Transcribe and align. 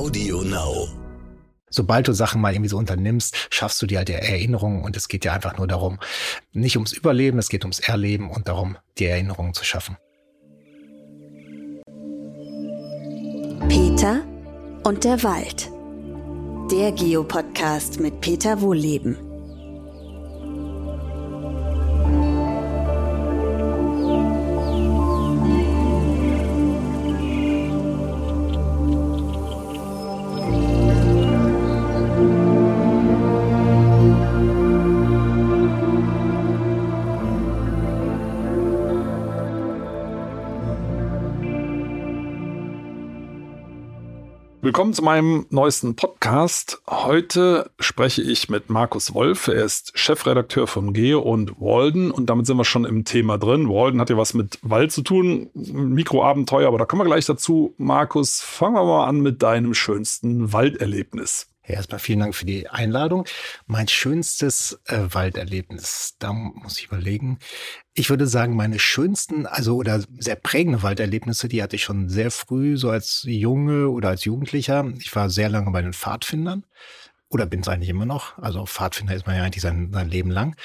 Audio 0.00 0.40
Now. 0.40 0.88
Sobald 1.68 2.08
du 2.08 2.14
Sachen 2.14 2.40
mal 2.40 2.54
irgendwie 2.54 2.70
so 2.70 2.78
unternimmst, 2.78 3.36
schaffst 3.50 3.82
du 3.82 3.86
dir 3.86 3.98
halt 3.98 4.08
die 4.08 4.14
Erinnerungen 4.14 4.82
und 4.82 4.96
es 4.96 5.08
geht 5.08 5.24
dir 5.24 5.34
einfach 5.34 5.58
nur 5.58 5.66
darum, 5.66 5.98
nicht 6.54 6.78
ums 6.78 6.94
Überleben, 6.94 7.38
es 7.38 7.50
geht 7.50 7.64
ums 7.64 7.80
Erleben 7.80 8.30
und 8.30 8.48
darum, 8.48 8.78
die 8.96 9.04
Erinnerungen 9.04 9.52
zu 9.52 9.62
schaffen. 9.62 9.98
Peter 13.68 14.22
und 14.84 15.04
der 15.04 15.22
Wald. 15.22 15.70
Der 16.72 16.92
Geopodcast 16.92 18.00
mit 18.00 18.22
Peter 18.22 18.62
Wohlleben. 18.62 19.18
Willkommen 44.80 44.94
zu 44.94 45.04
meinem 45.04 45.44
neuesten 45.50 45.94
Podcast. 45.94 46.80
Heute 46.88 47.70
spreche 47.80 48.22
ich 48.22 48.48
mit 48.48 48.70
Markus 48.70 49.12
Wolf. 49.12 49.48
Er 49.48 49.62
ist 49.62 49.92
Chefredakteur 49.94 50.66
von 50.66 50.94
Geo 50.94 51.20
und 51.20 51.60
Walden 51.60 52.10
und 52.10 52.30
damit 52.30 52.46
sind 52.46 52.56
wir 52.56 52.64
schon 52.64 52.86
im 52.86 53.04
Thema 53.04 53.36
drin. 53.36 53.68
Walden 53.68 54.00
hat 54.00 54.08
ja 54.08 54.16
was 54.16 54.32
mit 54.32 54.58
Wald 54.62 54.90
zu 54.90 55.02
tun, 55.02 55.50
Mikroabenteuer, 55.52 56.66
aber 56.66 56.78
da 56.78 56.86
kommen 56.86 57.02
wir 57.02 57.10
gleich 57.10 57.26
dazu. 57.26 57.74
Markus, 57.76 58.40
fangen 58.40 58.74
wir 58.74 58.84
mal 58.84 59.04
an 59.04 59.20
mit 59.20 59.42
deinem 59.42 59.74
schönsten 59.74 60.54
Walderlebnis. 60.54 61.49
Ja, 61.70 61.76
erstmal 61.76 62.00
vielen 62.00 62.18
Dank 62.18 62.34
für 62.34 62.46
die 62.46 62.68
Einladung. 62.68 63.26
Mein 63.66 63.86
schönstes 63.86 64.80
äh, 64.86 64.98
Walderlebnis, 65.10 66.16
da 66.18 66.32
muss 66.32 66.78
ich 66.78 66.86
überlegen. 66.86 67.38
Ich 67.94 68.10
würde 68.10 68.26
sagen, 68.26 68.56
meine 68.56 68.80
schönsten, 68.80 69.46
also 69.46 69.76
oder 69.76 70.02
sehr 70.18 70.34
prägende 70.34 70.82
Walderlebnisse, 70.82 71.46
die 71.48 71.62
hatte 71.62 71.76
ich 71.76 71.84
schon 71.84 72.08
sehr 72.08 72.32
früh, 72.32 72.76
so 72.76 72.90
als 72.90 73.22
Junge 73.24 73.88
oder 73.88 74.08
als 74.08 74.24
Jugendlicher. 74.24 74.92
Ich 74.98 75.14
war 75.14 75.30
sehr 75.30 75.48
lange 75.48 75.70
bei 75.70 75.80
den 75.80 75.92
Pfadfindern 75.92 76.64
oder 77.28 77.46
bin 77.46 77.60
es 77.60 77.68
eigentlich 77.68 77.90
immer 77.90 78.06
noch. 78.06 78.36
Also 78.38 78.66
Pfadfinder 78.66 79.14
ist 79.14 79.28
man 79.28 79.36
ja 79.36 79.44
eigentlich 79.44 79.62
sein, 79.62 79.90
sein 79.92 80.08
Leben 80.08 80.30
lang. 80.30 80.56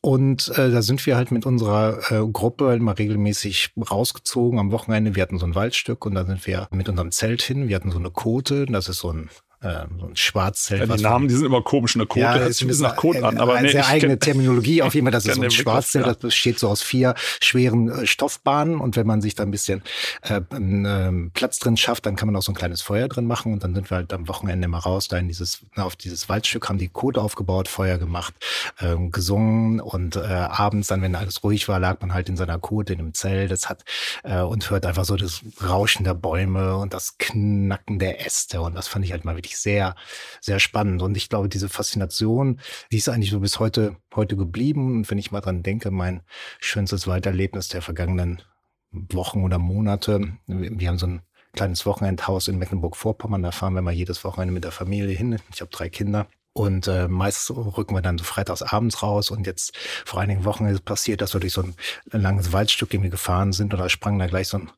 Und 0.00 0.48
äh, 0.56 0.70
da 0.70 0.80
sind 0.80 1.04
wir 1.04 1.16
halt 1.16 1.32
mit 1.32 1.44
unserer 1.44 2.10
äh, 2.10 2.26
Gruppe 2.32 2.74
immer 2.74 2.98
regelmäßig 2.98 3.74
rausgezogen 3.90 4.58
am 4.58 4.72
Wochenende. 4.72 5.14
Wir 5.14 5.22
hatten 5.22 5.38
so 5.38 5.44
ein 5.44 5.54
Waldstück 5.54 6.06
und 6.06 6.14
da 6.14 6.24
sind 6.24 6.46
wir 6.46 6.66
mit 6.70 6.88
unserem 6.88 7.12
Zelt 7.12 7.42
hin. 7.42 7.68
Wir 7.68 7.76
hatten 7.76 7.90
so 7.90 7.98
eine 7.98 8.10
Kote, 8.10 8.64
das 8.64 8.88
ist 8.88 9.00
so 9.00 9.12
ein 9.12 9.28
äh, 9.66 9.86
so 9.98 10.06
ein 10.06 10.16
Schwarzzelt. 10.16 10.88
Ja, 10.88 10.96
die 10.96 11.02
Namen, 11.02 11.28
die 11.28 11.34
sind 11.34 11.46
immer 11.46 11.62
komisch. 11.62 11.96
Eine 11.96 12.06
Kote 12.06 12.20
ja, 12.20 12.38
hört 12.38 12.52
sich 12.52 12.62
ein 12.62 12.68
bisschen 12.68 12.84
nach 12.84 12.96
Kot 12.96 13.16
an. 13.16 13.38
Aber 13.38 13.54
eine 13.54 13.66
nee, 13.66 13.72
sehr 13.72 13.86
eigene 13.86 14.18
Terminologie. 14.18 14.82
Auf 14.82 14.94
jeden 14.94 15.06
Fall, 15.06 15.12
das 15.12 15.26
ist 15.26 15.34
so 15.34 15.42
ein 15.42 15.50
Schwarzzelt. 15.50 16.06
Das 16.06 16.18
besteht 16.18 16.58
so 16.58 16.68
aus 16.68 16.82
vier 16.82 17.14
schweren 17.40 17.88
äh, 17.88 18.06
Stoffbahnen. 18.06 18.80
Und 18.80 18.96
wenn 18.96 19.06
man 19.06 19.20
sich 19.20 19.34
da 19.34 19.42
ein 19.42 19.50
bisschen 19.50 19.82
äh, 20.22 20.36
äh, 20.36 21.30
Platz 21.34 21.58
drin 21.58 21.76
schafft, 21.76 22.06
dann 22.06 22.16
kann 22.16 22.26
man 22.26 22.36
auch 22.36 22.42
so 22.42 22.52
ein 22.52 22.54
kleines 22.54 22.82
Feuer 22.82 23.08
drin 23.08 23.26
machen. 23.26 23.52
Und 23.52 23.64
dann 23.64 23.74
sind 23.74 23.90
wir 23.90 23.96
halt 23.96 24.12
am 24.12 24.28
Wochenende 24.28 24.68
mal 24.68 24.78
raus, 24.78 25.08
da 25.08 25.18
in 25.18 25.28
dieses, 25.28 25.60
auf 25.76 25.96
dieses 25.96 26.28
Waldstück, 26.28 26.68
haben 26.68 26.78
die 26.78 26.88
Kote 26.88 27.20
aufgebaut, 27.20 27.68
Feuer 27.68 27.98
gemacht, 27.98 28.34
äh, 28.78 28.94
gesungen. 29.10 29.80
Und 29.80 30.16
äh, 30.16 30.20
abends 30.20 30.88
dann, 30.88 31.02
wenn 31.02 31.14
alles 31.14 31.42
ruhig 31.42 31.68
war, 31.68 31.80
lag 31.80 32.00
man 32.00 32.14
halt 32.14 32.28
in 32.28 32.36
seiner 32.36 32.58
Kote 32.58 32.92
in 32.92 33.00
einem 33.00 33.14
Zelt. 33.14 33.50
Das 33.50 33.68
hat 33.68 33.84
äh, 34.22 34.40
und 34.40 34.70
hört 34.70 34.86
einfach 34.86 35.04
so 35.04 35.16
das 35.16 35.40
Rauschen 35.62 36.04
der 36.04 36.14
Bäume 36.14 36.76
und 36.76 36.94
das 36.94 37.18
Knacken 37.18 37.98
der 37.98 38.24
Äste. 38.24 38.60
Und 38.60 38.74
das 38.74 38.88
fand 38.88 39.04
ich 39.04 39.12
halt 39.12 39.24
mal 39.24 39.36
wirklich 39.36 39.55
sehr, 39.56 39.94
sehr 40.40 40.58
spannend. 40.58 41.02
Und 41.02 41.16
ich 41.16 41.28
glaube, 41.28 41.48
diese 41.48 41.68
Faszination, 41.68 42.60
die 42.92 42.98
ist 42.98 43.08
eigentlich 43.08 43.30
so 43.30 43.40
bis 43.40 43.58
heute, 43.58 43.96
heute 44.14 44.36
geblieben. 44.36 44.96
Und 44.96 45.10
wenn 45.10 45.18
ich 45.18 45.32
mal 45.32 45.40
dran 45.40 45.62
denke, 45.62 45.90
mein 45.90 46.22
schönstes 46.60 47.06
Weiterlebnis 47.06 47.68
der 47.68 47.82
vergangenen 47.82 48.42
Wochen 48.90 49.42
oder 49.42 49.58
Monate, 49.58 50.36
wir 50.46 50.88
haben 50.88 50.98
so 50.98 51.06
ein 51.06 51.22
kleines 51.54 51.86
Wochenendhaus 51.86 52.48
in 52.48 52.58
Mecklenburg-Vorpommern, 52.58 53.42
da 53.42 53.50
fahren 53.50 53.74
wir 53.74 53.82
mal 53.82 53.92
jedes 53.92 54.22
Wochenende 54.24 54.52
mit 54.52 54.64
der 54.64 54.72
Familie 54.72 55.16
hin. 55.16 55.38
Ich 55.52 55.60
habe 55.60 55.70
drei 55.70 55.88
Kinder. 55.88 56.26
Und 56.52 56.88
äh, 56.88 57.06
meist 57.06 57.50
rücken 57.50 57.94
wir 57.94 58.00
dann 58.00 58.16
so 58.16 58.24
freitags 58.24 58.62
abends 58.62 59.02
raus. 59.02 59.30
Und 59.30 59.46
jetzt 59.46 59.76
vor 60.06 60.20
einigen 60.20 60.46
Wochen 60.46 60.64
ist 60.64 60.86
passiert, 60.86 61.20
dass 61.20 61.34
wir 61.34 61.40
durch 61.40 61.52
so 61.52 61.62
ein 61.62 61.74
langes 62.10 62.52
Waldstück 62.52 62.94
irgendwie 62.94 63.10
gefahren 63.10 63.52
sind 63.52 63.74
und 63.74 63.80
da 63.80 63.90
sprang 63.90 64.18
da 64.18 64.26
gleich 64.26 64.48
so 64.48 64.58
ein 64.58 64.70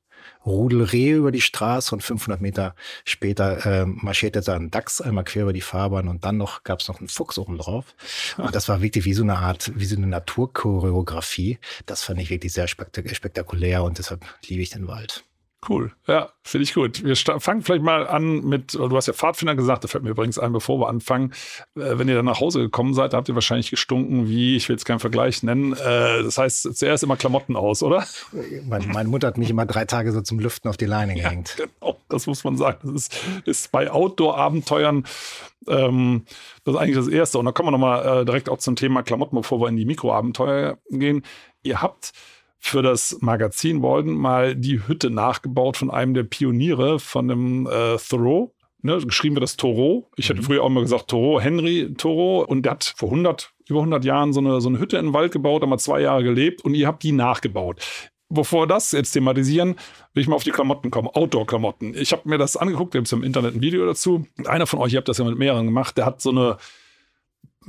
Rudel 0.48 0.82
Rehe 0.82 1.16
über 1.16 1.32
die 1.32 1.40
Straße 1.40 1.94
und 1.94 2.02
500 2.02 2.40
Meter 2.40 2.74
später 3.04 3.64
äh, 3.64 3.86
marschierte 3.86 4.40
da 4.40 4.56
ein 4.56 4.70
Dachs 4.70 5.00
einmal 5.00 5.24
quer 5.24 5.42
über 5.42 5.52
die 5.52 5.60
Fahrbahn 5.60 6.08
und 6.08 6.24
dann 6.24 6.36
noch 6.36 6.64
gab 6.64 6.80
es 6.80 6.88
noch 6.88 6.98
einen 6.98 7.08
Fuchs 7.08 7.38
oben 7.38 7.58
drauf. 7.58 7.94
Und 8.36 8.54
das 8.54 8.68
war 8.68 8.82
wirklich 8.82 9.04
wie 9.04 9.14
so 9.14 9.22
eine 9.22 9.38
Art, 9.38 9.72
wie 9.74 9.84
so 9.84 9.96
eine 9.96 10.06
Naturchoreografie. 10.06 11.58
Das 11.86 12.02
fand 12.02 12.20
ich 12.20 12.30
wirklich 12.30 12.52
sehr 12.52 12.68
spektakulär 12.68 13.82
und 13.82 13.98
deshalb 13.98 14.24
liebe 14.46 14.62
ich 14.62 14.70
den 14.70 14.88
Wald. 14.88 15.24
Cool, 15.66 15.90
ja, 16.06 16.30
finde 16.44 16.62
ich 16.62 16.74
gut. 16.74 17.02
Wir 17.02 17.16
fangen 17.16 17.62
vielleicht 17.62 17.82
mal 17.82 18.06
an 18.06 18.44
mit, 18.44 18.74
du 18.74 18.94
hast 18.96 19.06
ja 19.06 19.12
Pfadfinder 19.12 19.56
gesagt, 19.56 19.82
da 19.82 19.88
fällt 19.88 20.04
mir 20.04 20.10
übrigens 20.10 20.38
ein, 20.38 20.52
bevor 20.52 20.78
wir 20.78 20.88
anfangen. 20.88 21.32
Äh, 21.74 21.98
wenn 21.98 22.08
ihr 22.08 22.14
dann 22.14 22.26
nach 22.26 22.40
Hause 22.40 22.60
gekommen 22.60 22.94
seid, 22.94 23.12
habt 23.12 23.28
ihr 23.28 23.34
wahrscheinlich 23.34 23.70
gestunken, 23.70 24.28
wie, 24.28 24.54
ich 24.56 24.68
will 24.68 24.74
jetzt 24.74 24.84
keinen 24.84 25.00
Vergleich 25.00 25.42
nennen. 25.42 25.72
Äh, 25.72 26.22
das 26.22 26.38
heißt, 26.38 26.76
zuerst 26.76 27.02
immer 27.02 27.16
Klamotten 27.16 27.56
aus, 27.56 27.82
oder? 27.82 28.06
Meine 28.68 29.08
Mutter 29.08 29.26
hat 29.26 29.36
mich 29.36 29.50
immer 29.50 29.66
drei 29.66 29.84
Tage 29.84 30.12
so 30.12 30.20
zum 30.20 30.38
Lüften 30.38 30.68
auf 30.68 30.76
die 30.76 30.86
Leine 30.86 31.14
gehängt. 31.14 31.56
Ja, 31.58 31.66
genau, 31.66 31.98
das 32.08 32.28
muss 32.28 32.44
man 32.44 32.56
sagen. 32.56 32.78
Das 32.84 32.92
ist, 32.92 33.20
ist 33.44 33.72
bei 33.72 33.90
Outdoor-Abenteuern 33.90 35.04
ähm, 35.66 36.24
das 36.64 36.74
ist 36.74 36.80
eigentlich 36.80 36.96
das 36.96 37.08
Erste. 37.08 37.38
Und 37.38 37.46
da 37.46 37.52
kommen 37.52 37.66
wir 37.66 37.72
nochmal 37.72 38.22
äh, 38.22 38.24
direkt 38.24 38.48
auch 38.48 38.58
zum 38.58 38.76
Thema 38.76 39.02
Klamotten, 39.02 39.36
bevor 39.36 39.60
wir 39.60 39.68
in 39.68 39.76
die 39.76 39.84
Mikroabenteuer 39.84 40.78
gehen. 40.88 41.24
Ihr 41.62 41.82
habt 41.82 42.12
für 42.58 42.82
das 42.82 43.18
Magazin 43.20 43.82
Walden 43.82 44.14
mal 44.14 44.54
die 44.54 44.86
Hütte 44.86 45.10
nachgebaut 45.10 45.76
von 45.76 45.90
einem 45.90 46.14
der 46.14 46.24
Pioniere 46.24 46.98
von 46.98 47.28
dem 47.28 47.66
äh, 47.66 47.96
Thoreau. 47.96 48.54
Ne, 48.80 48.96
geschrieben 48.98 49.34
wird 49.34 49.42
das 49.42 49.56
Thoreau. 49.56 50.08
Ich 50.16 50.28
hätte 50.28 50.40
mhm. 50.40 50.44
früher 50.44 50.62
auch 50.62 50.68
mal 50.68 50.82
gesagt 50.82 51.08
Thoreau, 51.08 51.40
Henry 51.40 51.92
Thoreau. 51.96 52.44
Und 52.44 52.62
der 52.62 52.72
hat 52.72 52.94
vor 52.96 53.08
100, 53.08 53.52
über 53.68 53.80
100 53.80 54.04
Jahren 54.04 54.32
so 54.32 54.40
eine, 54.40 54.60
so 54.60 54.68
eine 54.68 54.78
Hütte 54.78 54.98
in 54.98 55.06
den 55.06 55.14
Wald 55.14 55.32
gebaut, 55.32 55.62
wir 55.66 55.78
zwei 55.78 56.00
Jahre 56.00 56.22
gelebt 56.22 56.64
und 56.64 56.74
ihr 56.74 56.86
habt 56.86 57.02
die 57.02 57.12
nachgebaut. 57.12 57.80
Bevor 58.30 58.62
wir 58.62 58.66
das 58.66 58.92
jetzt 58.92 59.12
thematisieren, 59.12 59.76
will 60.12 60.20
ich 60.20 60.28
mal 60.28 60.36
auf 60.36 60.44
die 60.44 60.50
Klamotten 60.50 60.90
kommen, 60.90 61.08
Outdoor-Klamotten. 61.08 61.94
Ich 61.94 62.12
habe 62.12 62.28
mir 62.28 62.38
das 62.38 62.56
angeguckt, 62.56 62.92
wir 62.92 63.00
haben 63.00 63.06
im 63.10 63.22
Internet 63.24 63.54
ein 63.54 63.62
Video 63.62 63.86
dazu. 63.86 64.26
Einer 64.44 64.66
von 64.66 64.80
euch, 64.80 64.92
ihr 64.92 64.98
habt 64.98 65.08
das 65.08 65.18
ja 65.18 65.24
mit 65.24 65.38
mehreren 65.38 65.64
gemacht, 65.64 65.96
der 65.96 66.04
hat 66.04 66.20
so 66.20 66.30
eine 66.30 66.58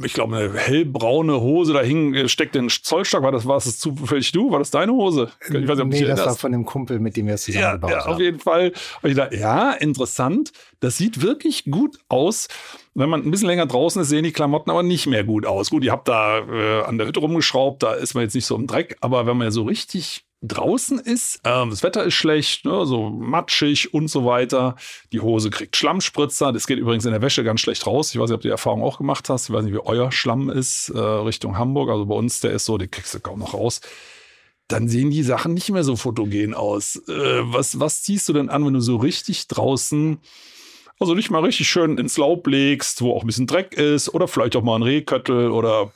ich 0.03 0.13
glaube, 0.13 0.37
eine 0.37 0.53
hellbraune 0.53 1.41
Hose, 1.41 1.73
da 1.73 1.81
hing, 1.81 2.27
steckte 2.27 2.59
ein 2.59 2.69
Zollstock. 2.69 3.23
War 3.23 3.31
das, 3.31 3.45
war 3.45 3.55
das 3.55 3.79
zufällig 3.79 4.31
du? 4.31 4.51
War 4.51 4.59
das 4.59 4.71
deine 4.71 4.93
Hose? 4.93 5.29
Ich 5.41 5.53
weiß 5.53 5.61
nicht, 5.61 5.79
ob 5.79 5.87
nee, 5.87 6.03
das 6.05 6.25
war 6.25 6.35
von 6.35 6.51
dem 6.51 6.65
Kumpel, 6.65 6.99
mit 6.99 7.17
dem 7.17 7.27
wir 7.27 7.33
es 7.33 7.43
zusammengebaut 7.43 7.91
ja, 7.91 7.97
ja, 7.97 8.05
haben. 8.05 8.13
Auf 8.13 8.19
jeden 8.19 8.39
Fall. 8.39 8.71
ich 9.03 9.15
dachte, 9.15 9.35
ja, 9.35 9.71
interessant. 9.71 10.51
Das 10.79 10.97
sieht 10.97 11.21
wirklich 11.21 11.65
gut 11.65 11.97
aus. 12.07 12.47
Wenn 12.93 13.09
man 13.09 13.25
ein 13.25 13.31
bisschen 13.31 13.47
länger 13.47 13.65
draußen 13.65 14.01
ist, 14.01 14.09
sehen 14.09 14.23
die 14.23 14.31
Klamotten 14.31 14.71
aber 14.71 14.83
nicht 14.83 15.07
mehr 15.07 15.23
gut 15.23 15.45
aus. 15.45 15.69
Gut, 15.69 15.83
ihr 15.83 15.91
habt 15.91 16.07
da 16.07 16.39
äh, 16.39 16.83
an 16.83 16.97
der 16.97 17.07
Hütte 17.07 17.19
rumgeschraubt, 17.19 17.83
da 17.83 17.93
ist 17.93 18.13
man 18.13 18.23
jetzt 18.23 18.35
nicht 18.35 18.45
so 18.45 18.55
im 18.55 18.67
Dreck. 18.67 18.97
Aber 19.01 19.25
wenn 19.25 19.37
man 19.37 19.47
ja 19.47 19.51
so 19.51 19.63
richtig 19.63 20.25
draußen 20.41 20.99
ist, 20.99 21.41
ähm, 21.43 21.69
das 21.69 21.83
Wetter 21.83 22.03
ist 22.03 22.13
schlecht, 22.13 22.65
ne, 22.65 22.85
so 22.85 23.09
matschig 23.09 23.93
und 23.93 24.07
so 24.07 24.25
weiter. 24.25 24.75
Die 25.11 25.19
Hose 25.19 25.49
kriegt 25.49 25.75
Schlammspritzer. 25.75 26.53
Das 26.53 26.65
geht 26.65 26.79
übrigens 26.79 27.05
in 27.05 27.11
der 27.11 27.21
Wäsche 27.21 27.43
ganz 27.43 27.59
schlecht 27.59 27.85
raus. 27.85 28.13
Ich 28.13 28.19
weiß 28.19 28.29
nicht, 28.29 28.35
ob 28.35 28.41
du 28.41 28.47
die 28.47 28.51
Erfahrung 28.51 28.83
auch 28.83 28.97
gemacht 28.97 29.29
hast. 29.29 29.49
Ich 29.49 29.55
weiß 29.55 29.65
nicht, 29.65 29.73
wie 29.73 29.85
euer 29.85 30.11
Schlamm 30.11 30.49
ist 30.49 30.89
äh, 30.89 30.99
Richtung 30.99 31.57
Hamburg. 31.57 31.89
Also 31.89 32.05
bei 32.05 32.15
uns, 32.15 32.39
der 32.39 32.51
ist 32.51 32.65
so, 32.65 32.77
den 32.77 32.89
kriegst 32.89 33.13
du 33.13 33.19
kaum 33.19 33.39
noch 33.39 33.53
raus. 33.53 33.81
Dann 34.69 34.87
sehen 34.87 35.09
die 35.11 35.23
Sachen 35.23 35.53
nicht 35.53 35.69
mehr 35.71 35.83
so 35.83 35.95
fotogen 35.95 36.53
aus. 36.53 36.95
Äh, 37.07 37.41
was, 37.43 37.79
was 37.79 38.03
ziehst 38.03 38.29
du 38.29 38.33
denn 38.33 38.49
an, 38.49 38.65
wenn 38.65 38.73
du 38.73 38.81
so 38.81 38.95
richtig 38.97 39.47
draußen, 39.47 40.19
also 40.99 41.15
nicht 41.15 41.31
mal 41.31 41.43
richtig 41.43 41.67
schön 41.67 41.97
ins 41.97 42.17
Laub 42.17 42.47
legst, 42.47 43.01
wo 43.01 43.13
auch 43.13 43.23
ein 43.23 43.27
bisschen 43.27 43.47
Dreck 43.47 43.73
ist 43.73 44.13
oder 44.13 44.27
vielleicht 44.27 44.55
auch 44.55 44.63
mal 44.63 44.75
ein 44.75 44.83
Rehköttel 44.83 45.51
oder 45.51 45.91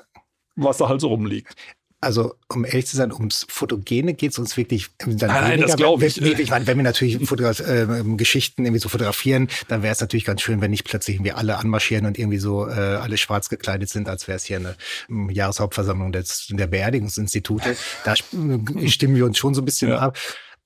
was 0.56 0.78
da 0.78 0.90
halt 0.90 1.02
so 1.02 1.08
rumliegt? 1.08 1.56
Also 2.04 2.36
um 2.50 2.66
ehrlich 2.66 2.88
zu 2.88 2.98
sein, 2.98 3.12
ums 3.12 3.46
Fotogene 3.50 4.14
geht 4.14 4.32
es 4.32 4.40
uns 4.40 4.58
wirklich 4.58 4.90
dann 5.00 5.16
nein, 5.30 5.52
weniger. 5.52 5.68
Das 5.68 5.76
glaube 5.76 6.06
ich. 6.06 6.22
Wenn, 6.22 6.40
ich 6.40 6.50
meine, 6.50 6.68
wenn 6.68 6.78
wir 6.78 6.84
natürlich 6.84 7.16
äh, 7.16 7.88
Geschichten 8.18 8.66
irgendwie 8.66 8.80
so 8.80 8.90
fotografieren, 8.90 9.48
dann 9.68 9.84
wäre 9.84 9.94
es 9.94 10.02
natürlich 10.02 10.26
ganz 10.26 10.42
schön, 10.42 10.62
wenn 10.62 10.72
nicht 10.72 10.84
plötzlich 10.84 11.18
irgendwie 11.18 11.32
alle 11.32 11.58
anmarschieren 11.58 12.06
und 12.06 12.20
irgendwie 12.20 12.38
so 12.38 12.68
äh, 12.68 12.72
alle 12.72 13.18
schwarz 13.18 13.50
gekleidet 13.50 13.90
sind, 13.90 14.08
als 14.08 14.28
wäre 14.28 14.36
es 14.36 14.46
hier 14.46 14.58
eine 14.58 14.76
um, 15.10 15.30
Jahreshauptversammlung 15.30 16.12
des, 16.12 16.48
der 16.50 16.68
Beerdigungsinstitute. 16.68 17.76
Da 18.04 18.16
stimmen 18.16 19.16
wir 19.16 19.26
uns 19.26 19.38
schon 19.38 19.54
so 19.54 19.62
ein 19.62 19.66
bisschen 19.66 19.90
ja. 19.90 20.00
ab 20.00 20.18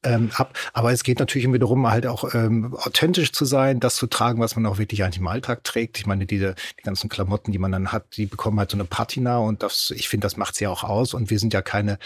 ähm, 0.07 0.31
ab. 0.35 0.57
Aber 0.73 0.91
es 0.91 1.03
geht 1.03 1.19
natürlich 1.19 1.45
immer 1.45 1.59
darum, 1.59 1.87
halt 1.89 2.07
auch 2.07 2.33
ähm, 2.33 2.73
authentisch 2.75 3.31
zu 3.31 3.45
sein, 3.45 3.79
das 3.79 3.95
zu 3.95 4.07
tragen, 4.07 4.39
was 4.39 4.55
man 4.55 4.65
auch 4.65 4.77
wirklich 4.77 5.03
eigentlich 5.03 5.19
im 5.19 5.27
Alltag 5.27 5.63
trägt. 5.63 5.99
Ich 5.99 6.05
meine, 6.05 6.25
diese 6.25 6.55
die 6.79 6.83
ganzen 6.83 7.09
Klamotten, 7.09 7.51
die 7.51 7.59
man 7.59 7.71
dann 7.71 7.91
hat, 7.91 8.17
die 8.17 8.25
bekommen 8.25 8.59
halt 8.59 8.71
so 8.71 8.77
eine 8.77 8.85
Patina 8.85 9.37
und 9.37 9.63
das, 9.63 9.91
ich 9.95 10.09
finde, 10.09 10.25
das 10.25 10.37
macht 10.37 10.55
sie 10.55 10.65
ja 10.65 10.69
auch 10.69 10.83
aus. 10.83 11.13
Und 11.13 11.29
wir 11.29 11.39
sind 11.39 11.53
ja 11.53 11.61
keine 11.61 11.99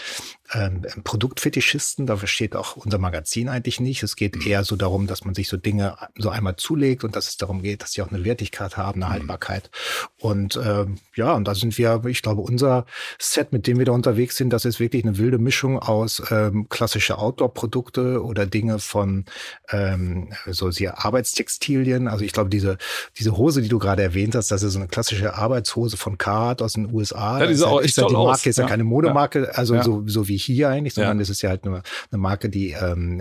ähm, 0.54 0.82
Produktfetischisten. 1.04 2.06
Da 2.06 2.16
versteht 2.16 2.54
auch 2.56 2.76
unser 2.76 2.98
Magazin 2.98 3.48
eigentlich 3.48 3.80
nicht. 3.80 4.02
Es 4.02 4.16
geht 4.16 4.36
mhm. 4.36 4.46
eher 4.46 4.64
so 4.64 4.76
darum, 4.76 5.06
dass 5.06 5.24
man 5.24 5.34
sich 5.34 5.48
so 5.48 5.56
Dinge 5.56 5.96
so 6.16 6.30
einmal 6.30 6.56
zulegt 6.56 7.04
und 7.04 7.16
dass 7.16 7.28
es 7.28 7.36
darum 7.36 7.62
geht, 7.62 7.82
dass 7.82 7.92
sie 7.92 8.02
auch 8.02 8.10
eine 8.10 8.24
Wertigkeit 8.24 8.76
haben, 8.76 9.02
eine 9.02 9.06
mhm. 9.06 9.14
Haltbarkeit. 9.14 9.70
Und 10.18 10.60
ähm, 10.62 10.98
ja, 11.14 11.32
und 11.32 11.46
da 11.46 11.54
sind 11.54 11.76
wir, 11.78 12.02
ich 12.06 12.22
glaube, 12.22 12.42
unser 12.42 12.86
Set, 13.18 13.52
mit 13.52 13.66
dem 13.66 13.78
wir 13.78 13.86
da 13.86 13.92
unterwegs 13.92 14.36
sind, 14.36 14.50
das 14.50 14.64
ist 14.64 14.80
wirklich 14.80 15.04
eine 15.04 15.18
wilde 15.18 15.38
Mischung 15.38 15.78
aus 15.78 16.22
ähm, 16.30 16.68
klassische 16.68 17.18
Outdoor-Produkte 17.18 18.22
oder 18.22 18.46
Dinge 18.46 18.78
von 18.78 19.24
ähm, 19.70 20.32
so 20.46 20.70
sehr 20.70 21.04
Arbeitstextilien. 21.04 22.08
Also 22.08 22.24
ich 22.24 22.32
glaube, 22.32 22.50
diese, 22.50 22.78
diese 23.18 23.36
Hose, 23.36 23.62
die 23.62 23.68
du 23.68 23.78
gerade 23.78 24.02
erwähnt 24.02 24.34
hast, 24.34 24.50
das 24.50 24.62
ist 24.62 24.74
so 24.74 24.78
eine 24.78 24.88
klassische 24.88 25.34
Arbeitshose 25.34 25.96
von 25.96 26.18
Card 26.18 26.62
aus 26.62 26.74
den 26.74 26.92
USA. 26.92 27.40
Ja, 27.40 27.46
die 27.46 27.54
ist, 27.54 27.62
auch 27.62 27.80
ist 27.80 27.96
ja 27.96 28.06
die 28.06 28.12
Marke, 28.12 28.30
aus. 28.30 28.46
ist 28.46 28.58
ja, 28.58 28.64
ja 28.64 28.68
keine 28.68 28.84
Modemarke, 28.84 29.44
ja. 29.44 29.48
also 29.50 29.80
so, 29.82 30.04
so 30.06 30.28
wie 30.28 30.41
hier 30.44 30.68
eigentlich, 30.68 30.94
sondern 30.94 31.20
es 31.20 31.30
ist 31.30 31.42
ja 31.42 31.50
halt 31.50 31.64
eine, 31.64 31.82
eine 32.10 32.18
Marke, 32.18 32.48
die, 32.48 32.70
ähm, 32.70 33.20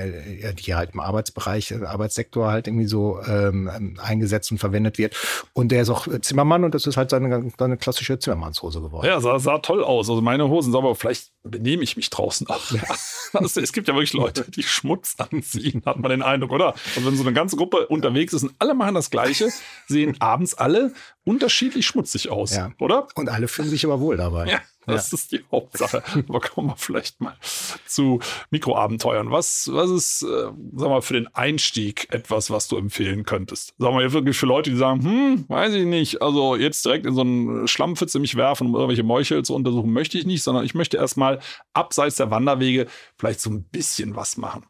die 0.60 0.76
halt 0.76 0.92
im 0.94 1.00
Arbeitsbereich, 1.00 1.72
äh, 1.72 1.86
Arbeitssektor 1.86 2.52
halt 2.52 2.68
irgendwie 2.68 2.88
so 2.88 3.20
ähm, 3.28 3.98
eingesetzt 4.02 4.52
und 4.52 4.58
verwendet 4.58 4.98
wird. 4.98 5.16
Und 5.54 5.72
der 5.72 5.82
ist 5.84 5.90
auch 5.90 6.08
Zimmermann 6.22 6.64
und 6.64 6.76
das 6.76 6.88
ist 6.88 6.98
halt 6.98 7.10
seine, 7.10 7.52
seine 7.58 7.78
klassische 7.78 8.20
Zimmermannshose 8.20 8.82
geworden. 8.82 9.06
Ja, 9.06 9.20
sah, 9.20 9.40
sah 9.40 9.60
toll 9.60 9.84
aus. 9.84 10.10
Also 10.10 10.22
meine 10.22 10.48
Hosen, 10.50 10.76
aber 10.76 10.96
vielleicht 10.96 11.32
benehme 11.44 11.84
ich 11.84 11.98
mich 11.98 12.10
draußen 12.10 12.48
auch. 12.48 12.62
Also, 13.34 13.62
es 13.62 13.72
gibt 13.72 13.88
ja 13.88 13.94
wirklich 13.94 14.12
Leute, 14.12 14.44
die 14.52 14.62
Schmutz 14.62 15.16
anziehen, 15.18 15.84
hat 15.86 15.98
man 16.00 16.12
den 16.12 16.22
Eindruck, 16.22 16.52
oder? 16.52 16.76
Also 16.98 17.08
wenn 17.08 17.16
so 17.16 17.24
eine 17.24 17.32
ganze 17.32 17.56
Gruppe 17.56 17.88
unterwegs 17.88 18.34
ist 18.34 18.44
und 18.44 18.54
alle 18.60 18.74
machen 18.74 18.94
das 18.94 19.10
Gleiche, 19.10 19.50
sehen 19.88 20.18
abends 20.20 20.54
alle 20.54 20.94
unterschiedlich 21.24 21.88
schmutzig 21.88 22.30
aus, 22.30 22.56
ja. 22.56 22.72
oder? 22.80 23.08
Und 23.16 23.30
alle 23.30 23.48
fühlen 23.48 23.70
sich 23.70 23.86
aber 23.86 24.02
wohl 24.02 24.18
dabei. 24.18 24.48
Ja. 24.48 24.60
Das 24.88 25.12
ja. 25.12 25.16
ist 25.16 25.32
die 25.32 25.44
Hauptsache. 25.52 26.04
Aber 26.28 26.40
kommen 26.40 26.70
wir 26.70 26.76
vielleicht 26.76 27.22
mal 27.22 27.36
zu 27.86 28.20
Mikroabenteuern. 28.50 29.30
Was, 29.30 29.70
was 29.72 29.92
ist, 29.92 30.24
äh, 30.24 30.52
sag 30.76 30.90
mal, 30.90 31.02
für 31.02 31.14
den 31.14 31.28
Einstieg 31.36 32.08
etwas, 32.12 32.50
was 32.50 32.68
du 32.68 32.78
empfehlen 32.78 33.24
könntest? 33.24 33.76
Sag 33.78 33.94
mal, 33.94 34.12
wirklich 34.12 34.38
für 34.38 34.48
Leute, 34.48 34.72
die 34.72 34.78
sagen, 34.78 35.04
hm, 35.04 35.46
weiß 35.48 35.74
ich 35.76 35.86
nicht, 35.86 36.22
also 36.22 36.56
jetzt 36.56 36.84
direkt 36.84 37.06
in 37.06 37.14
so 37.14 37.22
einen 37.22 37.68
Schlammpfütze 37.68 38.20
mich 38.20 38.36
werfen, 38.36 38.68
um 38.68 38.76
irgendwelche 38.76 39.04
Meuchel 39.04 39.44
zu 39.46 39.54
untersuchen, 39.54 39.94
möchte 39.94 40.18
ich 40.18 40.26
nicht, 40.26 40.42
sondern 40.42 40.66
ich 40.66 40.74
möchte 40.74 40.98
erstmal 40.98 41.31
abseits 41.74 42.16
der 42.16 42.32
Wanderwege 42.32 42.88
vielleicht 43.18 43.42
so 43.42 43.50
ein 43.50 43.64
bisschen 43.64 44.16
was 44.16 44.38
machen. 44.38 44.66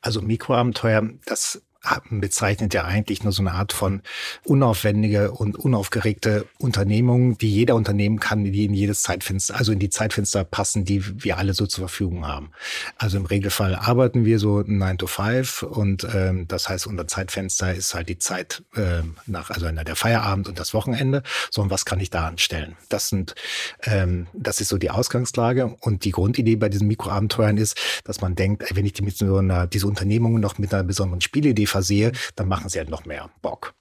Also 0.00 0.20
Mikroabenteuer, 0.20 1.10
das 1.26 1.62
bezeichnet 2.10 2.74
ja 2.74 2.84
eigentlich 2.84 3.22
nur 3.22 3.32
so 3.32 3.42
eine 3.42 3.52
Art 3.52 3.72
von 3.72 4.02
unaufwendige 4.44 5.32
und 5.32 5.56
unaufgeregte 5.56 6.46
Unternehmung, 6.58 7.38
die 7.38 7.50
jeder 7.50 7.74
unternehmen 7.74 8.20
kann, 8.20 8.44
die 8.44 8.64
in 8.64 8.74
jedes 8.74 9.02
Zeitfenster, 9.02 9.56
also 9.56 9.72
in 9.72 9.78
die 9.78 9.90
Zeitfenster 9.90 10.44
passen, 10.44 10.84
die 10.84 11.22
wir 11.22 11.38
alle 11.38 11.54
so 11.54 11.66
zur 11.66 11.88
Verfügung 11.88 12.26
haben. 12.26 12.50
Also 12.98 13.16
im 13.16 13.26
Regelfall 13.26 13.74
arbeiten 13.74 14.24
wir 14.24 14.38
so 14.38 14.62
9 14.66 14.98
to 14.98 15.06
5 15.06 15.62
und 15.62 16.06
ähm, 16.14 16.48
das 16.48 16.68
heißt, 16.68 16.86
unser 16.86 17.06
Zeitfenster 17.06 17.74
ist 17.74 17.94
halt 17.94 18.08
die 18.08 18.18
Zeit 18.18 18.62
äh, 18.74 19.02
nach, 19.26 19.50
also 19.50 19.70
der 19.70 19.96
Feierabend 19.96 20.48
und 20.48 20.58
das 20.58 20.74
Wochenende. 20.74 21.22
So, 21.50 21.62
und 21.62 21.70
was 21.70 21.84
kann 21.84 22.00
ich 22.00 22.10
da 22.10 22.26
anstellen? 22.26 22.76
Das 22.88 23.08
sind, 23.08 23.34
ähm, 23.82 24.26
das 24.32 24.60
ist 24.60 24.68
so 24.68 24.78
die 24.78 24.90
Ausgangslage 24.90 25.76
und 25.80 26.04
die 26.04 26.10
Grundidee 26.10 26.56
bei 26.56 26.68
diesen 26.68 26.88
Mikroabenteuern 26.88 27.58
ist, 27.58 27.78
dass 28.04 28.20
man 28.20 28.34
denkt, 28.34 28.74
wenn 28.74 28.86
ich 28.86 28.92
die 28.92 29.02
mit 29.02 29.16
so 29.16 29.36
einer, 29.36 29.66
diese 29.66 29.86
Unternehmung 29.86 30.40
noch 30.40 30.58
mit 30.58 30.72
einer 30.72 30.84
besonderen 30.84 31.20
Spielidee 31.20 31.66
versehe, 31.74 32.12
dann 32.36 32.46
machen 32.46 32.68
sie 32.68 32.78
halt 32.78 32.88
noch 32.88 33.04
mehr 33.04 33.30
Bock. 33.42 33.74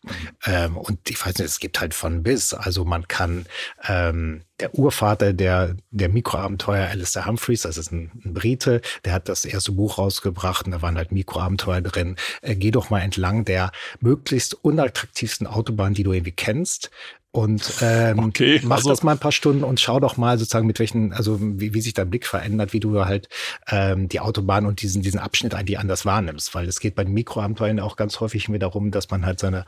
Ähm, 0.45 0.77
und 0.77 1.07
ich 1.11 1.23
weiß 1.23 1.37
nicht, 1.37 1.47
es 1.47 1.59
gibt 1.59 1.79
halt 1.79 1.93
von 1.93 2.23
bis. 2.23 2.55
Also 2.55 2.85
man 2.85 3.07
kann 3.07 3.45
ähm, 3.87 4.41
der 4.59 4.73
Urvater 4.73 5.31
der, 5.31 5.75
der 5.91 6.09
Mikroabenteuer, 6.09 6.87
Alistair 6.87 7.27
Humphreys, 7.27 7.61
das 7.61 7.77
ist 7.77 7.91
ein, 7.91 8.11
ein, 8.25 8.33
Brite, 8.33 8.81
der 9.05 9.13
hat 9.13 9.29
das 9.29 9.45
erste 9.45 9.73
Buch 9.73 9.99
rausgebracht 9.99 10.65
und 10.65 10.71
da 10.71 10.81
waren 10.81 10.97
halt 10.97 11.11
Mikroabenteuer 11.11 11.81
drin. 11.81 12.15
Äh, 12.41 12.55
geh 12.55 12.71
doch 12.71 12.89
mal 12.89 13.01
entlang 13.01 13.45
der 13.45 13.71
möglichst 13.99 14.55
unattraktivsten 14.55 15.45
Autobahn, 15.45 15.93
die 15.93 16.03
du 16.03 16.13
irgendwie 16.13 16.31
kennst 16.31 16.89
und 17.35 17.79
ähm, 17.81 18.19
okay, 18.19 18.61
mach 18.63 18.77
also, 18.77 18.89
das 18.89 19.01
mal 19.01 19.13
ein 19.13 19.17
paar 19.17 19.31
Stunden 19.31 19.63
und 19.63 19.79
schau 19.79 19.99
doch 19.99 20.17
mal 20.17 20.37
sozusagen 20.37 20.67
mit 20.67 20.77
welchen, 20.77 21.13
also 21.13 21.39
wie, 21.41 21.73
wie 21.73 21.81
sich 21.81 21.95
dein 21.95 22.07
Blick 22.11 22.27
verändert, 22.27 22.73
wie 22.73 22.79
du 22.79 23.05
halt 23.05 23.27
ähm, 23.67 24.07
die 24.07 24.19
Autobahn 24.19 24.67
und 24.67 24.83
diesen 24.83 25.01
diesen 25.01 25.19
Abschnitt 25.19 25.55
eigentlich 25.55 25.79
anders 25.79 26.05
wahrnimmst, 26.05 26.53
weil 26.53 26.67
es 26.67 26.79
geht 26.79 26.93
bei 26.93 27.03
den 27.03 27.15
Mikroabenteuern 27.15 27.79
auch 27.79 27.95
ganz 27.95 28.19
häufig 28.19 28.49
mir 28.49 28.59
darum, 28.59 28.91
dass 28.91 29.09
man 29.09 29.25
halt 29.25 29.39
seine 29.39 29.65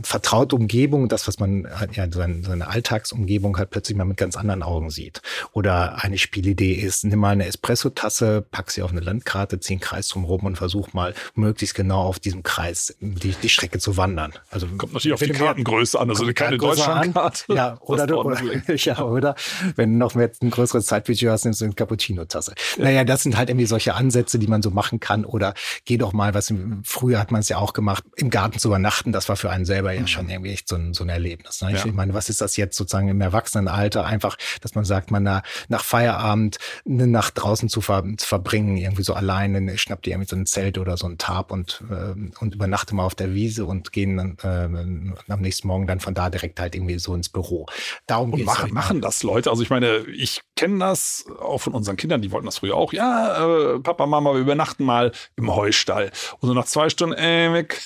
vertraute 0.00 0.54
Umgebung, 0.54 1.08
das 1.08 1.26
was 1.26 1.40
man 1.40 1.66
halt, 1.68 1.96
ja 1.96 2.06
seine, 2.08 2.44
seine 2.44 2.68
Alltagsumgebung 2.68 3.58
halt 3.58 3.70
plötzlich 3.70 3.98
mal 3.98 4.04
mit 4.04 4.16
ganz 4.16 4.36
anderen 4.36 4.62
Augen 4.62 4.90
sieht. 4.90 5.20
Oder 5.52 6.04
eine 6.04 6.18
Spielidee 6.18 6.74
ist, 6.74 7.02
nimm 7.04 7.18
mal 7.18 7.30
eine 7.30 7.46
Espresso-Tasse, 7.46 8.46
pack 8.48 8.70
sie 8.70 8.82
auf 8.82 8.92
eine 8.92 9.00
Landkarte, 9.00 9.58
zieh 9.58 9.72
einen 9.72 9.80
Kreis 9.80 10.06
drumherum 10.06 10.44
und 10.44 10.54
versuch 10.54 10.92
mal 10.92 11.14
möglichst 11.34 11.74
genau 11.74 12.02
auf 12.02 12.20
diesem 12.20 12.44
Kreis 12.44 12.96
die, 13.00 13.34
die 13.42 13.48
Strecke 13.48 13.80
zu 13.80 13.96
wandern. 13.96 14.34
Also 14.50 14.68
kommt 14.68 14.92
natürlich 14.92 15.14
auf 15.14 15.20
die 15.20 15.30
Kartengröße 15.30 15.98
an, 15.98 16.10
also 16.10 16.24
keine 16.32 16.58
Deutschland 16.58 17.07
Karte. 17.12 17.44
Ja, 17.54 17.76
oder, 17.80 18.06
du, 18.06 18.16
oder, 18.16 18.40
ja, 18.74 19.00
oder 19.00 19.34
wenn 19.76 19.92
du 19.92 19.98
noch 19.98 20.14
mehr 20.14 20.30
ein 20.42 20.50
größeres 20.50 20.86
Zeitbudget 20.86 21.30
hast, 21.30 21.44
nimmst 21.44 21.60
du 21.60 21.66
eine 21.66 21.74
Cappuccino-Tasse. 21.74 22.54
Ja. 22.76 22.84
Naja, 22.84 23.04
das 23.04 23.22
sind 23.22 23.36
halt 23.36 23.48
irgendwie 23.48 23.66
solche 23.66 23.94
Ansätze, 23.94 24.38
die 24.38 24.46
man 24.46 24.62
so 24.62 24.70
machen 24.70 25.00
kann. 25.00 25.24
Oder 25.24 25.54
geh 25.84 25.96
doch 25.96 26.12
mal, 26.12 26.34
was 26.34 26.52
früher 26.84 27.18
hat 27.18 27.30
man 27.30 27.40
es 27.40 27.48
ja 27.48 27.58
auch 27.58 27.72
gemacht, 27.72 28.04
im 28.16 28.30
Garten 28.30 28.58
zu 28.58 28.68
übernachten. 28.68 29.12
Das 29.12 29.28
war 29.28 29.36
für 29.36 29.50
einen 29.50 29.64
selber 29.64 29.92
ja 29.92 30.02
mhm. 30.02 30.06
schon 30.06 30.28
irgendwie 30.28 30.52
echt 30.52 30.68
so 30.68 30.76
ein, 30.76 30.94
so 30.94 31.04
ein 31.04 31.08
Erlebnis. 31.08 31.60
Ne? 31.62 31.72
Ich 31.72 31.84
ja. 31.84 31.92
meine, 31.92 32.14
was 32.14 32.28
ist 32.28 32.40
das 32.40 32.56
jetzt 32.56 32.76
sozusagen 32.76 33.08
im 33.08 33.20
Erwachsenenalter? 33.20 34.04
Einfach, 34.04 34.36
dass 34.60 34.74
man 34.74 34.84
sagt, 34.84 35.10
man 35.10 35.22
nach, 35.22 35.42
nach 35.68 35.84
Feierabend 35.84 36.58
eine 36.86 37.06
Nacht 37.06 37.34
draußen 37.36 37.68
zu, 37.68 37.80
ver, 37.80 38.04
zu 38.16 38.26
verbringen, 38.26 38.76
irgendwie 38.76 39.02
so 39.02 39.14
alleine, 39.14 39.76
schnappt 39.78 40.06
dir 40.06 40.10
irgendwie 40.10 40.28
so 40.28 40.36
ein 40.36 40.46
Zelt 40.46 40.78
oder 40.78 40.96
so 40.96 41.06
ein 41.06 41.18
Tarp 41.18 41.52
und, 41.52 41.82
äh, 41.90 42.14
und 42.40 42.54
übernachte 42.54 42.94
mal 42.94 43.04
auf 43.04 43.14
der 43.14 43.34
Wiese 43.34 43.66
und 43.66 43.92
gehen 43.92 44.16
dann 44.16 44.36
äh, 44.42 45.32
am 45.32 45.40
nächsten 45.40 45.68
Morgen 45.68 45.86
dann 45.86 46.00
von 46.00 46.14
da 46.14 46.30
direkt 46.30 46.60
halt 46.60 46.74
irgendwie 46.74 46.97
so 46.98 47.14
ins 47.14 47.28
Büro. 47.28 47.66
Darum 48.06 48.32
und 48.32 48.44
machen, 48.44 48.72
machen 48.72 49.00
das 49.00 49.22
Leute. 49.22 49.50
Also 49.50 49.62
ich 49.62 49.70
meine, 49.70 49.98
ich 50.06 50.40
kenne 50.56 50.78
das 50.78 51.24
auch 51.40 51.58
von 51.58 51.74
unseren 51.74 51.96
Kindern, 51.96 52.22
die 52.22 52.32
wollten 52.32 52.46
das 52.46 52.58
früher 52.58 52.74
auch. 52.74 52.92
Ja, 52.92 53.74
äh, 53.74 53.80
Papa, 53.80 54.06
Mama, 54.06 54.32
wir 54.34 54.40
übernachten 54.40 54.84
mal 54.84 55.12
im 55.36 55.54
Heustall. 55.54 56.10
Und 56.40 56.48
so 56.48 56.54
nach 56.54 56.66
zwei 56.66 56.88
Stunden, 56.88 57.16
äh, 57.16 57.52
weg, 57.52 57.82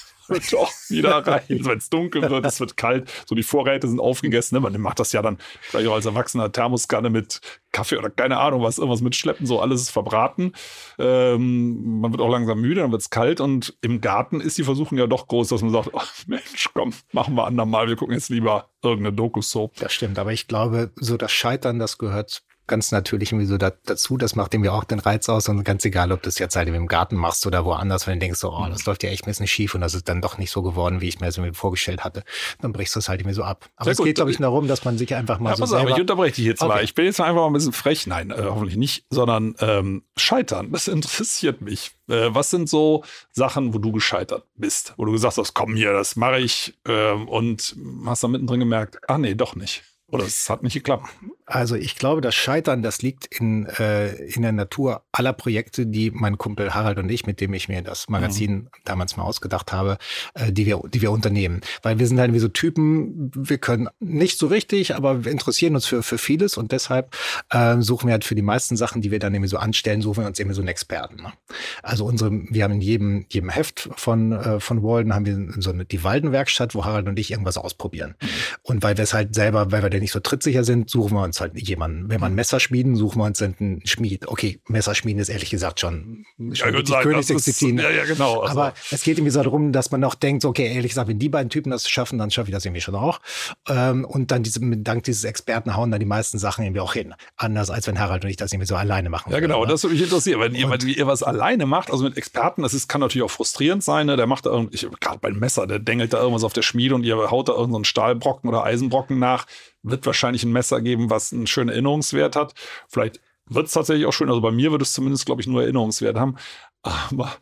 doch 0.50 0.70
wieder 0.88 1.18
rein, 1.26 1.42
wenn 1.48 1.78
es 1.78 1.90
dunkel 1.90 2.28
wird, 2.28 2.44
es 2.44 2.60
wird 2.60 2.76
kalt, 2.76 3.10
so 3.26 3.34
die 3.34 3.42
Vorräte 3.42 3.88
sind 3.88 4.00
aufgegessen. 4.00 4.56
Ne? 4.56 4.60
Man 4.60 4.80
macht 4.80 5.00
das 5.00 5.12
ja 5.12 5.22
dann 5.22 5.38
vielleicht 5.60 5.88
auch 5.88 5.94
als 5.94 6.06
Erwachsener 6.06 6.50
Thermoskanne 6.50 7.10
mit 7.10 7.40
Kaffee 7.72 7.96
oder 7.96 8.10
keine 8.10 8.38
Ahnung 8.38 8.62
was, 8.62 8.78
irgendwas 8.78 9.00
mitschleppen, 9.00 9.46
so 9.46 9.60
alles 9.60 9.82
ist 9.82 9.90
verbraten. 9.90 10.52
Ähm, 10.98 12.00
man 12.00 12.12
wird 12.12 12.20
auch 12.20 12.30
langsam 12.30 12.60
müde, 12.60 12.82
dann 12.82 12.92
wird 12.92 13.02
es 13.02 13.10
kalt 13.10 13.40
und 13.40 13.76
im 13.80 14.00
Garten 14.00 14.40
ist 14.40 14.58
die 14.58 14.64
Versuchung 14.64 14.98
ja 14.98 15.06
doch 15.06 15.26
groß, 15.26 15.48
dass 15.48 15.62
man 15.62 15.72
sagt, 15.72 15.90
oh, 15.92 16.00
Mensch, 16.26 16.68
komm, 16.74 16.92
machen 17.12 17.34
wir 17.34 17.46
andermal, 17.46 17.88
wir 17.88 17.96
gucken 17.96 18.14
jetzt 18.14 18.28
lieber 18.28 18.68
irgendeine 18.82 19.14
Doku-Soap. 19.14 19.76
Das 19.76 19.92
stimmt, 19.92 20.18
aber 20.18 20.32
ich 20.32 20.48
glaube, 20.48 20.90
so 20.96 21.16
das 21.16 21.32
Scheitern, 21.32 21.78
das 21.78 21.98
gehört 21.98 22.42
ganz 22.72 22.90
natürlich 22.90 23.32
irgendwie 23.32 23.46
so 23.46 23.58
da, 23.58 23.70
dazu. 23.84 24.16
Das 24.16 24.34
macht 24.34 24.54
dem 24.54 24.64
ja 24.64 24.72
auch 24.72 24.84
den 24.84 24.98
Reiz 24.98 25.28
aus 25.28 25.46
und 25.50 25.62
ganz 25.62 25.84
egal, 25.84 26.10
ob 26.10 26.22
du 26.22 26.30
es 26.30 26.38
jetzt 26.38 26.56
halt 26.56 26.68
im 26.68 26.86
Garten 26.86 27.16
machst 27.16 27.46
oder 27.46 27.66
woanders, 27.66 28.06
wenn 28.06 28.14
du 28.14 28.20
denkst, 28.20 28.40
so, 28.40 28.50
oh, 28.50 28.66
das 28.66 28.86
läuft 28.86 29.02
ja 29.02 29.10
echt 29.10 29.24
ein 29.24 29.30
bisschen 29.30 29.46
schief 29.46 29.74
und 29.74 29.82
das 29.82 29.92
ist 29.92 30.08
dann 30.08 30.22
doch 30.22 30.38
nicht 30.38 30.50
so 30.50 30.62
geworden, 30.62 31.02
wie 31.02 31.08
ich 31.08 31.20
mir 31.20 31.26
das 31.26 31.36
irgendwie 31.36 31.54
vorgestellt 31.54 32.02
hatte, 32.02 32.24
dann 32.62 32.72
brichst 32.72 32.94
du 32.94 33.00
es 33.00 33.10
halt 33.10 33.20
irgendwie 33.20 33.34
so 33.34 33.42
ab. 33.42 33.68
Aber 33.76 33.84
Sehr 33.84 33.92
es 33.92 33.98
gut. 33.98 34.06
geht, 34.06 34.16
glaube 34.16 34.30
ich, 34.30 34.38
darum, 34.38 34.68
dass 34.68 34.86
man 34.86 34.96
sich 34.96 35.14
einfach 35.14 35.38
mal 35.38 35.50
ja, 35.50 35.56
so 35.56 35.64
pass 35.64 35.74
auf, 35.74 35.86
ich 35.86 36.00
unterbreche 36.00 36.36
dich 36.36 36.46
jetzt 36.46 36.62
okay. 36.62 36.68
mal. 36.72 36.82
Ich 36.82 36.94
bin 36.94 37.04
jetzt 37.04 37.20
einfach 37.20 37.42
mal 37.42 37.46
ein 37.48 37.52
bisschen 37.52 37.74
frech. 37.74 38.06
Nein, 38.06 38.30
äh, 38.30 38.42
hoffentlich 38.42 38.78
nicht, 38.78 39.04
sondern 39.10 39.54
ähm, 39.60 40.04
scheitern. 40.16 40.72
Das 40.72 40.88
interessiert 40.88 41.60
mich. 41.60 41.90
Äh, 42.08 42.28
was 42.30 42.48
sind 42.48 42.70
so 42.70 43.04
Sachen, 43.32 43.74
wo 43.74 43.78
du 43.78 43.92
gescheitert 43.92 44.46
bist? 44.54 44.94
Wo 44.96 45.04
du 45.04 45.12
gesagt 45.12 45.36
hast, 45.36 45.52
komm 45.52 45.76
hier, 45.76 45.92
das 45.92 46.16
mache 46.16 46.40
ich 46.40 46.74
ähm, 46.88 47.28
und 47.28 47.76
hast 48.06 48.24
dann 48.24 48.30
mittendrin 48.30 48.60
gemerkt, 48.60 48.98
ah 49.08 49.18
nee, 49.18 49.34
doch 49.34 49.56
nicht. 49.56 49.82
Oder 50.12 50.24
es 50.24 50.50
hat 50.50 50.62
nicht 50.62 50.74
geklappt. 50.74 51.08
Also 51.52 51.76
ich 51.76 51.96
glaube, 51.96 52.22
das 52.22 52.34
Scheitern, 52.34 52.82
das 52.82 53.02
liegt 53.02 53.26
in, 53.26 53.66
äh, 53.66 54.14
in 54.24 54.40
der 54.40 54.52
Natur 54.52 55.02
aller 55.12 55.34
Projekte, 55.34 55.84
die 55.84 56.10
mein 56.10 56.38
Kumpel 56.38 56.72
Harald 56.72 56.98
und 56.98 57.10
ich, 57.10 57.26
mit 57.26 57.42
dem 57.42 57.52
ich 57.52 57.68
mir 57.68 57.82
das 57.82 58.08
Magazin 58.08 58.54
mhm. 58.54 58.68
damals 58.84 59.18
mal 59.18 59.24
ausgedacht 59.24 59.70
habe, 59.70 59.98
äh, 60.32 60.50
die, 60.50 60.64
wir, 60.64 60.80
die 60.88 61.02
wir 61.02 61.10
unternehmen. 61.10 61.60
Weil 61.82 61.98
wir 61.98 62.06
sind 62.06 62.18
halt 62.18 62.32
wie 62.32 62.38
so 62.38 62.48
Typen, 62.48 63.30
wir 63.36 63.58
können 63.58 63.88
nicht 64.00 64.38
so 64.38 64.46
richtig, 64.46 64.94
aber 64.96 65.26
wir 65.26 65.32
interessieren 65.32 65.74
uns 65.74 65.84
für, 65.84 66.02
für 66.02 66.16
vieles 66.16 66.56
und 66.56 66.72
deshalb 66.72 67.14
äh, 67.50 67.78
suchen 67.80 68.06
wir 68.06 68.12
halt 68.12 68.24
für 68.24 68.34
die 68.34 68.40
meisten 68.40 68.78
Sachen, 68.78 69.02
die 69.02 69.10
wir 69.10 69.18
dann 69.18 69.34
irgendwie 69.34 69.50
so 69.50 69.58
anstellen, 69.58 70.00
suchen 70.00 70.22
wir 70.22 70.28
uns 70.28 70.38
irgendwie 70.38 70.56
so 70.56 70.62
einen 70.62 70.68
Experten. 70.68 71.16
Ne? 71.16 71.34
Also 71.82 72.06
unsere, 72.06 72.30
wir 72.32 72.64
haben 72.64 72.72
in 72.72 72.80
jedem, 72.80 73.26
jedem 73.28 73.50
Heft 73.50 73.90
von, 73.94 74.32
äh, 74.32 74.58
von 74.58 74.82
Walden 74.82 75.14
haben 75.14 75.26
wir 75.26 75.60
so 75.60 75.70
eine, 75.70 75.84
die 75.84 76.02
Waldenwerkstatt, 76.02 76.74
wo 76.74 76.86
Harald 76.86 77.08
und 77.08 77.18
ich 77.18 77.30
irgendwas 77.30 77.58
ausprobieren. 77.58 78.14
Mhm. 78.22 78.28
Und 78.62 78.82
weil 78.82 78.96
wir 78.96 79.04
es 79.04 79.12
halt 79.12 79.34
selber, 79.34 79.70
weil 79.70 79.82
wir 79.82 79.90
da 79.90 79.98
nicht 79.98 80.12
so 80.12 80.20
trittsicher 80.20 80.64
sind, 80.64 80.88
suchen 80.88 81.12
wir 81.14 81.22
uns 81.22 81.41
halt 81.42 81.58
jemanden. 81.60 82.08
Wenn 82.08 82.20
man 82.20 82.34
Messer 82.34 82.60
schmieden, 82.60 82.96
wir 82.98 83.24
uns 83.24 83.42
einen 83.42 83.82
Schmied. 83.84 84.28
Okay, 84.28 84.60
Messerschmieden 84.68 85.20
ist 85.20 85.28
ehrlich 85.28 85.50
gesagt 85.50 85.80
schon, 85.80 86.24
schon 86.52 86.74
ja, 86.74 86.82
die 86.82 86.92
Königsdisziplin. 86.92 87.78
Ja, 87.78 87.90
ja, 87.90 88.04
genau. 88.04 88.40
Also. 88.40 88.60
Aber 88.60 88.74
es 88.90 89.02
geht 89.02 89.18
irgendwie 89.18 89.30
so 89.30 89.42
darum, 89.42 89.72
dass 89.72 89.90
man 89.90 90.02
auch 90.04 90.14
denkt, 90.14 90.44
okay, 90.44 90.72
ehrlich 90.72 90.92
gesagt, 90.92 91.08
wenn 91.08 91.18
die 91.18 91.28
beiden 91.28 91.50
Typen 91.50 91.70
das 91.70 91.88
schaffen, 91.88 92.18
dann 92.18 92.30
schaffe 92.30 92.48
ich 92.48 92.54
das 92.54 92.64
irgendwie 92.64 92.80
schon 92.80 92.94
auch. 92.94 93.20
Ähm, 93.68 94.04
und 94.04 94.30
dann 94.30 94.42
diese, 94.42 94.60
dank 94.60 95.04
dieses 95.04 95.24
Experten 95.24 95.76
hauen 95.76 95.90
dann 95.90 96.00
die 96.00 96.06
meisten 96.06 96.38
Sachen 96.38 96.64
irgendwie 96.64 96.80
auch 96.80 96.94
hin. 96.94 97.14
Anders 97.36 97.70
als 97.70 97.86
wenn 97.86 97.98
Harald 97.98 98.24
und 98.24 98.30
ich 98.30 98.36
das 98.36 98.52
irgendwie 98.52 98.66
so 98.66 98.76
alleine 98.76 99.10
machen. 99.10 99.32
Ja, 99.32 99.40
genau. 99.40 99.60
Würde, 99.60 99.72
das 99.72 99.82
würde 99.82 99.94
mich 99.94 100.02
interessieren. 100.02 100.40
Wenn 100.40 100.54
ihr, 100.54 100.70
wenn 100.70 100.86
ihr 100.86 101.06
was 101.06 101.22
alleine 101.22 101.66
macht, 101.66 101.90
also 101.90 102.04
mit 102.04 102.16
Experten, 102.16 102.62
das 102.62 102.74
ist, 102.74 102.88
kann 102.88 103.00
natürlich 103.00 103.24
auch 103.24 103.30
frustrierend 103.30 103.82
sein. 103.84 104.06
Ne? 104.06 104.16
Der 104.16 104.26
macht 104.26 104.46
da 104.46 104.50
irgendwie, 104.50 104.88
gerade 105.00 105.18
beim 105.18 105.38
Messer, 105.38 105.66
der 105.66 105.78
dengelt 105.78 106.12
da 106.12 106.18
irgendwas 106.18 106.44
auf 106.44 106.52
der 106.52 106.62
Schmiede 106.62 106.94
und 106.94 107.04
ihr 107.04 107.16
haut 107.30 107.48
da 107.48 107.52
irgendeinen 107.52 107.84
Stahlbrocken 107.84 108.48
oder 108.48 108.64
Eisenbrocken 108.64 109.18
nach. 109.18 109.46
Wird 109.82 110.06
wahrscheinlich 110.06 110.44
ein 110.44 110.52
Messer 110.52 110.80
geben, 110.80 111.10
was 111.10 111.32
einen 111.32 111.46
schönen 111.46 111.70
Erinnerungswert 111.70 112.36
hat. 112.36 112.54
Vielleicht 112.88 113.20
wird 113.46 113.66
es 113.66 113.72
tatsächlich 113.72 114.06
auch 114.06 114.12
schön. 114.12 114.28
Also 114.28 114.40
bei 114.40 114.52
mir 114.52 114.70
würde 114.70 114.82
es 114.82 114.92
zumindest, 114.92 115.26
glaube 115.26 115.40
ich, 115.40 115.46
nur 115.46 115.62
Erinnerungswert 115.62 116.16
haben. 116.16 116.36
Aber 116.82 117.32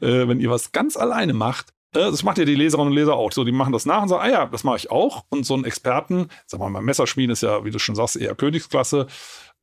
äh, 0.00 0.28
wenn 0.28 0.40
ihr 0.40 0.50
was 0.50 0.72
ganz 0.72 0.96
alleine 0.96 1.32
macht, 1.32 1.72
äh, 1.94 2.10
das 2.10 2.22
macht 2.22 2.38
ja 2.38 2.44
die 2.44 2.54
Leserinnen 2.54 2.88
und 2.88 2.96
Leser 2.96 3.14
auch. 3.14 3.32
So, 3.32 3.44
die 3.44 3.52
machen 3.52 3.72
das 3.72 3.86
nach 3.86 4.02
und 4.02 4.08
sagen, 4.08 4.22
ah 4.22 4.30
ja, 4.30 4.46
das 4.46 4.64
mache 4.64 4.76
ich 4.76 4.90
auch. 4.90 5.24
Und 5.28 5.44
so 5.44 5.54
ein 5.54 5.64
Experten, 5.64 6.28
sag 6.46 6.60
mal, 6.60 6.82
Messerschmieden 6.82 7.32
ist 7.32 7.42
ja, 7.42 7.64
wie 7.64 7.70
du 7.70 7.78
schon 7.78 7.94
sagst, 7.94 8.16
eher 8.16 8.34
Königsklasse 8.34 9.06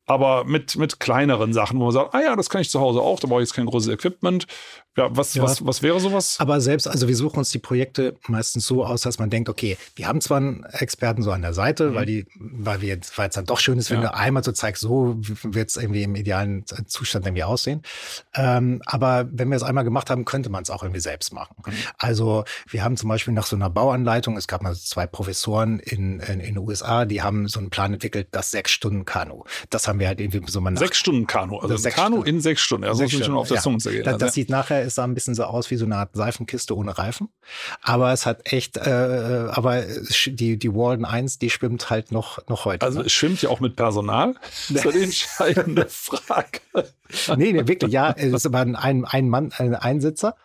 aber 0.05 0.43
mit, 0.43 0.75
mit 0.75 0.99
kleineren 0.99 1.53
Sachen, 1.53 1.79
wo 1.79 1.85
man 1.85 1.93
sagt, 1.93 2.13
ah 2.13 2.21
ja, 2.21 2.35
das 2.35 2.49
kann 2.49 2.61
ich 2.61 2.69
zu 2.69 2.79
Hause 2.79 3.01
auch, 3.01 3.19
da 3.19 3.27
brauche 3.27 3.41
ich 3.41 3.47
jetzt 3.49 3.55
kein 3.55 3.65
großes 3.65 3.89
Equipment. 3.89 4.47
Ja, 4.95 5.07
was, 5.09 5.33
ja. 5.33 5.41
was, 5.41 5.65
was 5.65 5.81
wäre 5.81 5.99
sowas? 5.99 6.35
Aber 6.39 6.61
selbst, 6.61 6.87
also 6.87 7.07
wir 7.07 7.15
suchen 7.15 7.39
uns 7.39 7.49
die 7.49 7.57
Projekte 7.57 8.15
meistens 8.27 8.67
so 8.67 8.85
aus, 8.85 9.01
dass 9.01 9.17
man 9.17 9.31
denkt, 9.31 9.49
okay, 9.49 9.75
wir 9.95 10.07
haben 10.07 10.21
zwar 10.21 10.37
einen 10.37 10.63
Experten 10.65 11.23
so 11.23 11.31
an 11.31 11.41
der 11.41 11.53
Seite, 11.55 11.89
mhm. 11.89 11.95
weil 11.95 12.05
die, 12.05 12.27
weil 12.35 12.81
wir 12.81 12.89
jetzt, 12.89 13.17
weil 13.17 13.29
es 13.29 13.35
dann 13.35 13.45
doch 13.45 13.59
schön 13.59 13.79
ist, 13.79 13.89
wenn 13.89 14.03
ja. 14.03 14.09
du 14.09 14.13
einmal 14.13 14.43
so 14.43 14.51
zeigst, 14.51 14.83
so 14.83 15.15
wird 15.17 15.69
es 15.69 15.77
irgendwie 15.77 16.03
im 16.03 16.15
idealen 16.15 16.63
Zustand 16.85 17.25
irgendwie 17.25 17.43
aussehen. 17.43 17.81
Ähm, 18.35 18.83
aber 18.85 19.27
wenn 19.31 19.49
wir 19.49 19.55
es 19.55 19.63
einmal 19.63 19.83
gemacht 19.83 20.11
haben, 20.11 20.25
könnte 20.25 20.51
man 20.51 20.61
es 20.61 20.69
auch 20.69 20.83
irgendwie 20.83 21.01
selbst 21.01 21.33
machen. 21.33 21.55
Mhm. 21.65 21.73
Also 21.97 22.43
wir 22.69 22.83
haben 22.83 22.95
zum 22.95 23.09
Beispiel 23.09 23.33
nach 23.33 23.47
so 23.47 23.55
einer 23.55 23.71
Bauanleitung, 23.71 24.37
es 24.37 24.47
gab 24.47 24.61
mal 24.61 24.75
zwei 24.75 25.07
Professoren 25.07 25.79
in, 25.79 26.19
in, 26.19 26.39
in 26.39 26.53
den 26.53 26.57
USA, 26.59 27.05
die 27.05 27.23
haben 27.23 27.47
so 27.47 27.59
einen 27.59 27.71
Plan 27.71 27.93
entwickelt, 27.93 28.27
das 28.29 28.51
sechs 28.51 28.71
Stunden 28.71 29.05
Kanu. 29.05 29.43
Das 29.71 29.87
haben 29.87 29.92
wir 29.99 30.07
halt 30.07 30.19
irgendwie 30.19 30.41
so 30.49 30.61
mal 30.61 30.75
Sechs 30.77 30.97
Stunden 30.97 31.27
Kanu, 31.27 31.57
also 31.59 31.75
ein 31.75 31.93
Kanu 31.93 32.15
Stunden. 32.17 32.29
in 32.29 32.41
sechs 32.41 32.61
Stunden. 32.61 32.85
Also 32.85 32.99
sechs 33.05 33.25
schon 33.25 33.35
auf 33.35 33.47
der 33.47 33.57
ja. 33.57 33.61
Zunge 33.61 33.77
zergehen. 33.77 34.03
Das, 34.03 34.17
das 34.17 34.33
sieht 34.33 34.49
nachher 34.49 34.83
es 34.83 34.95
sah 34.95 35.03
ein 35.03 35.13
bisschen 35.13 35.35
so 35.35 35.43
aus 35.43 35.69
wie 35.71 35.75
so 35.75 35.85
eine 35.85 35.97
Art 35.97 36.11
Seifenkiste 36.13 36.75
ohne 36.75 36.97
Reifen. 36.97 37.29
Aber 37.81 38.11
es 38.11 38.25
hat 38.25 38.51
echt, 38.51 38.77
äh, 38.77 39.47
aber 39.49 39.83
die, 40.25 40.57
die 40.57 40.73
Walden 40.73 41.05
1, 41.05 41.39
die 41.39 41.49
schwimmt 41.49 41.89
halt 41.89 42.11
noch, 42.11 42.45
noch 42.47 42.65
heute. 42.65 42.85
Also 42.85 42.99
ne? 42.99 43.05
es 43.05 43.11
schwimmt 43.11 43.41
ja 43.41 43.49
auch 43.49 43.59
mit 43.59 43.75
Personal. 43.75 44.35
Das 44.69 44.85
ist 44.85 44.95
die 44.95 45.03
entscheidende 45.03 45.85
Frage. 45.87 46.59
nee, 47.35 47.51
nee, 47.53 47.67
wirklich, 47.67 47.91
ja, 47.91 48.13
es 48.15 48.33
ist 48.33 48.45
aber 48.45 48.59
ein, 48.59 49.05
ein 49.05 49.29
Mann, 49.29 49.51
ein 49.57 49.75
Einsitzer. 49.75 50.35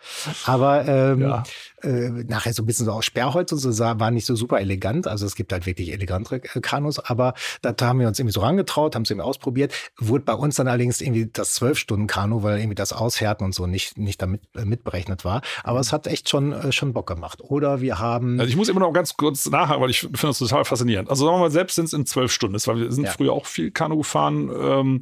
Aber 0.44 0.86
ähm, 0.86 1.22
ja 1.22 1.42
äh, 1.82 2.24
nachher 2.26 2.52
so 2.52 2.62
ein 2.62 2.66
bisschen 2.66 2.86
so 2.86 2.92
aus 2.92 3.04
Sperrholz 3.04 3.52
und 3.52 3.58
so 3.58 3.70
sah, 3.70 3.98
war 4.00 4.10
nicht 4.10 4.26
so 4.26 4.34
super 4.34 4.60
elegant. 4.60 5.06
Also 5.06 5.26
es 5.26 5.34
gibt 5.34 5.52
halt 5.52 5.66
wirklich 5.66 5.92
elegantere 5.92 6.36
äh, 6.36 6.60
Kanus, 6.60 6.98
aber 6.98 7.34
da 7.62 7.74
haben 7.80 8.00
wir 8.00 8.08
uns 8.08 8.18
irgendwie 8.18 8.32
so 8.32 8.40
rangetraut, 8.40 8.94
haben 8.94 9.02
es 9.02 9.10
irgendwie 9.10 9.26
ausprobiert. 9.26 9.72
Wurde 9.98 10.24
bei 10.24 10.34
uns 10.34 10.56
dann 10.56 10.68
allerdings 10.68 11.00
irgendwie 11.00 11.28
das 11.32 11.54
zwölf 11.54 11.78
Stunden 11.78 12.06
Kanu, 12.06 12.42
weil 12.42 12.58
irgendwie 12.58 12.74
das 12.74 12.92
Aushärten 12.92 13.44
und 13.44 13.54
so 13.54 13.66
nicht, 13.66 13.98
nicht 13.98 14.20
damit 14.20 14.42
äh, 14.56 14.64
mitberechnet 14.64 15.24
war. 15.24 15.42
Aber 15.64 15.80
es 15.80 15.92
hat 15.92 16.06
echt 16.06 16.28
schon, 16.28 16.52
äh, 16.52 16.72
schon 16.72 16.92
Bock 16.92 17.06
gemacht. 17.06 17.40
Oder 17.42 17.80
wir 17.80 17.98
haben. 17.98 18.40
Also 18.40 18.50
ich 18.50 18.56
muss 18.56 18.68
immer 18.68 18.80
noch 18.80 18.92
ganz 18.92 19.16
kurz 19.16 19.48
nachhaken, 19.48 19.82
weil 19.82 19.90
ich 19.90 20.00
finde 20.00 20.18
das 20.28 20.38
total 20.38 20.64
faszinierend. 20.64 21.10
Also 21.10 21.24
sagen 21.24 21.36
wir 21.36 21.40
mal, 21.40 21.50
selbst 21.50 21.76
sind 21.76 21.86
es 21.86 21.92
in 21.92 22.06
zwölf 22.06 22.32
Stunden, 22.32 22.58
weil 22.66 22.76
wir 22.76 22.92
sind 22.92 23.04
ja. 23.04 23.12
früher 23.12 23.32
auch 23.32 23.46
viel 23.46 23.70
Kanu 23.70 23.98
gefahren. 23.98 24.50
Ähm, 24.54 25.00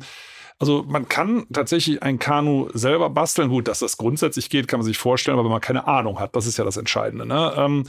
also 0.59 0.85
man 0.89 1.09
kann 1.09 1.47
tatsächlich 1.53 2.03
ein 2.03 2.19
Kanu 2.19 2.69
selber 2.73 3.11
basteln. 3.11 3.51
Gut, 3.51 3.69
dass 3.69 3.81
das 3.81 3.97
grundsätzlich 3.97 4.49
geht, 4.49 4.69
kann 4.69 4.81
man 4.81 4.87
sich 4.87 4.99
vorstellen, 4.99 5.37
aber 5.37 5.45
wenn 5.45 5.53
man 5.53 5.61
keine 5.61 5.87
Ahnung 5.87 6.19
hat, 6.19 6.35
das 6.35 6.47
ist 6.47 6.57
ja 6.57 6.65
das 6.65 6.77
Entscheidende. 6.77 7.27
Ne? 7.27 7.53
Ähm, 7.57 7.85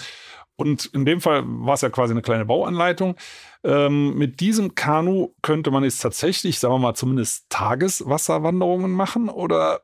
und 0.58 0.88
in 0.88 1.06
dem 1.06 1.22
Fall 1.22 1.44
war 1.46 1.76
es 1.76 1.82
ja 1.82 1.90
quasi 1.90 2.14
eine 2.14 2.24
kleine 2.24 2.46
Bauanleitung. 2.46 3.16
Ähm, 3.64 4.18
mit 4.18 4.40
diesem 4.40 4.76
Kanu 4.76 5.34
könnte 5.42 5.72
man 5.72 5.84
jetzt 5.84 6.00
tatsächlich, 6.00 6.60
sagen 6.60 6.74
wir 6.74 6.80
mal, 6.80 6.96
zumindest 6.96 7.50
Tageswasserwanderungen 7.50 8.92
machen 8.92 9.30
oder 9.30 9.82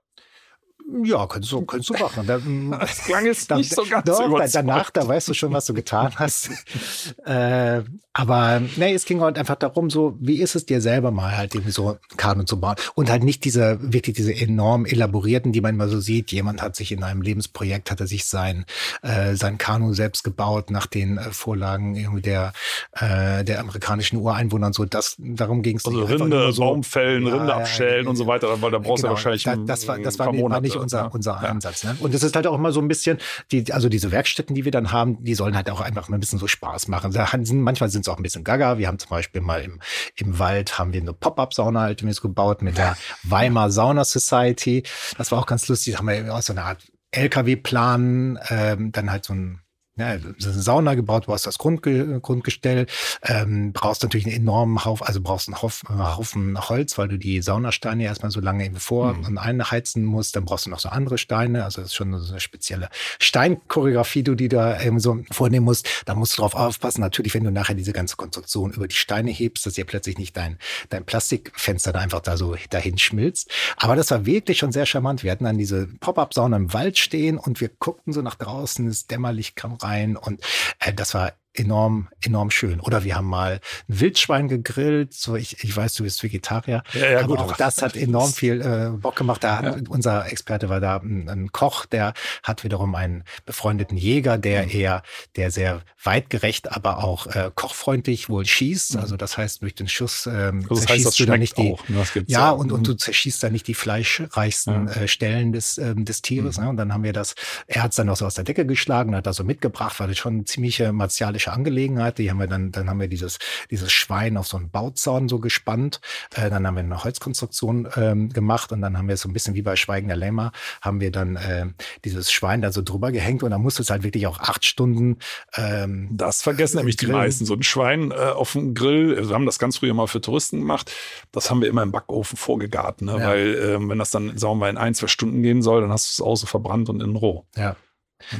ja, 1.03 1.25
könntest 1.27 1.51
du, 1.51 1.61
könntest 1.61 1.89
du 1.89 1.93
machen. 1.93 2.27
Da, 2.27 2.39
das 2.79 3.03
klang 3.05 3.25
jetzt 3.25 3.49
da, 3.49 3.57
nicht 3.57 3.73
so 3.73 3.83
ganz 3.83 4.05
doch, 4.05 4.43
Danach, 4.51 4.89
da 4.91 5.07
weißt 5.07 5.29
du 5.29 5.33
schon, 5.33 5.53
was 5.53 5.65
du 5.65 5.73
getan 5.73 6.13
hast. 6.15 6.49
äh, 7.25 7.81
aber 8.15 8.61
nee, 8.75 8.93
es 8.93 9.05
ging 9.05 9.21
halt 9.21 9.39
einfach 9.39 9.55
darum, 9.55 9.89
so, 9.89 10.15
wie 10.19 10.39
ist 10.39 10.55
es 10.55 10.67
dir 10.67 10.81
selber 10.81 11.09
mal 11.09 11.35
halt 11.35 11.55
irgendwie 11.55 11.71
so 11.71 11.97
Kanu 12.15 12.43
zu 12.43 12.59
bauen? 12.59 12.75
Und 12.93 13.09
halt 13.09 13.23
nicht 13.23 13.43
diese, 13.43 13.79
wirklich 13.81 14.15
diese 14.15 14.33
enorm 14.33 14.85
elaborierten, 14.85 15.51
die 15.51 15.61
man 15.61 15.73
immer 15.73 15.87
so 15.87 15.99
sieht. 15.99 16.31
Jemand 16.31 16.61
hat 16.61 16.75
sich 16.75 16.91
in 16.91 17.03
einem 17.03 17.23
Lebensprojekt, 17.23 17.89
hat 17.89 17.99
er 17.99 18.07
sich 18.07 18.25
sein, 18.25 18.65
äh, 19.01 19.33
sein 19.33 19.57
Kanu 19.57 19.93
selbst 19.93 20.23
gebaut 20.23 20.69
nach 20.69 20.85
den 20.85 21.17
äh, 21.17 21.31
Vorlagen 21.31 21.95
irgendwie 21.95 22.21
der, 22.21 22.53
äh, 22.91 23.43
der 23.43 23.59
amerikanischen 23.59 24.17
Ureinwohner 24.17 24.67
und 24.67 24.75
so. 24.75 24.85
Das, 24.85 25.15
darum 25.17 25.63
ging 25.63 25.77
es 25.77 25.85
Also 25.85 26.03
Rinde, 26.03 26.51
so, 26.51 26.61
Baumfällen, 26.61 27.25
ja, 27.25 27.33
Rinde 27.33 27.55
abschälen 27.55 28.03
ja, 28.03 28.09
und 28.11 28.15
so 28.15 28.27
weiter, 28.27 28.61
weil 28.61 28.69
da 28.69 28.77
brauchst 28.77 29.01
genau, 29.01 29.15
du 29.15 29.21
ja 29.21 29.25
wahrscheinlich 29.25 29.43
da, 29.43 29.55
das 29.55 29.87
war, 29.87 29.97
das 29.97 30.19
war, 30.19 30.27
war 30.27 30.61
nicht 30.61 30.72
unser, 30.79 31.13
unser 31.13 31.39
Ansatz. 31.39 31.83
Ne? 31.83 31.95
Und 31.99 32.13
es 32.13 32.23
ist 32.23 32.35
halt 32.35 32.47
auch 32.47 32.55
immer 32.55 32.71
so 32.71 32.81
ein 32.81 32.87
bisschen, 32.87 33.17
die, 33.51 33.71
also 33.71 33.89
diese 33.89 34.11
Werkstätten, 34.11 34.55
die 34.55 34.65
wir 34.65 34.71
dann 34.71 34.91
haben, 34.91 35.23
die 35.23 35.35
sollen 35.35 35.55
halt 35.55 35.69
auch 35.69 35.81
einfach 35.81 36.09
mal 36.09 36.17
ein 36.17 36.19
bisschen 36.19 36.39
so 36.39 36.47
Spaß 36.47 36.87
machen. 36.87 37.11
Da 37.11 37.27
sind, 37.41 37.61
manchmal 37.61 37.89
sind 37.89 38.01
es 38.01 38.09
auch 38.09 38.17
ein 38.17 38.23
bisschen 38.23 38.43
gaga. 38.43 38.77
Wir 38.77 38.87
haben 38.87 38.99
zum 38.99 39.09
Beispiel 39.09 39.41
mal 39.41 39.61
im, 39.61 39.79
im 40.15 40.39
Wald 40.39 40.77
haben 40.77 40.93
wir 40.93 41.01
eine 41.01 41.13
Pop-Up-Sauna 41.13 41.81
halt 41.81 42.03
gebaut 42.21 42.61
mit 42.61 42.77
der 42.77 42.95
Weimar 43.23 43.71
Sauna 43.71 44.05
Society. 44.05 44.83
Das 45.17 45.31
war 45.31 45.39
auch 45.39 45.45
ganz 45.45 45.67
lustig. 45.67 45.93
Da 45.93 45.99
haben 45.99 46.07
wir 46.07 46.33
auch 46.33 46.41
so 46.41 46.53
eine 46.53 46.63
Art 46.63 46.83
LKW-Plan, 47.11 48.39
ähm, 48.49 48.91
dann 48.91 49.11
halt 49.11 49.25
so 49.25 49.33
ein 49.33 49.62
ja, 49.95 50.07
eine 50.07 50.33
Sauna 50.39 50.95
gebaut, 50.95 51.27
du 51.27 51.33
hast 51.33 51.45
das 51.45 51.59
Grundge 51.59 52.19
Grundgestell, 52.19 52.87
ähm, 53.21 53.73
brauchst 53.73 54.01
natürlich 54.01 54.25
einen 54.25 54.35
enormen 54.35 54.83
Haufen, 54.85 55.05
also 55.05 55.21
brauchst 55.21 55.47
einen 55.47 55.61
Haufen, 55.61 55.87
äh, 55.87 56.01
Haufen 56.01 56.57
Holz, 56.67 56.97
weil 56.97 57.07
du 57.07 57.19
die 57.19 57.43
Saunasteine 57.43 58.03
erstmal 58.03 58.31
so 58.31 58.39
lange 58.39 58.65
eben 58.65 58.77
vor 58.77 59.13
mhm. 59.13 59.25
und 59.25 59.37
einheizen 59.37 60.03
musst. 60.03 60.35
Dann 60.35 60.45
brauchst 60.45 60.65
du 60.65 60.71
noch 60.71 60.79
so 60.79 60.89
andere 60.89 61.19
Steine, 61.19 61.63
also 61.63 61.81
das 61.81 61.91
ist 61.91 61.95
schon 61.95 62.17
so 62.17 62.31
eine 62.31 62.39
spezielle 62.39 62.89
Steinchoreografie, 63.19 64.23
du 64.23 64.33
die 64.33 64.49
da 64.49 64.81
eben 64.81 64.99
so 64.99 65.19
vornehmen 65.29 65.65
musst. 65.65 65.87
Da 66.05 66.15
musst 66.15 66.33
du 66.33 66.41
drauf 66.41 66.55
aufpassen, 66.55 67.01
natürlich, 67.01 67.35
wenn 67.35 67.43
du 67.43 67.51
nachher 67.51 67.75
diese 67.75 67.93
ganze 67.93 68.15
Konstruktion 68.15 68.73
über 68.73 68.87
die 68.87 68.95
Steine 68.95 69.29
hebst, 69.29 69.63
dass 69.67 69.73
dir 69.73 69.85
plötzlich 69.85 70.17
nicht 70.17 70.35
dein, 70.35 70.57
dein 70.89 71.05
Plastikfenster 71.05 71.93
da 71.93 71.99
einfach 71.99 72.21
da 72.21 72.35
so 72.35 72.55
dahin 72.71 72.97
schmilzt. 72.97 73.51
Aber 73.77 73.95
das 73.95 74.09
war 74.09 74.25
wirklich 74.25 74.57
schon 74.57 74.71
sehr 74.71 74.87
charmant. 74.87 75.21
Wir 75.21 75.31
hatten 75.31 75.43
dann 75.43 75.59
diese 75.59 75.85
Pop-Up-Sauna 75.99 76.57
im 76.57 76.73
Wald 76.73 76.97
stehen 76.97 77.37
und 77.37 77.61
wir 77.61 77.69
guckten 77.69 78.11
so 78.11 78.23
nach 78.23 78.35
draußen, 78.35 78.87
es 78.87 79.05
dämmerlich 79.05 79.53
kam 79.53 79.77
rein. 79.83 80.17
Und 80.17 80.41
äh, 80.79 80.93
das 80.93 81.13
war 81.13 81.33
enorm, 81.53 82.07
enorm 82.21 82.51
schön. 82.51 82.79
Oder 82.79 83.03
wir 83.03 83.15
haben 83.15 83.27
mal 83.27 83.59
ein 83.87 83.99
Wildschwein 83.99 84.47
gegrillt. 84.47 85.13
So, 85.13 85.35
ich, 85.35 85.63
ich 85.63 85.75
weiß, 85.75 85.93
du 85.95 86.03
bist 86.03 86.23
Vegetarier. 86.23 86.83
Ja, 86.93 87.09
ja, 87.09 87.19
aber 87.19 87.27
gut, 87.27 87.39
auch 87.39 87.57
das 87.57 87.81
hat 87.81 87.95
enorm 87.95 88.33
viel 88.33 88.61
äh, 88.61 88.89
Bock 88.97 89.15
gemacht. 89.15 89.43
Da 89.43 89.63
ja. 89.63 89.75
unser 89.89 90.31
Experte 90.31 90.69
war 90.69 90.79
da 90.79 90.97
ein, 90.97 91.29
ein, 91.29 91.51
Koch, 91.51 91.85
der 91.85 92.13
hat 92.41 92.63
wiederum 92.63 92.95
einen 92.95 93.23
befreundeten 93.45 93.97
Jäger, 93.97 94.37
der 94.37 94.63
mhm. 94.63 94.71
eher, 94.71 95.03
der 95.35 95.51
sehr 95.51 95.81
weitgerecht, 96.01 96.71
aber 96.71 97.03
auch 97.03 97.27
äh, 97.27 97.51
kochfreundlich 97.53 98.29
wohl 98.29 98.45
schießt. 98.45 98.95
Mhm. 98.95 99.01
Also 99.01 99.17
das 99.17 99.37
heißt, 99.37 99.61
durch 99.61 99.75
den 99.75 99.87
Schuss 99.87 100.25
ähm, 100.25 100.65
also 100.69 100.81
zerschießt 100.81 101.07
heißt, 101.07 101.19
du 101.19 101.25
da 101.25 101.37
nicht 101.37 101.57
die. 101.57 101.73
Auch, 101.73 101.87
ne? 101.87 102.03
ja, 102.27 102.49
und, 102.49 102.71
und 102.71 102.87
du 102.87 102.93
mhm. 102.93 102.97
zerschießt 102.97 103.43
da 103.43 103.49
nicht 103.49 103.67
die 103.67 103.75
fleischreichsten 103.75 104.87
äh, 104.87 105.07
Stellen 105.07 105.53
des, 105.53 105.77
ähm, 105.77 106.05
des 106.05 106.21
Tieres. 106.21 106.57
Mhm. 106.57 106.63
Ne? 106.63 106.69
Und 106.71 106.77
dann 106.77 106.93
haben 106.93 107.03
wir 107.03 107.13
das, 107.13 107.35
er 107.67 107.83
hat 107.83 107.91
es 107.91 107.97
dann 107.97 108.09
auch 108.09 108.17
so 108.17 108.25
aus 108.25 108.35
der 108.35 108.43
Decke 108.43 108.65
geschlagen, 108.65 109.15
hat 109.15 109.27
das 109.27 109.35
so 109.35 109.43
mitgebracht, 109.43 109.99
weil 109.99 110.07
das 110.07 110.17
schon 110.17 110.45
ziemliche 110.45 110.91
martialische 110.91 111.42
politische 111.43 111.51
Angelegenheit. 111.51 112.17
Die 112.17 112.29
haben 112.29 112.39
wir 112.39 112.47
dann, 112.47 112.71
dann 112.71 112.89
haben 112.89 112.99
wir 112.99 113.07
dieses, 113.07 113.39
dieses 113.69 113.91
Schwein 113.91 114.37
auf 114.37 114.47
so 114.47 114.57
einen 114.57 114.69
Bauzaun 114.69 115.29
so 115.29 115.39
gespannt. 115.39 115.99
Äh, 116.35 116.49
dann 116.49 116.65
haben 116.65 116.75
wir 116.75 116.83
eine 116.83 117.03
Holzkonstruktion 117.03 117.87
ähm, 117.95 118.29
gemacht 118.29 118.71
und 118.71 118.81
dann 118.81 118.97
haben 118.97 119.07
wir 119.07 119.17
so 119.17 119.29
ein 119.29 119.33
bisschen 119.33 119.55
wie 119.55 119.61
bei 119.61 119.75
Schweigender 119.75 120.15
Lämmer, 120.15 120.51
haben 120.81 120.99
wir 120.99 121.11
dann 121.11 121.35
äh, 121.35 121.67
dieses 122.05 122.31
Schwein 122.31 122.61
da 122.61 122.71
so 122.71 122.81
drüber 122.81 123.11
gehängt 123.11 123.43
und 123.43 123.51
dann 123.51 123.61
musste 123.61 123.81
es 123.81 123.89
halt 123.89 124.03
wirklich 124.03 124.27
auch 124.27 124.39
acht 124.39 124.65
Stunden. 124.65 125.17
Ähm, 125.55 126.09
das 126.11 126.41
vergessen 126.41 126.77
nämlich 126.77 126.97
grillen. 126.97 127.13
die 127.13 127.17
meisten. 127.17 127.45
So 127.45 127.55
ein 127.55 127.63
Schwein 127.63 128.11
äh, 128.11 128.15
auf 128.15 128.53
dem 128.53 128.73
Grill, 128.73 129.27
wir 129.27 129.35
haben 129.35 129.45
das 129.45 129.59
ganz 129.59 129.77
früher 129.77 129.93
mal 129.93 130.07
für 130.07 130.21
Touristen 130.21 130.59
gemacht. 130.59 130.91
Das 131.31 131.49
haben 131.49 131.61
wir 131.61 131.67
immer 131.67 131.83
im 131.83 131.91
Backofen 131.91 132.37
vorgegart, 132.37 133.01
ne? 133.01 133.17
Ja. 133.17 133.27
weil 133.27 133.55
ähm, 133.55 133.89
wenn 133.89 133.99
das 133.99 134.11
dann, 134.11 134.37
sagen 134.37 134.53
wir 134.53 134.55
mal, 134.55 134.69
in 134.69 134.77
ein, 134.77 134.93
zwei 134.93 135.07
Stunden 135.07 135.41
gehen 135.41 135.61
soll, 135.61 135.81
dann 135.81 135.91
hast 135.91 136.07
du 136.07 136.23
es 136.23 136.25
außen 136.25 136.47
verbrannt 136.47 136.89
und 136.89 137.01
innen 137.01 137.15
roh. 137.15 137.45
Ja. 137.55 137.75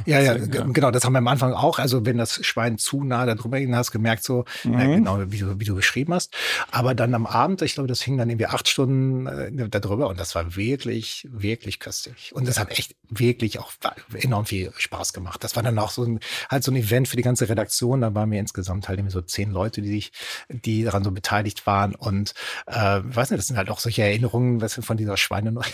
Ja, 0.06 0.20
ja, 0.20 0.36
ja, 0.36 0.64
genau, 0.64 0.90
das 0.90 1.04
haben 1.04 1.12
wir 1.12 1.18
am 1.18 1.28
Anfang 1.28 1.52
auch. 1.52 1.78
Also 1.78 2.04
wenn 2.06 2.18
das 2.18 2.44
Schwein 2.44 2.78
zu 2.78 3.04
nah 3.04 3.26
da 3.26 3.34
drüber 3.34 3.58
ging, 3.58 3.74
hast 3.74 3.92
gemerkt 3.92 4.24
so, 4.24 4.44
mhm. 4.64 4.72
ja, 4.72 4.84
genau, 4.86 5.18
wie 5.30 5.38
du, 5.38 5.60
wie 5.60 5.64
du 5.64 5.74
beschrieben 5.74 6.14
hast. 6.14 6.34
Aber 6.70 6.94
dann 6.94 7.14
am 7.14 7.26
Abend, 7.26 7.62
ich 7.62 7.74
glaube, 7.74 7.88
das 7.88 8.02
hing 8.02 8.18
dann 8.18 8.28
irgendwie 8.30 8.46
acht 8.46 8.68
Stunden 8.68 9.26
äh, 9.26 9.68
da 9.68 9.80
drüber 9.80 10.08
und 10.08 10.18
das 10.18 10.34
war 10.34 10.56
wirklich, 10.56 11.28
wirklich 11.30 11.80
köstlich. 11.80 12.32
Und 12.34 12.48
das 12.48 12.58
hat 12.58 12.70
echt 12.70 12.96
wirklich 13.08 13.58
auch 13.58 13.72
enorm 14.14 14.46
viel 14.46 14.72
Spaß 14.76 15.12
gemacht. 15.12 15.44
Das 15.44 15.56
war 15.56 15.62
dann 15.62 15.78
auch 15.78 15.90
so 15.90 16.04
ein, 16.04 16.20
halt 16.48 16.64
so 16.64 16.72
ein 16.72 16.76
Event 16.76 17.08
für 17.08 17.16
die 17.16 17.22
ganze 17.22 17.48
Redaktion. 17.48 18.00
Da 18.00 18.14
waren 18.14 18.30
wir 18.30 18.40
insgesamt 18.40 18.88
halt 18.88 18.98
irgendwie 18.98 19.12
so 19.12 19.20
zehn 19.20 19.50
Leute, 19.50 19.82
die 19.82 19.88
sich, 19.88 20.12
die 20.48 20.84
daran 20.84 21.04
so 21.04 21.10
beteiligt 21.10 21.66
waren. 21.66 21.94
Und 21.94 22.34
äh, 22.66 23.00
weiß 23.02 23.30
nicht, 23.30 23.38
das 23.38 23.46
sind 23.46 23.56
halt 23.56 23.70
auch 23.70 23.78
solche 23.78 24.02
Erinnerungen, 24.02 24.60
was 24.60 24.76
wir 24.78 24.82
von 24.82 24.96
dieser 24.96 25.16
Schweinenummer, 25.16 25.64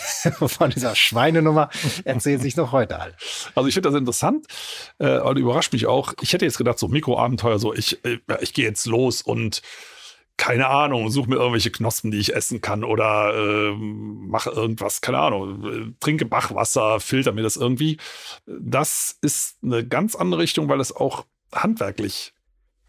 von 0.46 0.70
dieser 0.70 0.94
Schweinenummer 0.94 1.70
erzählen 2.04 2.40
sich 2.40 2.56
noch 2.56 2.72
heute 2.72 2.98
alle. 2.98 3.14
Also 3.54 3.68
ich 3.68 3.74
finde 3.74 3.90
das 3.90 3.99
interessant 4.00 4.46
äh, 4.98 5.18
und 5.20 5.36
überrascht 5.36 5.72
mich 5.72 5.86
auch. 5.86 6.14
Ich 6.20 6.32
hätte 6.32 6.44
jetzt 6.44 6.58
gedacht, 6.58 6.78
so 6.78 6.88
Mikroabenteuer, 6.88 7.58
so 7.58 7.72
ich, 7.74 8.04
äh, 8.04 8.18
ich 8.40 8.52
gehe 8.52 8.64
jetzt 8.64 8.86
los 8.86 9.22
und 9.22 9.62
keine 10.40 10.68
Ahnung, 10.68 11.10
suche 11.10 11.28
mir 11.28 11.36
irgendwelche 11.36 11.70
Knospen, 11.70 12.10
die 12.10 12.18
ich 12.18 12.34
essen 12.34 12.62
kann 12.62 12.82
oder 12.82 13.34
äh, 13.34 13.76
mache 13.76 14.48
irgendwas, 14.48 15.02
keine 15.02 15.18
Ahnung, 15.18 15.94
trinke 16.00 16.24
Bachwasser, 16.24 16.98
filter 16.98 17.32
mir 17.32 17.42
das 17.42 17.56
irgendwie. 17.56 17.98
Das 18.46 19.18
ist 19.20 19.58
eine 19.62 19.86
ganz 19.86 20.14
andere 20.14 20.40
Richtung, 20.40 20.70
weil 20.70 20.80
es 20.80 20.96
auch 20.96 21.26
handwerklich 21.52 22.32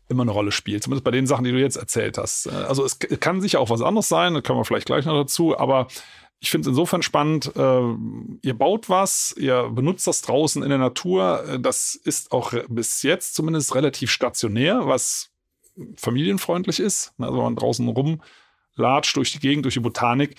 immer 0.08 0.24
eine 0.24 0.32
Rolle 0.32 0.54
spielt, 0.54 0.84
zumindest 0.84 1.04
bei 1.04 1.12
den 1.12 1.28
Sachen, 1.28 1.44
die 1.44 1.52
du 1.52 1.60
jetzt 1.60 1.76
erzählt 1.76 2.18
hast. 2.18 2.48
Also 2.48 2.86
es 2.86 3.00
kann 3.00 3.42
sicher 3.42 3.60
auch 3.60 3.70
was 3.70 3.82
anderes 3.82 4.08
sein, 4.08 4.34
da 4.34 4.42
kommen 4.42 4.60
wir 4.60 4.66
vielleicht 4.66 4.88
gleich 4.88 5.06
noch 5.06 5.20
dazu, 5.20 5.58
aber 5.58 5.88
ich 6.44 6.50
finde 6.50 6.68
es 6.68 6.70
insofern 6.70 7.04
spannend, 7.04 7.56
äh, 7.56 7.82
ihr 8.42 8.58
baut 8.58 8.90
was, 8.90 9.34
ihr 9.38 9.70
benutzt 9.70 10.08
das 10.08 10.24
draußen 10.24 10.64
in 10.64 10.70
der 10.70 10.80
Natur. 10.80 11.46
Äh, 11.48 11.60
das 11.60 11.94
ist 11.94 12.32
auch 12.32 12.54
bis 12.68 13.04
jetzt 13.04 13.36
zumindest 13.36 13.76
relativ 13.76 14.10
stationär, 14.10 14.88
was 14.88 15.30
familienfreundlich 15.98 16.80
ist. 16.80 17.14
Also 17.20 17.38
wenn 17.38 17.44
man 17.44 17.56
draußen 17.56 17.88
rumlatscht 17.88 19.16
durch 19.16 19.32
die 19.34 19.40
Gegend, 19.40 19.66
durch 19.66 19.76
die 19.76 19.82
Botanik, 19.82 20.36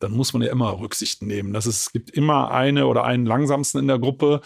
dann 0.00 0.10
muss 0.10 0.32
man 0.32 0.42
ja 0.42 0.50
immer 0.50 0.80
Rücksichten 0.80 1.28
nehmen. 1.28 1.52
Das 1.52 1.66
ist, 1.66 1.86
es 1.86 1.92
gibt 1.92 2.10
immer 2.10 2.50
eine 2.50 2.88
oder 2.88 3.04
einen 3.04 3.24
langsamsten 3.24 3.78
in 3.78 3.86
der 3.86 4.00
Gruppe. 4.00 4.40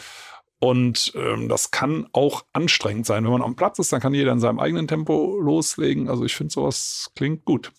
Und 0.60 1.12
ähm, 1.14 1.48
das 1.48 1.70
kann 1.70 2.06
auch 2.12 2.44
anstrengend 2.52 3.06
sein. 3.06 3.24
Wenn 3.24 3.32
man 3.32 3.42
am 3.42 3.56
Platz 3.56 3.78
ist, 3.78 3.92
dann 3.94 4.00
kann 4.00 4.12
jeder 4.12 4.32
in 4.32 4.40
seinem 4.40 4.58
eigenen 4.58 4.88
Tempo 4.88 5.38
loslegen. 5.40 6.10
Also 6.10 6.24
ich 6.24 6.34
finde, 6.34 6.52
sowas 6.52 7.10
klingt 7.14 7.46
gut. 7.46 7.72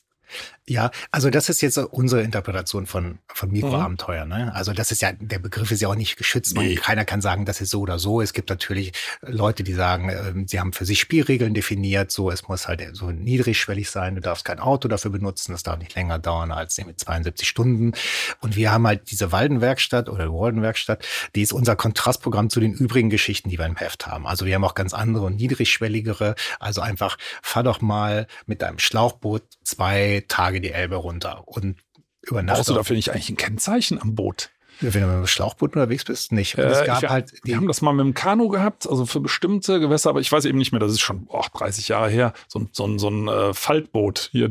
Ja, 0.70 0.92
also 1.12 1.30
das 1.32 1.50
ist 1.50 1.62
jetzt 1.62 1.78
unsere 1.78 2.22
Interpretation 2.22 2.86
von, 2.86 3.18
von 3.28 3.52
Mikroabenteuer. 3.52 4.26
Mhm. 4.26 4.32
Ne? 4.32 4.56
Also 4.56 4.72
das 4.72 4.92
ist 4.92 5.02
ja, 5.02 5.12
der 5.14 5.40
Begriff 5.40 5.72
ist 5.72 5.82
ja 5.82 5.88
auch 5.88 5.96
nicht 5.96 6.16
geschützt. 6.16 6.56
Nee. 6.56 6.76
keiner 6.76 7.06
kann 7.06 7.22
sagen, 7.22 7.46
das 7.46 7.60
ist 7.60 7.72
so 7.72 7.82
oder 7.82 7.98
so. 7.98 8.22
Es 8.22 8.34
gibt 8.34 8.50
natürlich 8.50 8.92
Leute, 9.22 9.64
die 9.64 9.74
sagen, 9.74 10.10
äh, 10.10 10.34
sie 10.46 10.60
haben 10.60 10.74
für 10.74 10.86
sich 10.86 11.00
Spielregeln 11.00 11.56
definiert. 11.56 12.12
So, 12.12 12.30
es 12.30 12.48
muss 12.48 12.68
halt 12.68 12.84
so 12.94 13.12
niedrigschwellig 13.12 13.90
sein. 13.90 14.16
Du 14.16 14.22
darfst 14.22 14.46
kein 14.46 14.60
Auto 14.60 14.88
dafür 14.88 15.10
benutzen. 15.10 15.54
Das 15.54 15.64
darf 15.64 15.80
nicht 15.80 15.96
länger 15.96 16.20
dauern 16.20 16.52
als 16.52 16.78
mit 16.86 17.00
72 17.00 17.48
Stunden. 17.48 17.94
Und 18.40 18.56
wir 18.56 18.72
haben 18.72 18.86
halt 18.86 19.10
diese 19.10 19.32
Waldenwerkstatt 19.32 20.08
oder 20.08 20.32
Waldenwerkstatt, 20.32 21.06
die 21.36 21.42
ist 21.42 21.52
unser 21.52 21.76
Kontrastprogramm 21.76 22.50
zu 22.50 22.60
den 22.60 22.74
übrigen 22.74 23.10
Geschichten, 23.10 23.50
die 23.50 23.58
wir 23.58 23.66
im 23.66 23.76
Heft 23.76 24.06
haben. 24.06 24.28
Also 24.28 24.46
wir 24.46 24.56
haben 24.56 24.64
auch 24.64 24.76
ganz 24.76 24.94
andere 24.94 25.26
und 25.26 25.38
niedrigschwelligere. 25.38 26.36
Also 26.60 26.82
einfach 26.82 27.18
fahr 27.42 27.64
doch 27.64 27.82
mal 27.82 28.28
mit 28.46 28.62
deinem 28.62 28.78
Schlauchboot 28.78 29.44
zwei 29.64 30.24
Tage 30.28 30.59
die 30.62 30.72
Elbe 30.72 30.96
runter 30.96 31.48
und 31.48 31.78
über 32.22 32.44
Nacht. 32.44 32.58
Brauchst 32.58 32.70
du 32.70 32.74
dafür 32.74 32.96
nicht 32.96 33.12
eigentlich 33.12 33.30
ein 33.30 33.38
Kennzeichen 33.38 34.02
am 34.02 34.16
Boot? 34.16 34.50
Wenn 34.82 35.02
du 35.02 35.08
mit 35.08 35.18
dem 35.18 35.28
Schlauchboot 35.28 35.76
unterwegs 35.76 36.06
bist, 36.06 36.32
nicht. 36.32 36.58
Und 36.58 36.64
es 36.64 36.80
äh, 36.80 36.86
gab 36.86 37.04
ich, 37.04 37.10
halt 37.10 37.34
wir 37.44 37.58
haben 37.58 37.68
das 37.68 37.82
mal 37.82 37.92
mit 37.92 38.06
dem 38.06 38.14
Kanu 38.14 38.48
gehabt, 38.48 38.90
also 38.90 39.06
für 39.06 39.20
bestimmte 39.20 39.82
Gewässer, 39.82 40.10
aber 40.10 40.22
ich 40.22 40.32
weiß 40.32 40.46
eben 40.46 40.58
nicht 40.58 40.72
mehr, 40.72 40.80
das 40.80 40.94
ist 40.94 41.02
schon 41.02 41.26
oh, 41.28 41.44
30 41.54 41.90
Jahre 41.90 42.10
her, 42.10 42.34
so, 42.48 42.66
so, 42.72 42.98
so 42.98 43.10
ein 43.10 43.28
äh, 43.28 43.54
Faltboot, 43.54 44.30
hier 44.32 44.50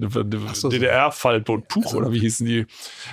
so, 0.53 0.69
DDR-Faltboot, 0.69 1.69
Puch 1.69 1.87
also, 1.87 1.97
oder 1.97 2.13
wie 2.13 2.19
hießen 2.21 2.45
die? 2.45 2.67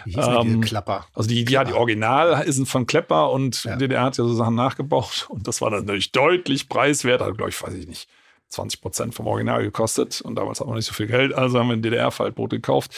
Wie 0.04 0.16
hießen 0.16 0.36
ähm, 0.42 0.62
die 0.62 0.68
Klapper? 0.68 1.06
Also 1.14 1.30
die, 1.30 1.46
ja, 1.46 1.64
die 1.64 1.74
Original 1.74 2.52
sind 2.52 2.68
von 2.68 2.86
Klepper 2.86 3.32
und 3.32 3.64
ja. 3.64 3.78
DDR 3.78 4.04
hat 4.04 4.18
ja 4.18 4.26
so 4.26 4.34
Sachen 4.34 4.56
nachgebaut 4.56 5.28
und 5.30 5.48
das 5.48 5.62
war 5.62 5.70
dann 5.70 5.86
natürlich 5.86 6.12
deutlich 6.12 6.68
preiswert, 6.68 7.22
also 7.22 7.34
glaube 7.34 7.50
ich, 7.50 7.62
weiß 7.62 7.76
ich 7.76 7.88
nicht. 7.88 8.10
20 8.56 8.82
Prozent 8.82 9.16
vom 9.16 9.28
Original 9.28 9.64
gekostet 9.64 10.20
und 10.22 10.36
damals 10.36 10.60
hat 10.60 10.68
man 10.68 10.76
nicht 10.76 10.88
so 10.88 10.94
viel 10.94 11.08
Geld, 11.08 11.34
also 11.34 11.60
haben 11.60 11.68
wir 11.68 11.76
ein 11.76 11.82
DDR-Faltboot 11.82 12.50
gekauft 12.50 12.94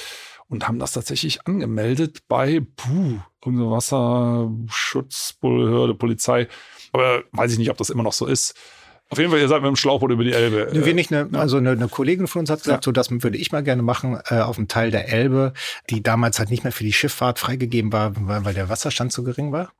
und 0.49 0.67
haben 0.67 0.79
das 0.79 0.93
tatsächlich 0.93 1.45
angemeldet 1.45 2.23
bei 2.27 2.61
Puh, 2.75 3.19
irgendeine 3.43 3.69
Wasserschutzbehörde, 3.71 5.93
Polizei. 5.93 6.47
Aber 6.93 7.23
weiß 7.31 7.51
ich 7.51 7.59
nicht, 7.59 7.69
ob 7.69 7.75
das 7.77 7.89
immer 7.89 8.03
noch 8.03 8.13
so 8.13 8.25
ist. 8.25 8.55
Auf 9.09 9.19
jeden 9.19 9.31
Fall, 9.31 9.39
ihr 9.39 9.47
seid 9.47 9.61
mit 9.61 9.69
dem 9.69 9.77
Schlauchboot 9.77 10.11
über 10.11 10.25
die 10.25 10.33
Elbe. 10.33 10.67
Nee, 10.73 10.83
wir 10.83 10.93
nicht 10.93 11.13
eine, 11.13 11.29
also 11.39 11.55
eine, 11.57 11.71
eine 11.71 11.87
Kollegin 11.87 12.27
von 12.27 12.41
uns 12.41 12.49
hat 12.49 12.63
gesagt, 12.63 12.83
ja. 12.83 12.85
so 12.85 12.91
das 12.91 13.09
würde 13.09 13.37
ich 13.37 13.53
mal 13.53 13.63
gerne 13.63 13.81
machen 13.81 14.19
äh, 14.29 14.39
auf 14.39 14.57
dem 14.57 14.67
Teil 14.67 14.91
der 14.91 15.07
Elbe, 15.07 15.53
die 15.89 16.03
damals 16.03 16.39
halt 16.39 16.49
nicht 16.49 16.65
mehr 16.65 16.73
für 16.73 16.83
die 16.83 16.91
Schifffahrt 16.91 17.39
freigegeben 17.39 17.93
war, 17.93 18.11
weil, 18.15 18.43
weil 18.43 18.53
der 18.53 18.67
Wasserstand 18.67 19.13
so 19.13 19.23
gering 19.23 19.53
war. 19.53 19.71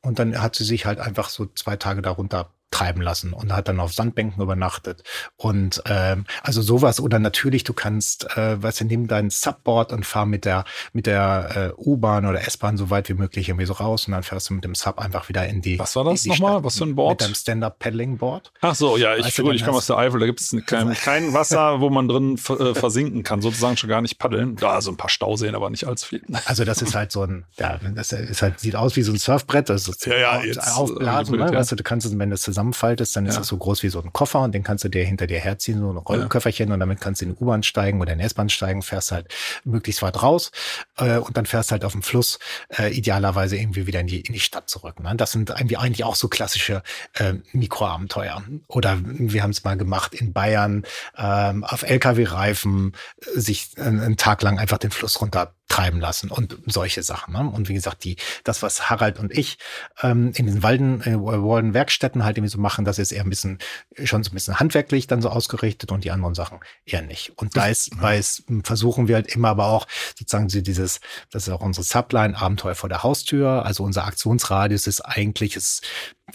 Und 0.00 0.18
dann 0.18 0.40
hat 0.40 0.54
sie 0.54 0.64
sich 0.64 0.86
halt 0.86 0.98
einfach 0.98 1.28
so 1.28 1.44
zwei 1.54 1.76
Tage 1.76 2.00
darunter 2.00 2.54
treiben 2.70 3.02
lassen 3.02 3.32
und 3.32 3.52
hat 3.52 3.68
dann 3.68 3.80
auf 3.80 3.92
Sandbänken 3.92 4.42
übernachtet. 4.42 5.02
Und 5.36 5.82
ähm, 5.86 6.24
also 6.42 6.62
sowas 6.62 7.00
oder 7.00 7.18
natürlich, 7.18 7.64
du 7.64 7.72
kannst, 7.72 8.36
äh, 8.36 8.62
weißt 8.62 8.80
du, 8.80 8.84
nimm 8.84 9.08
dein 9.08 9.30
Subboard 9.30 9.92
und 9.92 10.06
fahr 10.06 10.26
mit 10.26 10.44
der 10.44 10.64
mit 10.92 11.06
der 11.06 11.74
äh, 11.76 11.82
U-Bahn 11.82 12.26
oder 12.26 12.46
S-Bahn 12.46 12.76
so 12.76 12.90
weit 12.90 13.08
wie 13.08 13.14
möglich 13.14 13.48
irgendwie 13.48 13.66
so 13.66 13.72
raus 13.74 14.06
und 14.06 14.12
dann 14.12 14.22
fährst 14.22 14.50
du 14.50 14.54
mit 14.54 14.64
dem 14.64 14.74
Sub 14.74 14.98
einfach 14.98 15.28
wieder 15.28 15.46
in 15.46 15.62
die. 15.62 15.78
Was 15.78 15.96
war 15.96 16.04
das 16.04 16.24
nochmal? 16.26 16.62
Was 16.62 16.78
für 16.78 16.84
ein 16.84 16.94
Board? 16.94 17.20
Mit 17.20 17.28
deinem 17.28 17.34
Stand-Up-Paddling-Board. 17.34 18.52
Ach 18.60 18.74
so, 18.74 18.96
ja, 18.96 19.16
ich, 19.16 19.24
weißt 19.24 19.38
ich 19.38 19.64
komme 19.64 19.78
aus 19.78 19.86
der 19.86 19.98
Eifel, 19.98 20.20
da 20.20 20.26
gibt 20.26 20.40
es 20.40 20.54
kein, 20.66 20.92
kein 20.94 21.34
Wasser, 21.34 21.80
wo 21.80 21.90
man 21.90 22.08
drin 22.08 22.34
äh, 22.34 22.74
versinken 22.74 23.22
kann, 23.22 23.42
sozusagen 23.42 23.76
schon 23.76 23.90
gar 23.90 24.00
nicht 24.00 24.18
paddeln. 24.18 24.56
Da 24.56 24.70
also 24.70 24.90
ein 24.90 24.96
paar 24.96 25.10
Stauseen, 25.10 25.54
aber 25.54 25.70
nicht 25.70 25.86
allzu 25.86 26.06
viel. 26.06 26.22
Also 26.46 26.64
das 26.64 26.82
ist 26.82 26.94
halt 26.94 27.12
so 27.12 27.22
ein, 27.22 27.44
ja, 27.58 27.78
das 27.94 28.12
ist 28.12 28.42
halt, 28.42 28.58
sieht 28.58 28.74
aus 28.74 28.96
wie 28.96 29.02
so 29.02 29.12
ein 29.12 29.18
Surfbrett, 29.18 29.68
das 29.68 29.86
ist 29.86 30.06
ja, 30.06 30.16
ja, 30.16 30.42
jetzt, 30.42 30.58
aufblasen, 30.58 31.38
ne? 31.38 31.44
ja. 31.44 31.52
weißt 31.52 31.72
du, 31.72 31.76
du 31.76 31.84
kannst 31.84 32.06
es, 32.06 32.18
wenn 32.18 32.30
du 32.30 32.34
es 32.34 32.42
zusammenfaltest, 32.60 33.16
dann 33.16 33.26
ist 33.26 33.38
das 33.38 33.46
so 33.46 33.56
groß 33.56 33.82
wie 33.82 33.88
so 33.88 34.00
ein 34.00 34.12
Koffer 34.12 34.40
und 34.40 34.52
den 34.54 34.62
kannst 34.62 34.84
du 34.84 34.88
dir 34.88 35.04
hinter 35.04 35.26
dir 35.26 35.40
herziehen, 35.40 35.80
so 35.80 35.90
ein 35.90 35.96
Rollköfferchen 35.96 36.68
ja. 36.68 36.74
und 36.74 36.80
damit 36.80 37.00
kannst 37.00 37.20
du 37.20 37.26
in 37.26 37.34
die 37.34 37.42
U-Bahn 37.42 37.62
steigen 37.62 38.00
oder 38.00 38.12
in 38.12 38.18
die 38.18 38.24
S-Bahn 38.24 38.48
steigen, 38.48 38.82
fährst 38.82 39.12
halt 39.12 39.28
möglichst 39.64 40.02
weit 40.02 40.22
raus 40.22 40.50
äh, 40.98 41.16
und 41.16 41.36
dann 41.36 41.46
fährst 41.46 41.72
halt 41.72 41.84
auf 41.84 41.92
dem 41.92 42.02
Fluss 42.02 42.38
äh, 42.76 42.92
idealerweise 42.94 43.56
irgendwie 43.56 43.86
wieder 43.86 44.00
in 44.00 44.06
die, 44.06 44.20
in 44.20 44.32
die 44.32 44.40
Stadt 44.40 44.68
zurück. 44.68 45.00
Ne? 45.00 45.14
Das 45.16 45.32
sind 45.32 45.50
irgendwie 45.50 45.76
eigentlich 45.76 46.04
auch 46.04 46.16
so 46.16 46.28
klassische 46.28 46.82
äh, 47.14 47.34
Mikroabenteuer. 47.52 48.42
Oder 48.68 48.98
wir 49.02 49.42
haben 49.42 49.50
es 49.50 49.64
mal 49.64 49.76
gemacht 49.76 50.14
in 50.14 50.32
Bayern 50.32 50.84
ähm, 51.16 51.64
auf 51.64 51.82
LKW-Reifen 51.82 52.92
sich 53.34 53.70
äh, 53.76 53.82
einen 53.82 54.16
Tag 54.16 54.42
lang 54.42 54.58
einfach 54.58 54.78
den 54.78 54.90
Fluss 54.90 55.20
runter 55.20 55.54
treiben 55.70 56.00
lassen 56.00 56.30
und 56.30 56.58
solche 56.66 57.02
Sachen. 57.02 57.32
Ne? 57.32 57.48
Und 57.48 57.68
wie 57.68 57.74
gesagt, 57.74 58.04
die, 58.04 58.16
das, 58.44 58.60
was 58.62 58.90
Harald 58.90 59.18
und 59.18 59.32
ich 59.32 59.56
ähm, 60.02 60.32
in 60.34 60.46
den 60.46 60.62
Walden, 60.62 61.00
äh, 61.02 61.16
Walden 61.16 61.74
Werkstätten 61.74 62.24
halt 62.24 62.36
irgendwie 62.36 62.50
so 62.50 62.58
machen, 62.58 62.84
das 62.84 62.98
ist 62.98 63.12
eher 63.12 63.22
ein 63.22 63.30
bisschen, 63.30 63.58
schon 64.04 64.24
so 64.24 64.30
ein 64.30 64.34
bisschen 64.34 64.58
handwerklich 64.58 65.06
dann 65.06 65.22
so 65.22 65.30
ausgerichtet 65.30 65.92
und 65.92 66.04
die 66.04 66.10
anderen 66.10 66.34
Sachen 66.34 66.58
eher 66.84 67.02
nicht. 67.02 67.32
Und 67.36 67.56
da 67.56 67.68
ist, 67.68 67.92
ja. 67.94 68.10
ist, 68.10 68.42
versuchen 68.64 69.06
wir 69.06 69.14
halt 69.14 69.34
immer 69.34 69.48
aber 69.48 69.66
auch 69.66 69.86
sozusagen 70.18 70.48
dieses, 70.48 71.00
das 71.30 71.46
ist 71.46 71.52
auch 71.52 71.60
unsere 71.60 71.84
Subline, 71.84 72.36
Abenteuer 72.36 72.74
vor 72.74 72.88
der 72.88 73.04
Haustür. 73.04 73.64
Also 73.64 73.84
unser 73.84 74.06
Aktionsradius 74.06 74.88
ist 74.88 75.00
eigentlich, 75.02 75.54
ist, 75.54 75.86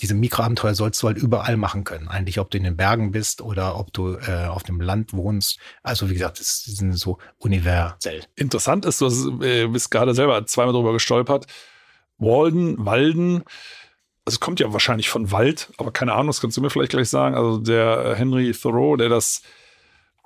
diese 0.01 0.13
Mikroabenteuer 0.13 0.75
sollst 0.75 1.01
du 1.01 1.07
halt 1.07 1.17
überall 1.17 1.57
machen 1.57 1.83
können. 1.83 2.07
Eigentlich, 2.07 2.39
ob 2.39 2.51
du 2.51 2.57
in 2.57 2.63
den 2.63 2.77
Bergen 2.77 3.11
bist 3.11 3.41
oder 3.41 3.77
ob 3.79 3.93
du 3.93 4.15
äh, 4.15 4.45
auf 4.47 4.63
dem 4.63 4.81
Land 4.81 5.13
wohnst. 5.13 5.59
Also 5.83 6.09
wie 6.09 6.13
gesagt, 6.13 6.39
das 6.39 6.63
sind 6.63 6.93
so 6.93 7.17
universell. 7.37 8.23
Interessant 8.35 8.85
ist, 8.85 9.01
du 9.01 9.41
äh, 9.41 9.67
bist 9.67 9.91
gerade 9.91 10.13
selber 10.13 10.45
zweimal 10.45 10.73
drüber 10.73 10.93
gestolpert. 10.93 11.47
Walden, 12.17 12.85
Walden, 12.85 13.43
also 14.25 14.35
es 14.35 14.39
kommt 14.39 14.59
ja 14.59 14.73
wahrscheinlich 14.73 15.09
von 15.09 15.31
Wald, 15.31 15.71
aber 15.77 15.91
keine 15.91 16.13
Ahnung, 16.13 16.27
das 16.27 16.41
kannst 16.41 16.57
du 16.57 16.61
mir 16.61 16.71
vielleicht 16.71 16.91
gleich 16.91 17.09
sagen. 17.09 17.35
Also 17.35 17.59
der 17.59 18.05
äh, 18.05 18.15
Henry 18.15 18.51
Thoreau, 18.53 18.95
der 18.95 19.09
das 19.09 19.43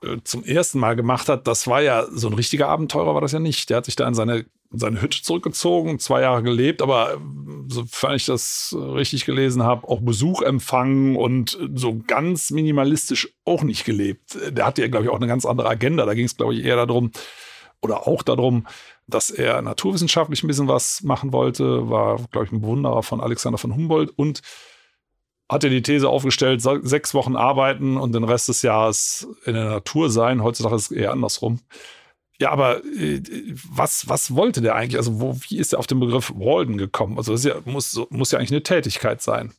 äh, 0.01 0.17
zum 0.23 0.43
ersten 0.45 0.79
Mal 0.79 0.95
gemacht 0.95 1.27
hat, 1.27 1.47
das 1.47 1.67
war 1.67 1.81
ja 1.81 2.05
so 2.09 2.27
ein 2.27 2.33
richtiger 2.33 2.69
Abenteurer, 2.69 3.13
war 3.13 3.21
das 3.21 3.33
ja 3.33 3.39
nicht. 3.39 3.69
Der 3.69 3.77
hat 3.77 3.85
sich 3.85 3.97
da 3.97 4.07
in 4.07 4.13
seine, 4.13 4.45
seine 4.71 5.01
Hütte 5.01 5.21
zurückgezogen, 5.21 5.97
zwei 5.99 6.21
Jahre 6.21 6.43
gelebt, 6.43 6.81
aber 6.81 7.17
sofern 7.67 8.15
ich 8.15 8.25
das 8.25 8.75
richtig 8.77 9.25
gelesen 9.25 9.63
habe, 9.63 9.87
auch 9.87 10.01
Besuch 10.01 10.41
empfangen 10.41 11.15
und 11.15 11.57
so 11.73 11.99
ganz 12.05 12.51
minimalistisch 12.51 13.33
auch 13.45 13.63
nicht 13.63 13.83
gelebt. 13.83 14.37
Der 14.51 14.65
hatte 14.65 14.81
ja, 14.81 14.87
glaube 14.87 15.05
ich, 15.05 15.11
auch 15.11 15.17
eine 15.17 15.27
ganz 15.27 15.45
andere 15.45 15.69
Agenda. 15.69 16.05
Da 16.05 16.13
ging 16.13 16.25
es, 16.25 16.37
glaube 16.37 16.53
ich, 16.53 16.63
eher 16.63 16.75
darum, 16.85 17.11
oder 17.81 18.07
auch 18.07 18.23
darum, 18.23 18.67
dass 19.07 19.29
er 19.31 19.61
naturwissenschaftlich 19.61 20.43
ein 20.43 20.47
bisschen 20.47 20.67
was 20.67 21.01
machen 21.01 21.33
wollte, 21.33 21.89
war, 21.89 22.17
glaube 22.31 22.45
ich, 22.45 22.51
ein 22.51 22.61
Bewunderer 22.61 23.01
von 23.03 23.21
Alexander 23.21 23.57
von 23.57 23.73
Humboldt 23.73 24.11
und 24.15 24.41
hat 25.49 25.63
er 25.63 25.71
die 25.71 25.81
These 25.81 26.07
aufgestellt, 26.07 26.61
sechs 26.61 27.15
Wochen 27.15 27.35
arbeiten 27.35 27.97
und 27.97 28.13
den 28.13 28.23
Rest 28.23 28.49
des 28.49 28.61
Jahres 28.61 29.27
in 29.45 29.55
der 29.55 29.65
Natur 29.65 30.11
sein. 30.11 30.43
Heutzutage 30.43 30.75
ist 30.75 30.91
es 30.91 30.97
eher 30.97 31.11
andersrum. 31.11 31.59
Ja, 32.41 32.51
aber 32.51 32.83
äh, 32.85 33.21
was, 33.69 34.07
was 34.07 34.33
wollte 34.35 34.61
der 34.61 34.75
eigentlich? 34.75 34.97
Also, 34.97 35.19
wo, 35.19 35.37
wie 35.47 35.57
ist 35.57 35.73
er 35.73 35.79
auf 35.79 35.87
den 35.87 35.99
Begriff 35.99 36.31
Walden 36.35 36.77
gekommen? 36.77 37.17
Also, 37.17 37.33
das 37.33 37.43
ja, 37.43 37.55
muss, 37.65 37.99
muss 38.09 38.31
ja 38.31 38.39
eigentlich 38.39 38.51
eine 38.51 38.63
Tätigkeit 38.63 39.21
sein. 39.21 39.53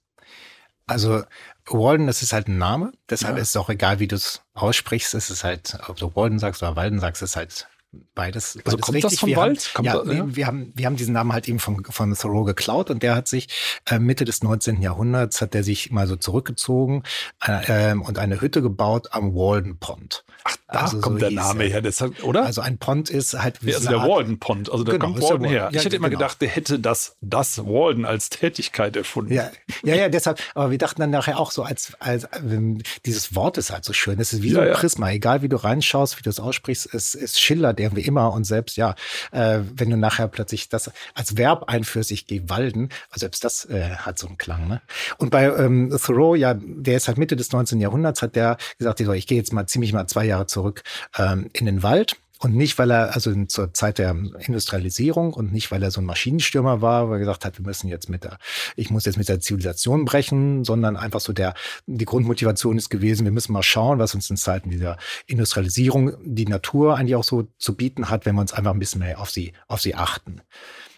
Also 0.91 1.23
Walden, 1.69 2.09
das 2.09 2.21
ist 2.21 2.33
halt 2.33 2.49
ein 2.49 2.59
Name, 2.59 2.93
deshalb 3.09 3.37
ja. 3.37 3.43
ist 3.43 3.51
es 3.51 3.57
auch 3.57 3.69
egal, 3.69 4.01
wie 4.01 4.09
du 4.09 4.17
es 4.17 4.43
aussprichst. 4.55 5.15
Es 5.15 5.31
ist 5.31 5.45
halt, 5.45 5.79
ob 5.87 5.97
du 5.97 6.17
Walden 6.17 6.41
sagst 6.41 6.65
oder 6.65 6.75
Walden 6.75 6.99
sagst, 6.99 7.23
ist 7.23 7.37
halt 7.37 7.69
beides. 8.15 8.57
Also 8.57 8.77
beides 8.77 8.81
kommt 8.81 8.95
richtig. 8.97 9.11
das 9.11 9.21
vom 9.21 9.29
wir 9.31 9.37
Wald? 9.37 9.73
Haben, 9.75 9.85
ja, 9.85 10.03
da, 10.03 10.13
ja, 10.13 10.37
wir 10.37 10.47
haben, 10.47 10.73
wir 10.75 10.87
haben 10.87 10.97
diesen 10.97 11.15
Namen 11.15 11.33
halt 11.33 11.49
eben 11.49 11.59
von, 11.59 11.85
von 11.85 12.15
Thoreau 12.15 12.45
geklaut 12.45 12.91
und 12.91 13.03
der 13.03 13.15
hat 13.15 13.29
sich 13.29 13.49
äh, 13.89 13.99
Mitte 13.99 14.25
des 14.25 14.43
19. 14.43 14.83
Jahrhunderts 14.83 15.41
hat 15.41 15.55
der 15.55 15.65
sich 15.65 15.91
mal 15.91 16.07
so 16.07 16.17
zurückgezogen 16.17 17.03
äh, 17.41 17.95
und 17.95 18.19
eine 18.19 18.41
Hütte 18.41 18.63
gebaut 18.63 19.09
am 19.13 19.35
Walden 19.35 19.79
Pond. 19.79 20.25
Ach, 20.45 20.57
da 20.69 20.79
also 20.81 21.01
kommt 21.01 21.21
so 21.21 21.27
der 21.27 21.31
Name 21.33 21.65
her, 21.65 21.83
deshalb, 21.83 22.23
oder? 22.23 22.45
Also 22.45 22.61
ein 22.61 22.79
Pond 22.79 23.11
ist 23.11 23.35
halt 23.35 23.65
wie 23.65 23.71
ja, 23.71 23.77
also 23.77 23.89
der 23.89 24.03
Walden 24.03 24.39
Pond, 24.39 24.71
also 24.71 24.85
da 24.85 24.93
genau, 24.93 25.07
kommt 25.07 25.23
Walden 25.23 25.45
her. 25.45 25.69
ich 25.73 25.85
hätte 25.85 25.97
immer 25.97 26.09
genau. 26.09 26.21
gedacht, 26.21 26.41
der 26.41 26.49
hätte 26.49 26.79
das, 26.79 27.17
das 27.21 27.59
Walden 27.59 28.05
als 28.05 28.31
Tätigkeit 28.31 28.97
erfunden. 28.97 29.33
Ja, 29.33 29.51
ja, 29.83 29.95
ja, 29.95 30.09
deshalb, 30.09 30.41
aber 30.55 30.71
wir 30.71 30.79
dachten 30.79 31.01
dann 31.01 31.11
nachher 31.11 31.39
auch 31.39 31.51
so, 31.51 31.63
als, 31.63 31.93
als 31.99 32.27
ähm, 32.37 32.83
dieses 33.05 33.35
Wort 33.35 33.59
ist 33.59 33.71
halt 33.71 33.85
so 33.85 33.93
schön. 33.93 34.19
Das 34.19 34.33
ist 34.33 34.43
wie 34.43 34.51
so 34.51 34.61
ein 34.61 34.73
Prisma, 34.73 35.11
egal 35.11 35.43
wie 35.43 35.49
du 35.49 35.57
reinschaust, 35.57 36.19
wie 36.19 36.23
du 36.23 36.31
es 36.31 36.41
aussprichst, 36.41 36.95
es, 36.95 37.15
es 37.15 37.39
schillert 37.39 37.80
irgendwie 37.81 38.03
immer 38.03 38.33
und 38.33 38.45
selbst, 38.45 38.77
ja, 38.77 38.95
äh, 39.33 39.61
wenn 39.75 39.91
du 39.91 39.97
nachher 39.97 40.29
plötzlich 40.29 40.69
das 40.69 40.91
als 41.15 41.37
Verb 41.37 41.65
einführst, 41.69 42.11
ich 42.11 42.27
gehe 42.27 42.49
walden, 42.49 42.91
also 43.11 43.21
selbst 43.21 43.45
das 43.45 43.65
äh, 43.67 43.91
hat 43.97 44.19
so 44.19 44.27
einen 44.27 44.39
Klang. 44.39 44.69
Ne? 44.69 44.81
Und 45.19 45.31
bei 45.31 45.45
ähm, 45.45 45.97
Thoreau, 46.03 46.35
ja, 46.35 46.55
der 46.55 46.97
ist 46.97 47.09
halt 47.09 47.19
Mitte 47.19 47.37
des 47.37 47.53
19. 47.53 47.81
Jahrhunderts, 47.81 48.23
hat 48.23 48.37
der 48.37 48.57
gesagt, 48.79 49.01
ich 49.01 49.27
gehe 49.27 49.39
jetzt 49.39 49.53
mal 49.53 49.67
ziemlich 49.67 49.93
mal 49.93 50.07
zwei 50.07 50.25
Jahre 50.25 50.47
zurück 50.47 50.83
ähm, 51.19 51.51
in 51.53 51.67
den 51.67 51.83
Wald. 51.83 52.17
Und 52.43 52.57
nicht, 52.57 52.79
weil 52.79 52.91
er, 52.91 53.15
also 53.15 53.45
zur 53.45 53.75
Zeit 53.75 53.99
der 53.99 54.11
Industrialisierung 54.11 55.35
und 55.35 55.53
nicht, 55.53 55.71
weil 55.71 55.83
er 55.83 55.91
so 55.91 56.01
ein 56.01 56.07
Maschinenstürmer 56.07 56.81
war, 56.81 57.11
weil 57.11 57.17
er 57.17 57.19
gesagt 57.21 57.45
hat, 57.45 57.59
wir 57.59 57.67
müssen 57.67 57.87
jetzt 57.87 58.09
mit 58.09 58.25
der, 58.25 58.39
ich 58.77 58.91
muss 58.91 59.05
jetzt 59.05 59.19
mit 59.19 59.29
der 59.29 59.41
Zivilisation 59.41 60.07
brechen, 60.07 60.65
sondern 60.65 60.97
einfach 60.97 61.21
so 61.21 61.35
der, 61.35 61.53
die 61.87 62.07
Grundmotivation 62.07 62.79
ist 62.79 62.89
gewesen, 62.89 63.25
wir 63.25 63.33
müssen 63.33 63.53
mal 63.53 63.63
schauen, 63.63 63.99
was 63.99 64.15
uns 64.15 64.31
in 64.31 64.39
Zeiten 64.39 64.71
dieser 64.71 64.97
Industrialisierung 65.27 66.15
die 66.25 66.47
Natur 66.47 66.97
eigentlich 66.97 67.15
auch 67.15 67.25
so 67.25 67.47
zu 67.59 67.77
bieten 67.77 68.09
hat, 68.09 68.25
wenn 68.25 68.37
wir 68.37 68.41
uns 68.41 68.55
einfach 68.55 68.73
ein 68.73 68.79
bisschen 68.79 69.01
mehr 69.01 69.21
auf 69.21 69.29
sie, 69.29 69.53
auf 69.69 69.83
sie 69.83 69.95
achten. 69.95 70.41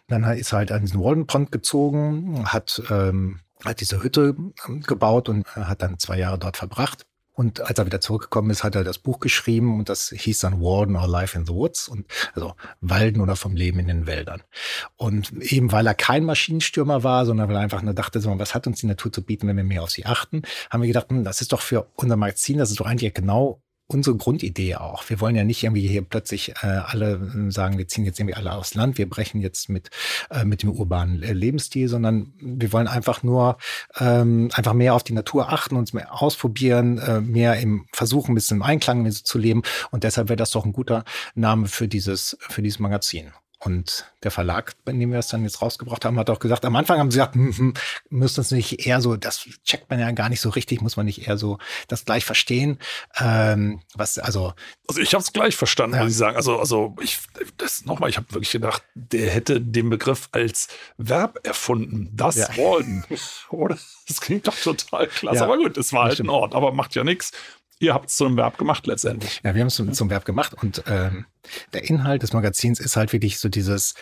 Dann 0.06 0.22
ist 0.22 0.52
er 0.52 0.58
halt 0.58 0.70
an 0.70 0.82
diesen 0.82 1.00
Walden 1.00 1.26
Pond 1.26 1.50
gezogen, 1.50 2.44
hat, 2.44 2.80
ähm, 2.88 3.40
hat 3.64 3.80
diese 3.80 4.00
Hütte 4.00 4.36
ähm, 4.68 4.82
gebaut 4.82 5.28
und 5.28 5.44
hat 5.56 5.82
dann 5.82 5.98
zwei 5.98 6.18
Jahre 6.18 6.38
dort 6.38 6.56
verbracht. 6.56 7.04
Und 7.34 7.60
als 7.62 7.78
er 7.78 7.86
wieder 7.86 8.00
zurückgekommen 8.00 8.50
ist, 8.50 8.62
hat 8.62 8.74
er 8.74 8.84
das 8.84 8.98
Buch 8.98 9.18
geschrieben 9.18 9.78
und 9.78 9.88
das 9.88 10.10
hieß 10.10 10.40
dann 10.40 10.60
Warden 10.60 10.96
or 10.96 11.08
Life 11.08 11.36
in 11.36 11.46
the 11.46 11.52
Woods 11.52 11.88
und 11.88 12.06
also 12.34 12.54
Walden 12.80 13.22
oder 13.22 13.36
vom 13.36 13.56
Leben 13.56 13.78
in 13.78 13.86
den 13.86 14.06
Wäldern. 14.06 14.42
Und 14.96 15.32
eben 15.40 15.72
weil 15.72 15.86
er 15.86 15.94
kein 15.94 16.24
Maschinenstürmer 16.24 17.04
war, 17.04 17.24
sondern 17.24 17.48
weil 17.48 17.56
er 17.56 17.62
einfach 17.62 17.80
nur 17.80 17.94
dachte, 17.94 18.22
was 18.38 18.54
hat 18.54 18.66
uns 18.66 18.80
die 18.80 18.86
Natur 18.86 19.12
zu 19.12 19.22
bieten, 19.22 19.48
wenn 19.48 19.56
wir 19.56 19.64
mehr 19.64 19.82
auf 19.82 19.90
sie 19.90 20.04
achten, 20.04 20.42
haben 20.68 20.82
wir 20.82 20.88
gedacht, 20.88 21.08
hm, 21.08 21.24
das 21.24 21.40
ist 21.40 21.52
doch 21.52 21.62
für 21.62 21.88
unser 21.96 22.16
Magazin, 22.16 22.58
das 22.58 22.70
ist 22.70 22.80
doch 22.80 22.86
eigentlich 22.86 23.14
genau 23.14 23.61
unsere 23.92 24.16
Grundidee 24.16 24.76
auch. 24.76 25.08
Wir 25.08 25.20
wollen 25.20 25.36
ja 25.36 25.44
nicht 25.44 25.62
irgendwie 25.62 25.86
hier 25.86 26.02
plötzlich 26.02 26.50
äh, 26.62 26.66
alle 26.66 27.14
äh, 27.14 27.50
sagen, 27.50 27.78
wir 27.78 27.88
ziehen 27.88 28.04
jetzt 28.04 28.18
irgendwie 28.18 28.34
alle 28.34 28.52
aufs 28.52 28.74
Land, 28.74 28.98
wir 28.98 29.08
brechen 29.08 29.40
jetzt 29.40 29.68
mit, 29.68 29.90
äh, 30.30 30.44
mit 30.44 30.62
dem 30.62 30.70
urbanen 30.70 31.20
Lebensstil, 31.20 31.88
sondern 31.88 32.32
wir 32.40 32.72
wollen 32.72 32.88
einfach 32.88 33.22
nur 33.22 33.58
ähm, 33.98 34.50
einfach 34.54 34.72
mehr 34.72 34.94
auf 34.94 35.04
die 35.04 35.12
Natur 35.12 35.52
achten, 35.52 35.76
uns 35.76 35.92
mehr 35.92 36.22
ausprobieren, 36.22 36.98
äh, 36.98 37.20
mehr 37.20 37.58
im 37.58 37.86
Versuchen, 37.92 38.32
ein 38.32 38.34
bisschen 38.34 38.58
im 38.58 38.62
Einklang 38.62 39.02
mit 39.02 39.14
zu 39.14 39.38
leben. 39.38 39.62
Und 39.90 40.04
deshalb 40.04 40.28
wäre 40.28 40.36
das 40.36 40.50
doch 40.50 40.64
ein 40.64 40.72
guter 40.72 41.04
Name 41.34 41.68
für 41.68 41.88
dieses, 41.88 42.36
für 42.40 42.62
dieses 42.62 42.78
Magazin. 42.78 43.32
Und 43.64 44.12
der 44.24 44.32
Verlag, 44.32 44.74
bei 44.84 44.90
dem 44.90 45.12
wir 45.12 45.20
es 45.20 45.28
dann 45.28 45.44
jetzt 45.44 45.62
rausgebracht 45.62 46.04
haben, 46.04 46.18
hat 46.18 46.28
auch 46.30 46.40
gesagt, 46.40 46.64
am 46.64 46.74
Anfang 46.74 46.98
haben 46.98 47.12
sie 47.12 47.18
gesagt, 47.18 47.36
hm, 47.36 47.56
hm, 47.56 47.74
müsste 48.10 48.40
uns 48.40 48.50
nicht 48.50 48.84
eher 48.86 49.00
so, 49.00 49.14
das 49.16 49.46
checkt 49.64 49.88
man 49.88 50.00
ja 50.00 50.10
gar 50.10 50.28
nicht 50.28 50.40
so 50.40 50.48
richtig, 50.48 50.80
muss 50.80 50.96
man 50.96 51.06
nicht 51.06 51.28
eher 51.28 51.38
so 51.38 51.58
das 51.86 52.04
gleich 52.04 52.24
verstehen. 52.24 52.78
Ähm, 53.20 53.80
was, 53.94 54.18
also. 54.18 54.52
Also 54.88 55.00
ich 55.00 55.14
habe 55.14 55.22
es 55.22 55.32
gleich 55.32 55.54
verstanden, 55.54 55.94
ja. 55.94 56.02
muss 56.02 56.12
ich 56.12 56.18
sagen. 56.18 56.36
Also, 56.36 56.58
also 56.58 56.96
ich, 57.00 57.20
das 57.56 57.84
nochmal, 57.84 58.10
ich 58.10 58.16
habe 58.16 58.32
wirklich 58.32 58.50
gedacht, 58.50 58.82
der 58.94 59.30
hätte 59.30 59.60
den 59.60 59.90
Begriff 59.90 60.28
als 60.32 60.66
Verb 60.96 61.38
erfunden. 61.44 62.10
Das 62.12 62.36
ja. 62.36 62.56
wollen. 62.56 63.04
Oder? 63.50 63.78
Das 64.08 64.20
klingt 64.20 64.48
doch 64.48 64.58
total 64.58 65.06
klasse. 65.06 65.38
Ja. 65.38 65.44
Aber 65.44 65.56
gut, 65.56 65.76
es 65.76 65.92
war 65.92 66.06
halt 66.06 66.18
ein 66.18 66.30
Ort, 66.30 66.56
aber 66.56 66.72
macht 66.72 66.96
ja 66.96 67.04
nichts 67.04 67.30
ihr 67.82 67.92
habt 67.92 68.08
es 68.08 68.16
zum 68.16 68.36
Verb 68.36 68.56
gemacht 68.56 68.86
letztendlich. 68.86 69.40
Ja, 69.44 69.54
wir 69.54 69.60
haben 69.60 69.68
es 69.68 69.74
zum, 69.74 69.92
zum, 69.92 70.08
Verb 70.08 70.24
gemacht 70.24 70.54
und 70.54 70.84
ähm, 70.86 71.26
der 71.72 71.88
Inhalt 71.88 72.22
des 72.22 72.32
Magazins 72.32 72.78
ist 72.78 72.96
halt 72.96 73.12
wirklich 73.12 73.38
so 73.38 73.48
dieses, 73.48 73.94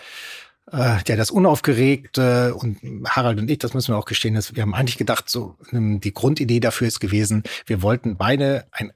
äh, 0.70 0.98
ja, 1.06 1.16
das 1.16 1.30
Unaufgeregte 1.30 2.54
und 2.54 2.78
Harald 3.08 3.38
und 3.38 3.50
ich, 3.50 3.58
das 3.58 3.72
müssen 3.72 3.92
wir 3.94 3.98
auch 3.98 4.04
gestehen, 4.04 4.34
dass 4.34 4.54
wir 4.54 4.62
haben 4.62 4.74
eigentlich 4.74 4.98
gedacht, 4.98 5.30
so 5.30 5.56
ähm, 5.72 6.00
die 6.00 6.12
Grundidee 6.12 6.60
dafür 6.60 6.86
ist 6.86 7.00
gewesen, 7.00 7.42
wir 7.66 7.80
wollten 7.82 8.16
beide 8.16 8.66
ein 8.70 8.92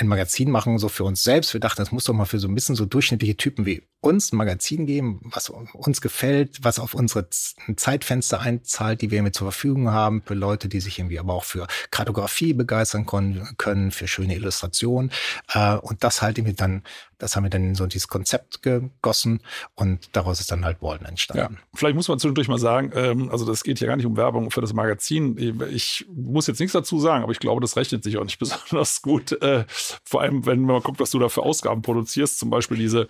ein 0.00 0.06
Magazin 0.06 0.50
machen, 0.50 0.78
so 0.78 0.88
für 0.88 1.04
uns 1.04 1.24
selbst. 1.24 1.52
Wir 1.52 1.60
dachten, 1.60 1.82
das 1.82 1.90
muss 1.90 2.04
doch 2.04 2.14
mal 2.14 2.24
für 2.24 2.38
so 2.38 2.46
ein 2.46 2.54
bisschen 2.54 2.76
so 2.76 2.84
durchschnittliche 2.84 3.36
Typen 3.36 3.66
wie 3.66 3.82
uns 4.00 4.32
ein 4.32 4.36
Magazin 4.36 4.86
geben, 4.86 5.20
was 5.24 5.50
uns 5.50 6.00
gefällt, 6.00 6.58
was 6.62 6.78
auf 6.78 6.94
unsere 6.94 7.28
Zeitfenster 7.30 8.40
einzahlt, 8.40 9.02
die 9.02 9.10
wir 9.10 9.22
mit 9.22 9.34
zur 9.34 9.50
Verfügung 9.50 9.90
haben, 9.90 10.22
für 10.24 10.34
Leute, 10.34 10.68
die 10.68 10.80
sich 10.80 11.00
irgendwie 11.00 11.18
aber 11.18 11.34
auch 11.34 11.44
für 11.44 11.66
Kartografie 11.90 12.52
begeistern 12.52 13.06
können, 13.06 13.90
für 13.90 14.06
schöne 14.06 14.36
Illustrationen. 14.36 15.10
Äh, 15.52 15.74
und 15.76 16.04
das 16.04 16.22
halt 16.22 16.38
irgendwie 16.38 16.54
dann, 16.54 16.84
das 17.18 17.34
haben 17.34 17.42
wir 17.42 17.50
dann 17.50 17.64
in 17.64 17.74
so 17.74 17.86
dieses 17.86 18.08
Konzept 18.08 18.62
gegossen 18.62 19.40
und 19.74 20.10
daraus 20.12 20.40
ist 20.40 20.52
dann 20.52 20.64
halt 20.64 20.80
Walden 20.80 21.06
entstanden. 21.06 21.54
Ja, 21.54 21.60
vielleicht 21.74 21.96
muss 21.96 22.08
man 22.08 22.18
zwischendurch 22.18 22.48
mal 22.48 22.58
sagen, 22.58 22.92
ähm, 22.94 23.30
also 23.30 23.44
das 23.44 23.64
geht 23.64 23.78
hier 23.78 23.88
gar 23.88 23.96
nicht 23.96 24.06
um 24.06 24.16
Werbung 24.16 24.50
für 24.50 24.60
das 24.60 24.72
Magazin. 24.72 25.36
Ich 25.70 26.06
muss 26.14 26.46
jetzt 26.46 26.60
nichts 26.60 26.72
dazu 26.72 27.00
sagen, 27.00 27.24
aber 27.24 27.32
ich 27.32 27.40
glaube, 27.40 27.60
das 27.60 27.76
rechnet 27.76 28.04
sich 28.04 28.16
auch 28.18 28.24
nicht 28.24 28.38
besonders 28.38 29.02
gut. 29.02 29.32
Äh, 29.42 29.64
vor 29.68 30.22
allem, 30.22 30.46
wenn 30.46 30.60
man 30.60 30.82
guckt, 30.82 31.00
was 31.00 31.10
du 31.10 31.18
da 31.18 31.28
für 31.28 31.42
Ausgaben 31.42 31.82
produzierst, 31.82 32.38
zum 32.38 32.50
Beispiel 32.50 32.76
diese, 32.76 33.08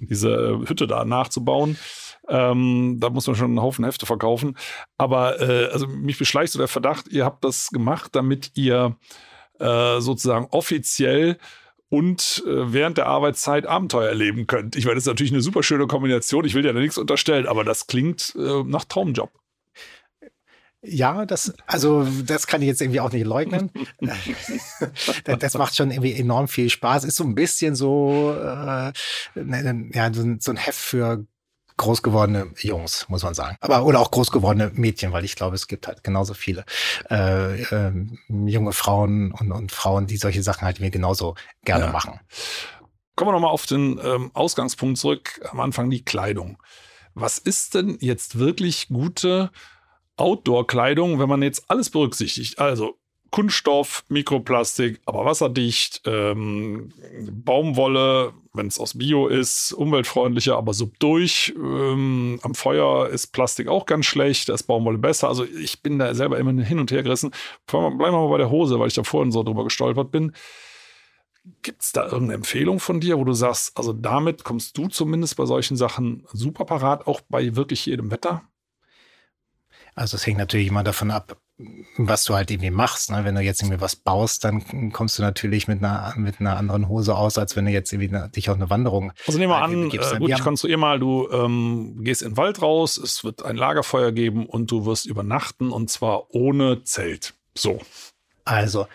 diese 0.00 0.24
diese 0.24 0.60
Hütte 0.68 0.86
da 0.86 1.04
nachzubauen. 1.04 1.76
Ähm, 2.28 2.96
da 3.00 3.10
muss 3.10 3.26
man 3.26 3.36
schon 3.36 3.50
einen 3.50 3.60
Haufen 3.60 3.84
Hefte 3.84 4.06
verkaufen. 4.06 4.56
Aber 4.96 5.40
äh, 5.40 5.66
also 5.66 5.86
mich 5.86 6.18
beschleicht 6.18 6.52
so 6.52 6.58
der 6.58 6.68
Verdacht, 6.68 7.08
ihr 7.08 7.24
habt 7.24 7.44
das 7.44 7.68
gemacht, 7.68 8.14
damit 8.14 8.52
ihr 8.54 8.96
äh, 9.58 10.00
sozusagen 10.00 10.46
offiziell 10.50 11.38
und 11.94 12.42
äh, 12.44 12.72
während 12.72 12.98
der 12.98 13.06
Arbeitszeit 13.06 13.66
Abenteuer 13.66 14.08
erleben 14.08 14.48
könnt. 14.48 14.74
Ich 14.74 14.84
meine, 14.84 14.96
das 14.96 15.04
ist 15.04 15.08
natürlich 15.08 15.32
eine 15.32 15.42
super 15.42 15.62
schöne 15.62 15.86
Kombination. 15.86 16.44
Ich 16.44 16.54
will 16.54 16.62
dir 16.62 16.72
da 16.72 16.80
nichts 16.80 16.98
unterstellen, 16.98 17.46
aber 17.46 17.62
das 17.62 17.86
klingt 17.86 18.34
äh, 18.36 18.64
nach 18.64 18.84
Traumjob. 18.84 19.30
Ja, 20.82 21.24
das, 21.24 21.54
also 21.68 22.04
das 22.26 22.48
kann 22.48 22.62
ich 22.62 22.66
jetzt 22.66 22.82
irgendwie 22.82 22.98
auch 22.98 23.12
nicht 23.12 23.24
leugnen. 23.24 23.70
das 25.24 25.54
macht 25.54 25.76
schon 25.76 25.92
irgendwie 25.92 26.14
enorm 26.14 26.48
viel 26.48 26.68
Spaß. 26.68 27.04
Ist 27.04 27.14
so 27.14 27.24
ein 27.24 27.36
bisschen 27.36 27.76
so, 27.76 28.36
äh, 28.36 28.92
ne, 29.36 29.90
ja, 29.94 30.12
so 30.12 30.22
ein 30.22 30.56
Heft 30.56 30.80
für 30.80 31.24
groß 31.76 32.02
gewordene 32.02 32.50
Jungs, 32.58 33.08
muss 33.08 33.22
man 33.22 33.34
sagen. 33.34 33.56
Aber 33.60 33.84
oder 33.84 34.00
auch 34.00 34.10
groß 34.10 34.30
gewordene 34.30 34.70
Mädchen, 34.74 35.12
weil 35.12 35.24
ich 35.24 35.36
glaube, 35.36 35.56
es 35.56 35.66
gibt 35.66 35.86
halt 35.86 36.04
genauso 36.04 36.34
viele 36.34 36.64
äh, 37.10 37.62
äh, 37.62 37.92
junge 38.28 38.72
Frauen 38.72 39.32
und, 39.32 39.52
und 39.52 39.72
Frauen, 39.72 40.06
die 40.06 40.16
solche 40.16 40.42
Sachen 40.42 40.62
halt 40.62 40.80
mir 40.80 40.90
genauso 40.90 41.34
gerne 41.64 41.86
ja. 41.86 41.90
machen. 41.92 42.20
Kommen 43.16 43.28
wir 43.28 43.32
nochmal 43.32 43.50
auf 43.50 43.66
den 43.66 44.00
ähm, 44.02 44.30
Ausgangspunkt 44.34 44.98
zurück, 44.98 45.40
am 45.50 45.60
Anfang 45.60 45.90
die 45.90 46.04
Kleidung. 46.04 46.58
Was 47.14 47.38
ist 47.38 47.74
denn 47.74 47.96
jetzt 48.00 48.38
wirklich 48.38 48.88
gute 48.88 49.50
Outdoor-Kleidung, 50.16 51.18
wenn 51.18 51.28
man 51.28 51.42
jetzt 51.42 51.64
alles 51.68 51.90
berücksichtigt, 51.90 52.58
also 52.58 52.98
Kunststoff, 53.34 54.04
Mikroplastik, 54.06 55.00
aber 55.06 55.24
wasserdicht, 55.24 56.02
ähm, 56.06 56.92
Baumwolle, 57.32 58.32
wenn 58.52 58.68
es 58.68 58.78
aus 58.78 58.96
Bio 58.96 59.26
ist, 59.26 59.72
umweltfreundlicher, 59.72 60.56
aber 60.56 60.72
subdurch. 60.72 61.52
Ähm, 61.56 62.38
am 62.44 62.54
Feuer 62.54 63.08
ist 63.08 63.32
Plastik 63.32 63.66
auch 63.66 63.86
ganz 63.86 64.06
schlecht, 64.06 64.48
da 64.48 64.54
ist 64.54 64.68
Baumwolle 64.68 64.98
besser. 64.98 65.26
Also 65.26 65.44
ich 65.44 65.82
bin 65.82 65.98
da 65.98 66.14
selber 66.14 66.38
immer 66.38 66.62
hin 66.62 66.78
und 66.78 66.92
her 66.92 67.02
gerissen. 67.02 67.32
Bleiben 67.66 67.98
wir 67.98 68.12
mal 68.12 68.28
bei 68.28 68.38
der 68.38 68.50
Hose, 68.50 68.78
weil 68.78 68.86
ich 68.86 68.94
da 68.94 69.02
vorhin 69.02 69.32
so 69.32 69.42
drüber 69.42 69.64
gestolpert 69.64 70.12
bin. 70.12 70.30
Gibt 71.62 71.82
es 71.82 71.90
da 71.90 72.04
irgendeine 72.04 72.34
Empfehlung 72.34 72.78
von 72.78 73.00
dir, 73.00 73.18
wo 73.18 73.24
du 73.24 73.32
sagst, 73.32 73.76
also 73.76 73.92
damit 73.92 74.44
kommst 74.44 74.78
du 74.78 74.86
zumindest 74.86 75.36
bei 75.36 75.44
solchen 75.44 75.76
Sachen 75.76 76.24
super 76.32 76.66
parat, 76.66 77.08
auch 77.08 77.20
bei 77.28 77.56
wirklich 77.56 77.84
jedem 77.84 78.12
Wetter? 78.12 78.44
Also 79.96 80.16
es 80.16 80.24
hängt 80.24 80.38
natürlich 80.38 80.68
immer 80.68 80.84
davon 80.84 81.10
ab, 81.10 81.36
was 81.96 82.24
du 82.24 82.34
halt 82.34 82.50
irgendwie 82.50 82.70
machst. 82.70 83.10
Ne? 83.10 83.24
Wenn 83.24 83.36
du 83.36 83.40
jetzt 83.40 83.62
irgendwie 83.62 83.80
was 83.80 83.94
baust, 83.94 84.44
dann 84.44 84.92
kommst 84.92 85.18
du 85.18 85.22
natürlich 85.22 85.68
mit 85.68 85.78
einer, 85.84 86.12
mit 86.16 86.40
einer 86.40 86.56
anderen 86.56 86.88
Hose 86.88 87.14
aus, 87.14 87.38
als 87.38 87.54
wenn 87.54 87.64
du 87.66 87.70
jetzt 87.70 87.92
irgendwie 87.92 88.14
eine, 88.14 88.28
dich 88.28 88.50
auf 88.50 88.56
eine 88.56 88.70
Wanderung 88.70 89.12
Also 89.26 89.38
nehmen 89.38 89.52
wir 89.52 89.62
an, 89.62 89.90
äh, 89.90 90.18
gut, 90.18 90.30
ich 90.30 90.40
konstruiere 90.40 90.78
mal, 90.78 90.98
du 90.98 91.28
ähm, 91.30 92.02
gehst 92.02 92.22
in 92.22 92.30
den 92.30 92.36
Wald 92.36 92.60
raus, 92.60 92.96
es 92.96 93.22
wird 93.22 93.44
ein 93.44 93.56
Lagerfeuer 93.56 94.10
geben 94.10 94.46
und 94.46 94.70
du 94.70 94.84
wirst 94.84 95.06
übernachten 95.06 95.70
und 95.70 95.90
zwar 95.90 96.34
ohne 96.34 96.82
Zelt. 96.82 97.34
So. 97.54 97.80
Also 98.44 98.86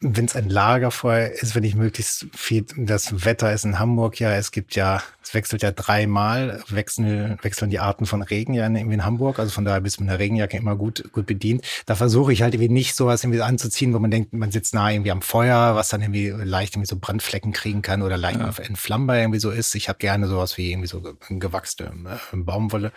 wenn 0.00 0.26
es 0.26 0.36
ein 0.36 0.48
Lagerfeuer 0.48 1.28
ist, 1.30 1.56
wenn 1.56 1.64
ich 1.64 1.74
möglichst 1.74 2.26
viel, 2.32 2.64
das 2.76 3.24
Wetter 3.24 3.52
ist 3.52 3.64
in 3.64 3.80
Hamburg 3.80 4.20
ja, 4.20 4.32
es 4.36 4.52
gibt 4.52 4.76
ja 4.76 5.02
es 5.28 5.34
wechselt 5.34 5.62
ja 5.62 5.72
dreimal, 5.72 6.62
wechseln, 6.68 7.38
wechseln 7.42 7.70
die 7.70 7.78
Arten 7.78 8.06
von 8.06 8.22
Regen 8.22 8.54
ja 8.54 8.66
irgendwie 8.66 8.94
in 8.94 9.04
Hamburg. 9.04 9.38
Also 9.38 9.52
von 9.52 9.64
daher 9.64 9.82
bist 9.82 9.98
du 9.98 10.02
mit 10.02 10.10
einer 10.10 10.18
Regenjacke 10.18 10.56
immer 10.56 10.74
gut, 10.74 11.12
gut 11.12 11.26
bedient. 11.26 11.66
Da 11.84 11.96
versuche 11.96 12.32
ich 12.32 12.40
halt 12.40 12.54
irgendwie 12.54 12.72
nicht 12.72 12.94
sowas 12.94 13.22
irgendwie 13.22 13.42
anzuziehen, 13.42 13.92
wo 13.92 13.98
man 13.98 14.10
denkt, 14.10 14.32
man 14.32 14.50
sitzt 14.50 14.74
nah 14.74 14.90
irgendwie 14.90 15.10
am 15.10 15.20
Feuer, 15.20 15.74
was 15.74 15.90
dann 15.90 16.00
irgendwie 16.00 16.28
leicht 16.28 16.74
irgendwie 16.74 16.88
so 16.88 16.96
Brandflecken 16.98 17.52
kriegen 17.52 17.82
kann 17.82 18.00
oder 18.00 18.16
leicht 18.16 18.40
ja. 18.40 18.50
entflammbar 18.64 19.18
irgendwie 19.18 19.38
so 19.38 19.50
ist. 19.50 19.74
Ich 19.74 19.90
habe 19.90 19.98
gerne 19.98 20.28
sowas 20.28 20.56
wie 20.56 20.70
irgendwie 20.70 20.88
so 20.88 21.02
gewachste 21.28 21.92
äh, 22.32 22.36
Baumwolle. 22.36 22.92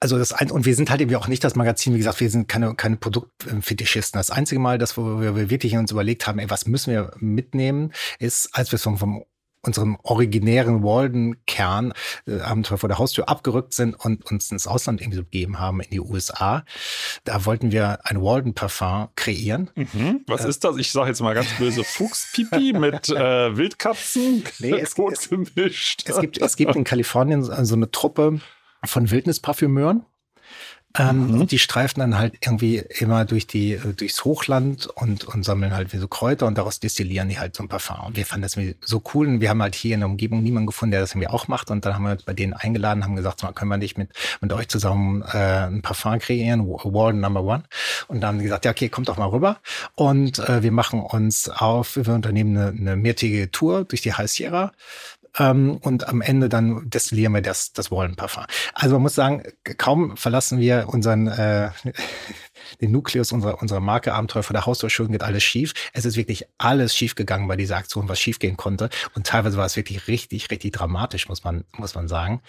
Also 0.00 0.18
das 0.18 0.34
ein, 0.34 0.50
und 0.50 0.66
wir 0.66 0.74
sind 0.74 0.90
halt 0.90 1.00
irgendwie 1.00 1.16
auch 1.16 1.28
nicht 1.28 1.42
das 1.42 1.54
Magazin, 1.56 1.94
wie 1.94 1.98
gesagt, 1.98 2.20
wir 2.20 2.28
sind 2.28 2.46
keine, 2.46 2.74
keine 2.74 2.96
Produktfetischisten. 2.96 4.18
Das 4.18 4.30
einzige 4.30 4.60
Mal, 4.60 4.76
dass 4.76 4.98
wir, 4.98 5.34
wir 5.34 5.48
wirklich 5.48 5.76
uns 5.76 5.92
überlegt 5.92 6.26
haben, 6.26 6.38
ey, 6.40 6.50
was 6.50 6.66
müssen 6.66 6.92
wir 6.92 7.12
mitnehmen, 7.18 7.92
ist, 8.18 8.50
als 8.52 8.70
wir 8.70 8.78
vom, 8.78 8.98
vom 8.98 9.24
unserem 9.62 9.98
originären 10.02 10.82
Walden-Kern, 10.82 11.92
äh, 12.26 12.40
Abenteuer 12.40 12.78
vor 12.78 12.88
der 12.88 12.98
Haustür, 12.98 13.28
abgerückt 13.28 13.74
sind 13.74 13.94
und 13.94 14.30
uns 14.30 14.50
ins 14.50 14.66
Ausland 14.66 15.00
irgendwie 15.00 15.18
so 15.18 15.24
gegeben 15.24 15.58
haben, 15.58 15.80
in 15.80 15.90
die 15.90 16.00
USA. 16.00 16.64
Da 17.24 17.44
wollten 17.44 17.72
wir 17.72 18.00
ein 18.04 18.20
Walden-Parfum 18.20 19.08
kreieren. 19.16 19.70
Mhm. 19.74 20.24
Was 20.26 20.44
äh, 20.44 20.48
ist 20.48 20.64
das? 20.64 20.76
Ich 20.78 20.92
sage 20.92 21.08
jetzt 21.08 21.20
mal 21.20 21.34
ganz 21.34 21.50
böse 21.58 21.84
Fuchspipi 21.84 22.72
mit 22.72 23.08
äh, 23.10 23.56
Wildkatzen. 23.56 24.44
Nee, 24.58 24.72
es, 24.72 24.94
es, 24.98 25.28
gemischt. 25.28 26.04
Es, 26.06 26.20
gibt, 26.20 26.38
es 26.38 26.56
gibt 26.56 26.76
in 26.76 26.84
Kalifornien 26.84 27.42
so 27.42 27.74
eine 27.74 27.90
Truppe 27.90 28.40
von 28.84 29.10
Wildnisparfümeuren. 29.10 30.04
Ähm, 30.98 31.38
mhm. 31.38 31.46
Die 31.46 31.58
streifen 31.60 32.00
dann 32.00 32.18
halt 32.18 32.34
irgendwie 32.40 32.78
immer 32.98 33.24
durch 33.24 33.46
die, 33.46 33.74
äh, 33.74 33.92
durchs 33.94 34.24
Hochland 34.24 34.88
und, 34.88 35.24
und 35.24 35.44
sammeln 35.44 35.72
halt 35.72 35.92
wie 35.92 35.98
so 35.98 36.08
Kräuter 36.08 36.46
und 36.46 36.58
daraus 36.58 36.80
destillieren 36.80 37.28
die 37.28 37.38
halt 37.38 37.54
so 37.54 37.62
ein 37.62 37.68
Parfum. 37.68 38.06
Und 38.06 38.16
wir 38.16 38.26
fanden 38.26 38.42
das 38.42 38.58
so 38.80 39.02
cool 39.14 39.28
und 39.28 39.40
wir 39.40 39.50
haben 39.50 39.62
halt 39.62 39.76
hier 39.76 39.94
in 39.94 40.00
der 40.00 40.08
Umgebung 40.08 40.42
niemanden 40.42 40.66
gefunden, 40.66 40.90
der 40.90 41.00
das 41.00 41.12
irgendwie 41.12 41.28
auch 41.28 41.46
macht. 41.46 41.70
Und 41.70 41.84
dann 41.84 41.94
haben 41.94 42.02
wir 42.02 42.12
uns 42.12 42.24
bei 42.24 42.32
denen 42.32 42.54
eingeladen, 42.54 43.04
haben 43.04 43.14
gesagt, 43.14 43.40
so, 43.40 43.46
können 43.52 43.70
wir 43.70 43.76
nicht 43.76 43.98
mit, 43.98 44.10
mit 44.40 44.52
euch 44.52 44.68
zusammen 44.68 45.22
äh, 45.22 45.66
ein 45.66 45.82
Parfum 45.82 46.18
kreieren, 46.18 46.66
Walden 46.66 47.20
Number 47.20 47.44
One. 47.44 47.62
Und 48.08 48.20
dann 48.20 48.28
haben 48.28 48.38
die 48.38 48.44
gesagt, 48.44 48.64
ja, 48.64 48.72
okay, 48.72 48.88
kommt 48.88 49.08
doch 49.08 49.16
mal 49.16 49.28
rüber. 49.28 49.58
Und 49.94 50.40
äh, 50.40 50.64
wir 50.64 50.72
machen 50.72 51.00
uns 51.00 51.48
auf, 51.48 51.96
wir 51.96 52.12
unternehmen 52.12 52.56
eine, 52.56 52.68
eine 52.76 52.96
mehrtägige 52.96 53.50
Tour 53.52 53.84
durch 53.84 54.02
die 54.02 54.14
High 54.14 54.30
Sierra 54.30 54.72
ähm, 55.38 55.76
und 55.78 56.08
am 56.08 56.20
Ende 56.20 56.48
dann 56.48 56.88
destillieren 56.88 57.34
wir 57.34 57.42
das, 57.42 57.72
das 57.72 57.90
Wallenparfum. 57.90 58.44
Also 58.74 58.96
man 58.96 59.02
muss 59.02 59.14
sagen, 59.14 59.42
kaum 59.78 60.16
verlassen 60.16 60.58
wir 60.58 60.88
unseren 60.88 61.26
äh, 61.28 61.70
den 62.80 62.92
Nukleus 62.92 63.32
unserer, 63.32 63.60
unserer 63.60 63.80
Marke 63.80 64.14
Abenteuer 64.14 64.42
vor 64.42 64.54
der 64.54 64.66
Haustür 64.66 64.90
geht 65.08 65.22
alles 65.22 65.42
schief. 65.42 65.72
Es 65.92 66.04
ist 66.04 66.16
wirklich 66.16 66.46
alles 66.58 66.94
schief 66.94 67.14
gegangen 67.14 67.48
bei 67.48 67.56
dieser 67.56 67.76
Aktion, 67.76 68.08
was 68.08 68.20
schief 68.20 68.38
gehen 68.38 68.56
konnte. 68.56 68.90
Und 69.14 69.26
teilweise 69.26 69.56
war 69.56 69.66
es 69.66 69.76
wirklich 69.76 70.08
richtig, 70.08 70.50
richtig 70.50 70.72
dramatisch, 70.72 71.28
muss 71.28 71.44
man, 71.44 71.64
muss 71.76 71.94
man 71.94 72.08
sagen. 72.08 72.42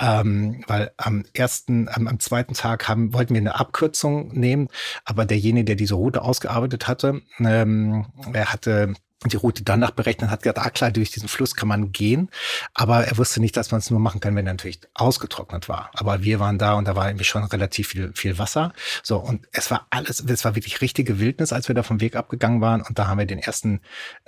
Ähm, 0.00 0.64
weil 0.66 0.92
am 0.96 1.24
ersten, 1.34 1.88
am, 1.88 2.06
am 2.08 2.20
zweiten 2.20 2.54
Tag 2.54 2.88
haben, 2.88 3.12
wollten 3.12 3.34
wir 3.34 3.40
eine 3.40 3.58
Abkürzung 3.58 4.28
nehmen, 4.28 4.68
aber 5.04 5.24
derjenige, 5.24 5.64
der 5.64 5.76
diese 5.76 5.94
Route 5.94 6.22
ausgearbeitet 6.22 6.88
hatte, 6.88 7.22
ähm, 7.38 8.06
er 8.32 8.52
hatte 8.52 8.94
die 9.30 9.36
Route 9.36 9.62
danach 9.62 9.90
berechnet 9.90 10.30
hat, 10.30 10.42
gesagt, 10.42 10.58
ah 10.58 10.70
klar, 10.70 10.90
durch 10.90 11.10
diesen 11.10 11.28
Fluss 11.28 11.54
kann 11.54 11.68
man 11.68 11.92
gehen, 11.92 12.30
aber 12.74 13.04
er 13.04 13.16
wusste 13.18 13.40
nicht, 13.40 13.56
dass 13.56 13.70
man 13.70 13.80
es 13.80 13.90
nur 13.90 14.00
machen 14.00 14.20
kann, 14.20 14.36
wenn 14.36 14.46
er 14.46 14.54
natürlich 14.54 14.80
ausgetrocknet 14.94 15.68
war. 15.68 15.90
Aber 15.94 16.22
wir 16.22 16.40
waren 16.40 16.58
da 16.58 16.74
und 16.74 16.86
da 16.86 16.96
war 16.96 17.08
irgendwie 17.08 17.24
schon 17.24 17.44
relativ 17.44 17.88
viel, 17.88 18.12
viel 18.14 18.38
Wasser. 18.38 18.72
So, 19.02 19.18
und 19.18 19.46
es 19.52 19.70
war 19.70 19.86
alles, 19.90 20.20
es 20.20 20.44
war 20.44 20.54
wirklich 20.54 20.80
richtige 20.80 21.18
Wildnis, 21.18 21.52
als 21.52 21.68
wir 21.68 21.74
da 21.74 21.82
vom 21.82 22.00
Weg 22.00 22.16
abgegangen 22.16 22.60
waren 22.60 22.82
und 22.82 22.98
da 22.98 23.06
haben 23.06 23.18
wir 23.18 23.26
den 23.26 23.38
ersten 23.38 23.80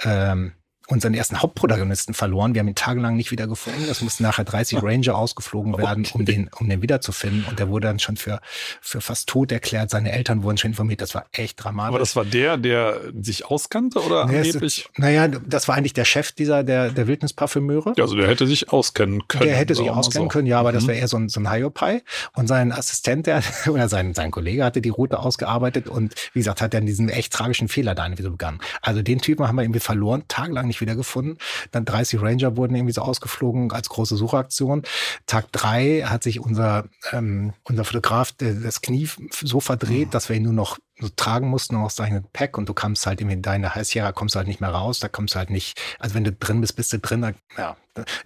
ähm, 0.03 0.53
unseren 0.87 1.15
ersten 1.15 1.43
Hauptprotagonisten 1.43 2.15
verloren. 2.15 2.55
Wir 2.55 2.61
haben 2.61 2.69
ihn 2.69 2.75
tagelang 2.75 3.17
nicht 3.17 3.31
wieder 3.31 3.47
gefunden. 3.47 3.85
Es 3.91 4.03
mussten 4.03 4.23
nachher 4.23 4.45
30 4.45 4.79
Ranger 4.83 5.17
ausgeflogen 5.17 5.77
werden, 5.77 6.07
um 6.13 6.25
den, 6.25 6.49
um 6.59 6.69
den 6.69 6.83
wiederzufinden. 6.83 7.45
Und 7.49 7.59
der 7.59 7.69
wurde 7.69 7.89
dann 7.89 7.99
schon 7.99 8.17
für, 8.17 8.41
für 8.81 9.01
fast 9.01 9.29
tot 9.29 9.51
erklärt. 9.53 9.91
Seine 9.91 10.13
Eltern 10.13 10.43
wurden 10.43 10.59
schon 10.59 10.71
informiert. 10.71 11.01
Das 11.01 11.15
war 11.15 11.27
echt 11.33 11.63
dramatisch. 11.63 11.89
Aber 11.89 11.99
das 11.99 12.17
war 12.17 12.25
der, 12.25 12.57
der 12.57 13.01
sich 13.21 13.47
auskannte 13.47 14.01
oder 14.01 14.27
nee, 14.27 14.39
angeblich? 14.39 14.89
Es, 14.93 14.99
naja, 14.99 15.29
das 15.29 15.69
war 15.69 15.77
eigentlich 15.77 15.95
der 15.95 16.05
Chef 16.05 16.33
dieser, 16.33 16.63
der, 16.63 16.91
der 16.91 17.07
Wildnisparfümeure. 17.07 17.95
Ja, 17.97 18.05
also 18.05 18.17
der 18.17 18.29
hätte 18.29 18.47
sich 18.47 18.73
auskennen 18.73 19.27
können. 19.29 19.45
Der 19.45 19.57
hätte 19.57 19.75
sich 19.75 19.91
auskennen 19.91 20.29
so. 20.29 20.33
können, 20.33 20.47
ja, 20.47 20.61
aber 20.61 20.71
mhm. 20.71 20.75
das 20.77 20.87
wäre 20.87 20.99
eher 20.99 21.09
so 21.09 21.17
ein, 21.17 21.29
so 21.29 21.41
ein 21.41 21.51
Hiopai. 21.51 22.03
Und 22.35 22.47
sein 22.47 22.73
Assistent, 22.73 23.27
der, 23.27 23.43
oder 23.69 23.89
sein, 23.89 24.15
sein 24.15 24.31
Kollege 24.31 24.65
hatte 24.65 24.81
die 24.81 24.89
Route 24.89 25.19
ausgearbeitet 25.19 25.89
und 25.89 26.15
wie 26.33 26.41
gesagt, 26.41 26.61
hat 26.61 26.75
dann 26.75 26.87
diesen 26.87 27.09
echt 27.09 27.33
tragischen 27.33 27.69
Fehler 27.69 27.95
da 27.95 28.05
irgendwie 28.07 28.23
so 28.23 28.31
begangen. 28.31 28.61
Also 28.83 29.03
den 29.03 29.21
Typen 29.21 29.49
haben 29.49 29.57
wir 29.57 29.63
irgendwie 29.63 29.81
verloren, 29.81 30.25
tagelang 30.29 30.67
nicht 30.67 30.76
nicht 30.77 30.81
wieder 30.81 30.97
gefunden. 30.97 31.39
Dann 31.71 31.85
30 31.85 32.21
Ranger 32.21 32.57
wurden 32.57 32.75
irgendwie 32.75 32.93
so 32.93 33.03
ausgeflogen 33.03 33.73
als 33.73 33.89
große 33.89 34.17
Suchaktion. 34.17 34.83
Tag 35.27 35.51
drei 35.53 36.03
hat 36.03 36.23
sich 36.23 36.41
unser, 36.41 36.85
ähm, 37.13 37.55
unser 37.65 37.85
Fotograf 37.85 38.33
das 38.39 38.83
Knie 38.83 39.09
so 39.33 39.61
verdreht, 39.61 40.09
mhm. 40.09 40.11
dass 40.11 40.29
wir 40.29 40.37
ihn 40.37 40.43
nur 40.43 40.53
noch 40.53 40.79
so 40.99 41.09
tragen 41.15 41.49
mussten 41.49 41.75
noch 41.75 41.91
seinen 41.91 42.25
Pack 42.33 42.57
und 42.57 42.69
du 42.69 42.75
kamst 42.75 43.07
halt 43.07 43.21
in 43.21 43.43
deine 43.43 43.71
Sierra, 43.85 44.13
kommst 44.13 44.35
halt 44.35 44.47
nicht 44.47 44.63
mehr 44.63 44.71
raus, 44.71 44.99
da 44.99 45.09
kommst 45.09 45.35
du 45.35 45.39
halt 45.39 45.51
nicht, 45.51 45.79
also 45.99 46.15
wenn 46.15 46.25
du 46.25 46.33
drin 46.33 46.63
bist, 46.63 46.75
bist 46.75 46.93
du 46.93 46.99
drin, 46.99 47.35
ja, 47.59 47.77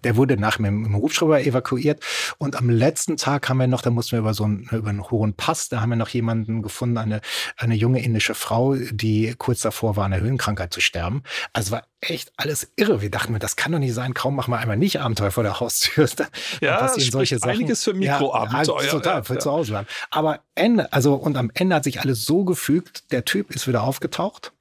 der 0.05 0.17
wurde 0.17 0.37
nach 0.37 0.57
dem 0.57 0.67
im 0.67 0.97
Hubschrauber 0.97 1.41
evakuiert 1.41 2.03
und 2.39 2.57
am 2.57 2.71
letzten 2.71 3.17
Tag 3.17 3.49
haben 3.49 3.59
wir 3.59 3.67
noch, 3.67 3.83
da 3.83 3.91
mussten 3.91 4.13
wir 4.13 4.21
über 4.21 4.35
so 4.35 4.45
einen, 4.45 4.69
über 4.71 4.91
einen 4.91 5.11
hohen 5.11 5.35
Pass, 5.35 5.69
da 5.69 5.81
haben 5.81 5.91
wir 5.91 5.97
noch 5.97 6.11
jemanden 6.11 6.63
gefunden, 6.63 6.99
eine, 6.99 7.21
eine 7.57 7.75
junge 7.75 8.03
indische 8.03 8.35
Frau, 8.35 8.75
die 8.75 9.35
kurz 9.37 9.63
davor 9.63 9.97
war, 9.97 10.05
an 10.05 10.13
einer 10.13 10.23
Höhenkrankheit 10.23 10.73
zu 10.73 10.81
sterben. 10.81 11.23
Also 11.53 11.73
war 11.73 11.83
echt 12.01 12.33
alles 12.37 12.73
irre. 12.77 13.01
Wir 13.03 13.11
dachten 13.11 13.33
mir, 13.33 13.39
das 13.39 13.57
kann 13.57 13.73
doch 13.73 13.79
nicht 13.79 13.95
sein, 13.95 14.15
kaum 14.15 14.37
machen 14.37 14.53
wir 14.53 14.59
einmal 14.59 14.77
nicht 14.77 15.01
Abenteuer 15.01 15.31
vor 15.31 15.43
der 15.43 15.61
Haustür. 15.61 16.09
Da, 16.17 16.27
ja, 16.61 16.79
passieren 16.79 17.11
solche 17.13 17.39
Sachen. 17.39 17.53
einiges 17.53 17.85
für 17.85 17.95
Mikroabenteuer. 17.95 18.83
Ja, 18.83 18.91
total, 18.91 19.25
für 19.25 19.35
ja. 19.35 19.41
zu 19.41 19.51
Hause 19.51 19.73
bleiben. 19.73 19.87
Aber 20.11 20.41
Ende, 20.55 20.93
also 20.93 21.15
und 21.15 21.37
am 21.37 21.51
Ende 21.55 21.77
hat 21.77 21.85
sich 21.85 22.01
alles 22.01 22.25
so 22.25 22.45
gefügt, 22.45 23.13
der 23.13 23.25
Typ 23.25 23.55
ist 23.55 23.69
wieder 23.69 23.83
aufgetaucht 23.83 24.53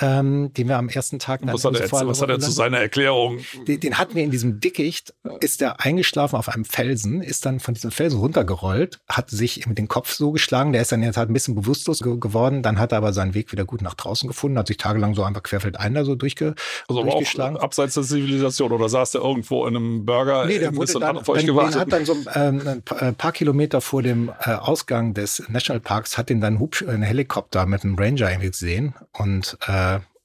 ähm, 0.00 0.52
den 0.52 0.68
wir 0.68 0.76
am 0.76 0.88
ersten 0.88 1.18
Tag 1.18 1.40
dann 1.40 1.52
was 1.52 1.64
hat, 1.64 1.74
er, 1.74 1.90
was 1.90 2.22
hat 2.22 2.28
er 2.28 2.38
zu 2.38 2.50
seiner 2.50 2.78
Erklärung? 2.78 3.38
Den, 3.66 3.80
den, 3.80 3.98
hatten 3.98 4.14
wir 4.14 4.22
in 4.22 4.30
diesem 4.30 4.60
Dickicht, 4.60 5.14
ist 5.40 5.62
er 5.62 5.80
eingeschlafen 5.80 6.36
auf 6.36 6.48
einem 6.48 6.64
Felsen, 6.64 7.22
ist 7.22 7.46
dann 7.46 7.58
von 7.58 7.74
diesem 7.74 7.90
Felsen 7.90 8.20
runtergerollt, 8.20 9.00
hat 9.08 9.30
sich 9.30 9.66
mit 9.66 9.78
dem 9.78 9.88
Kopf 9.88 10.12
so 10.12 10.32
geschlagen, 10.32 10.72
der 10.72 10.82
ist 10.82 10.92
dann 10.92 11.02
jetzt 11.02 11.16
halt 11.16 11.30
ein 11.30 11.32
bisschen 11.32 11.54
bewusstlos 11.54 12.00
ge 12.00 12.18
geworden, 12.18 12.62
dann 12.62 12.78
hat 12.78 12.92
er 12.92 12.98
aber 12.98 13.12
seinen 13.12 13.34
Weg 13.34 13.50
wieder 13.52 13.64
gut 13.64 13.82
nach 13.82 13.94
draußen 13.94 14.28
gefunden, 14.28 14.58
hat 14.58 14.66
sich 14.66 14.76
tagelang 14.76 15.14
so 15.14 15.22
einfach 15.22 15.42
querfeldein 15.42 15.94
da 15.94 16.04
so 16.04 16.14
durchge 16.14 16.54
also 16.88 17.02
durchgeschlagen. 17.02 17.56
Auch 17.56 17.62
abseits 17.62 17.94
der 17.94 18.02
Zivilisation 18.02 18.72
oder 18.72 18.88
saß 18.88 19.12
der 19.12 19.22
irgendwo 19.22 19.66
in 19.66 19.76
einem 19.76 20.04
Burger 20.04 20.46
nee, 20.46 20.58
der 20.58 20.74
wurde 20.76 20.92
dann, 20.92 21.18
auf 21.18 21.28
euch 21.28 21.38
dann, 21.38 21.46
gewartet? 21.46 21.80
hat 21.80 21.92
dann 21.92 22.04
so 22.04 22.16
ähm, 22.34 22.62
ein 22.66 22.82
äh, 22.98 23.12
paar 23.12 23.32
Kilometer 23.32 23.80
vor 23.80 24.02
dem 24.02 24.30
äh, 24.40 24.50
Ausgang 24.52 25.14
des 25.14 25.42
Nationalparks 25.48 26.18
hat 26.18 26.30
ihn 26.30 26.40
dann 26.40 26.60
Hubsch 26.60 26.84
ein 26.86 27.02
Helikopter 27.02 27.66
mit 27.66 27.84
einem 27.84 27.96
Ranger 27.96 28.30
irgendwie 28.30 28.50
gesehen 28.50 28.94
und 29.12 29.56
äh, 29.66 29.77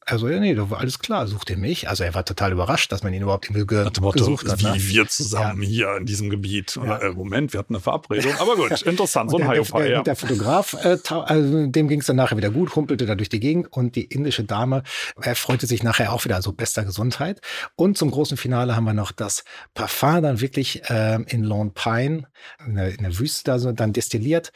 also 0.06 0.28
ja, 0.28 0.40
nee, 0.40 0.54
da 0.54 0.70
war 0.70 0.80
alles 0.80 1.00
klar, 1.00 1.28
sucht 1.28 1.50
ihr 1.50 1.58
mich. 1.58 1.88
Also 1.88 2.04
er 2.04 2.14
war 2.14 2.26
total 2.26 2.52
überrascht, 2.52 2.92
dass 2.92 3.04
man 3.04 3.14
ihn 3.14 3.22
überhaupt 3.22 3.46
irgendwie 3.46 3.66
ge 3.66 3.86
Motto, 4.02 4.12
gesucht 4.12 4.50
hat. 4.50 4.60
Wie 4.60 4.66
ne? 4.66 4.76
wir 4.78 5.08
zusammen 5.08 5.62
ja. 5.62 5.68
hier 5.68 5.98
in 5.98 6.06
diesem 6.06 6.30
Gebiet. 6.30 6.76
Ja. 6.76 6.98
Äh, 6.98 7.12
Moment, 7.12 7.54
wir 7.54 7.60
hatten 7.60 7.74
eine 7.74 7.82
Verabredung. 7.82 8.34
Aber 8.40 8.56
gut, 8.56 8.82
interessant, 8.82 9.32
so 9.32 9.38
ein 9.38 9.50
der, 9.50 9.64
der, 9.64 9.88
ja. 9.88 10.04
der 10.04 10.16
Fotograf, 10.16 10.76
äh, 10.84 10.98
also 11.10 11.68
dem 11.68 11.88
ging 11.88 12.02
es 12.02 12.06
dann 12.06 12.18
nachher 12.18 12.38
wieder 12.38 12.50
gut, 12.50 12.76
humpelte 12.76 13.06
da 13.06 13.16
durch 13.16 13.30
die 13.30 13.40
Gegend 13.40 13.72
und 13.72 13.96
die 13.96 14.04
indische 14.04 14.44
Dame 14.44 14.84
er 15.22 15.36
freute 15.36 15.68
sich 15.68 15.84
nachher 15.84 16.12
auch 16.12 16.26
wieder, 16.26 16.36
also 16.36 16.52
bester 16.52 16.84
Gesundheit. 16.84 17.40
Und 17.76 17.98
zum 17.98 18.12
großen 18.12 18.38
Finale 18.38 18.76
haben 18.76 18.84
wir 18.84 18.94
noch 18.94 19.12
das 19.12 19.44
Parfum 19.74 20.22
dann 20.22 20.42
wirklich 20.42 20.90
äh, 20.90 21.22
in 21.28 21.44
Lone 21.44 21.72
Pine, 21.74 22.28
in 22.66 22.76
der, 22.76 22.90
in 22.90 23.04
der 23.04 23.20
Wüste 23.20 23.44
da 23.46 23.60
so 23.60 23.72
dann 23.72 23.94
destilliert 23.94 24.52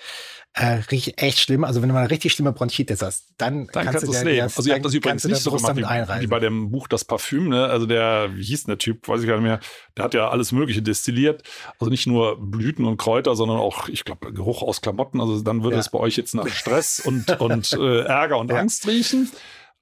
äh, 0.57 0.81
riecht 0.91 1.21
echt 1.21 1.39
schlimm. 1.39 1.63
Also 1.63 1.81
wenn 1.81 1.89
du 1.89 1.93
mal 1.93 2.01
eine 2.01 2.09
richtig 2.09 2.33
schlimme 2.33 2.51
Bronchitis 2.51 3.01
hast, 3.01 3.27
dann, 3.37 3.67
dann 3.67 3.85
kannst, 3.85 3.91
kannst 3.91 4.07
du 4.07 4.11
es 4.11 4.23
nehmen. 4.23 4.41
Also 4.41 4.67
ihr 4.67 4.73
habt 4.73 4.85
das 4.85 4.93
übrigens 4.93 5.23
nicht 5.23 5.41
so 5.41 5.51
gemacht 5.51 5.75
wie, 5.75 5.83
wie, 6.21 6.27
bei 6.27 6.39
dem 6.39 6.71
Buch 6.71 6.87
Das 6.87 7.05
Parfüm. 7.05 7.49
Ne? 7.49 7.65
Also 7.65 7.85
der, 7.85 8.35
wie 8.35 8.43
hieß 8.43 8.63
denn 8.63 8.71
der 8.71 8.79
Typ, 8.79 9.07
weiß 9.07 9.21
ich 9.21 9.27
gar 9.27 9.35
nicht 9.35 9.43
mehr, 9.43 9.59
der 9.95 10.05
hat 10.05 10.15
ja 10.15 10.29
alles 10.29 10.51
Mögliche 10.51 10.81
destilliert. 10.81 11.43
Also 11.79 11.91
nicht 11.91 12.07
nur 12.07 12.37
Blüten 12.39 12.85
und 12.85 12.97
Kräuter, 12.97 13.35
sondern 13.35 13.57
auch, 13.57 13.87
ich 13.87 14.03
glaube, 14.03 14.33
Geruch 14.33 14.63
aus 14.63 14.81
Klamotten. 14.81 15.21
Also 15.21 15.39
dann 15.41 15.63
würde 15.63 15.75
ja. 15.75 15.81
es 15.81 15.89
bei 15.89 15.99
euch 15.99 16.17
jetzt 16.17 16.33
nach 16.33 16.47
Stress 16.47 16.99
und, 16.99 17.39
und 17.39 17.73
äh, 17.73 18.01
Ärger 18.01 18.39
und 18.39 18.49
ja. 18.49 18.57
Angst 18.57 18.87
riechen. 18.87 19.29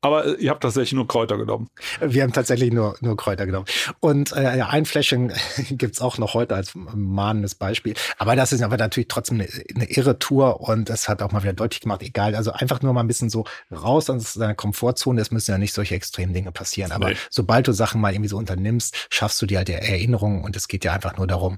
Aber 0.06 0.24
äh, 0.24 0.34
ihr 0.36 0.52
habt 0.52 0.62
tatsächlich 0.62 0.94
nur 0.94 1.08
Kräuter 1.08 1.36
genommen. 1.36 1.68
Wir 2.00 2.22
haben 2.22 2.32
tatsächlich 2.32 2.72
nur, 2.72 2.96
nur 3.02 3.18
Kräuter 3.18 3.48
genommen. 3.48 3.66
Und 4.02 4.34
äh, 4.34 4.60
ja, 4.60 4.70
ein 4.70 4.86
Fläschchen 4.86 5.34
gibt's 5.72 6.00
auch 6.00 6.20
noch 6.20 6.36
heute 6.36 6.54
als 6.56 6.74
mahnendes 6.76 7.56
Beispiel. 7.56 7.96
Aber 8.20 8.36
das 8.36 8.54
ist 8.54 8.62
aber 8.62 8.78
natürlich 8.78 9.08
trotzdem 9.08 9.42
eine, 9.42 9.50
eine 9.74 9.90
irre 9.90 10.20
Tour 10.20 10.62
und 10.62 10.90
das 10.90 11.10
hat 11.10 11.24
auch 11.24 11.32
mal 11.32 11.42
wieder 11.42 11.54
deutlich 11.54 11.82
gemacht, 11.82 12.04
egal. 12.04 12.36
Also 12.36 12.52
einfach 12.52 12.84
nur 12.84 12.94
mal 12.94 13.00
ein 13.00 13.08
bisschen 13.08 13.32
so 13.32 13.46
raus 13.72 14.08
aus 14.12 14.36
deiner 14.36 14.54
Komfortzone. 14.54 15.20
Es 15.20 15.32
müssen 15.32 15.50
ja 15.50 15.58
nicht 15.58 15.74
solche 15.74 15.96
extremen 15.96 16.34
Dinge 16.34 16.52
passieren. 16.52 16.92
Aber 16.92 17.10
nee. 17.10 17.16
sobald 17.32 17.68
du 17.68 17.72
Sachen 17.72 18.00
mal 18.00 18.14
irgendwie 18.14 18.30
so 18.30 18.38
unternimmst, 18.38 19.08
schaffst 19.10 19.42
du 19.42 19.48
dir 19.48 19.58
halt 19.58 19.70
die 19.70 19.74
Erinnerungen 19.74 20.44
und 20.44 20.56
es 20.56 20.68
geht 20.68 20.86
ja 20.86 20.94
einfach 20.94 21.18
nur 21.18 21.26
darum, 21.26 21.58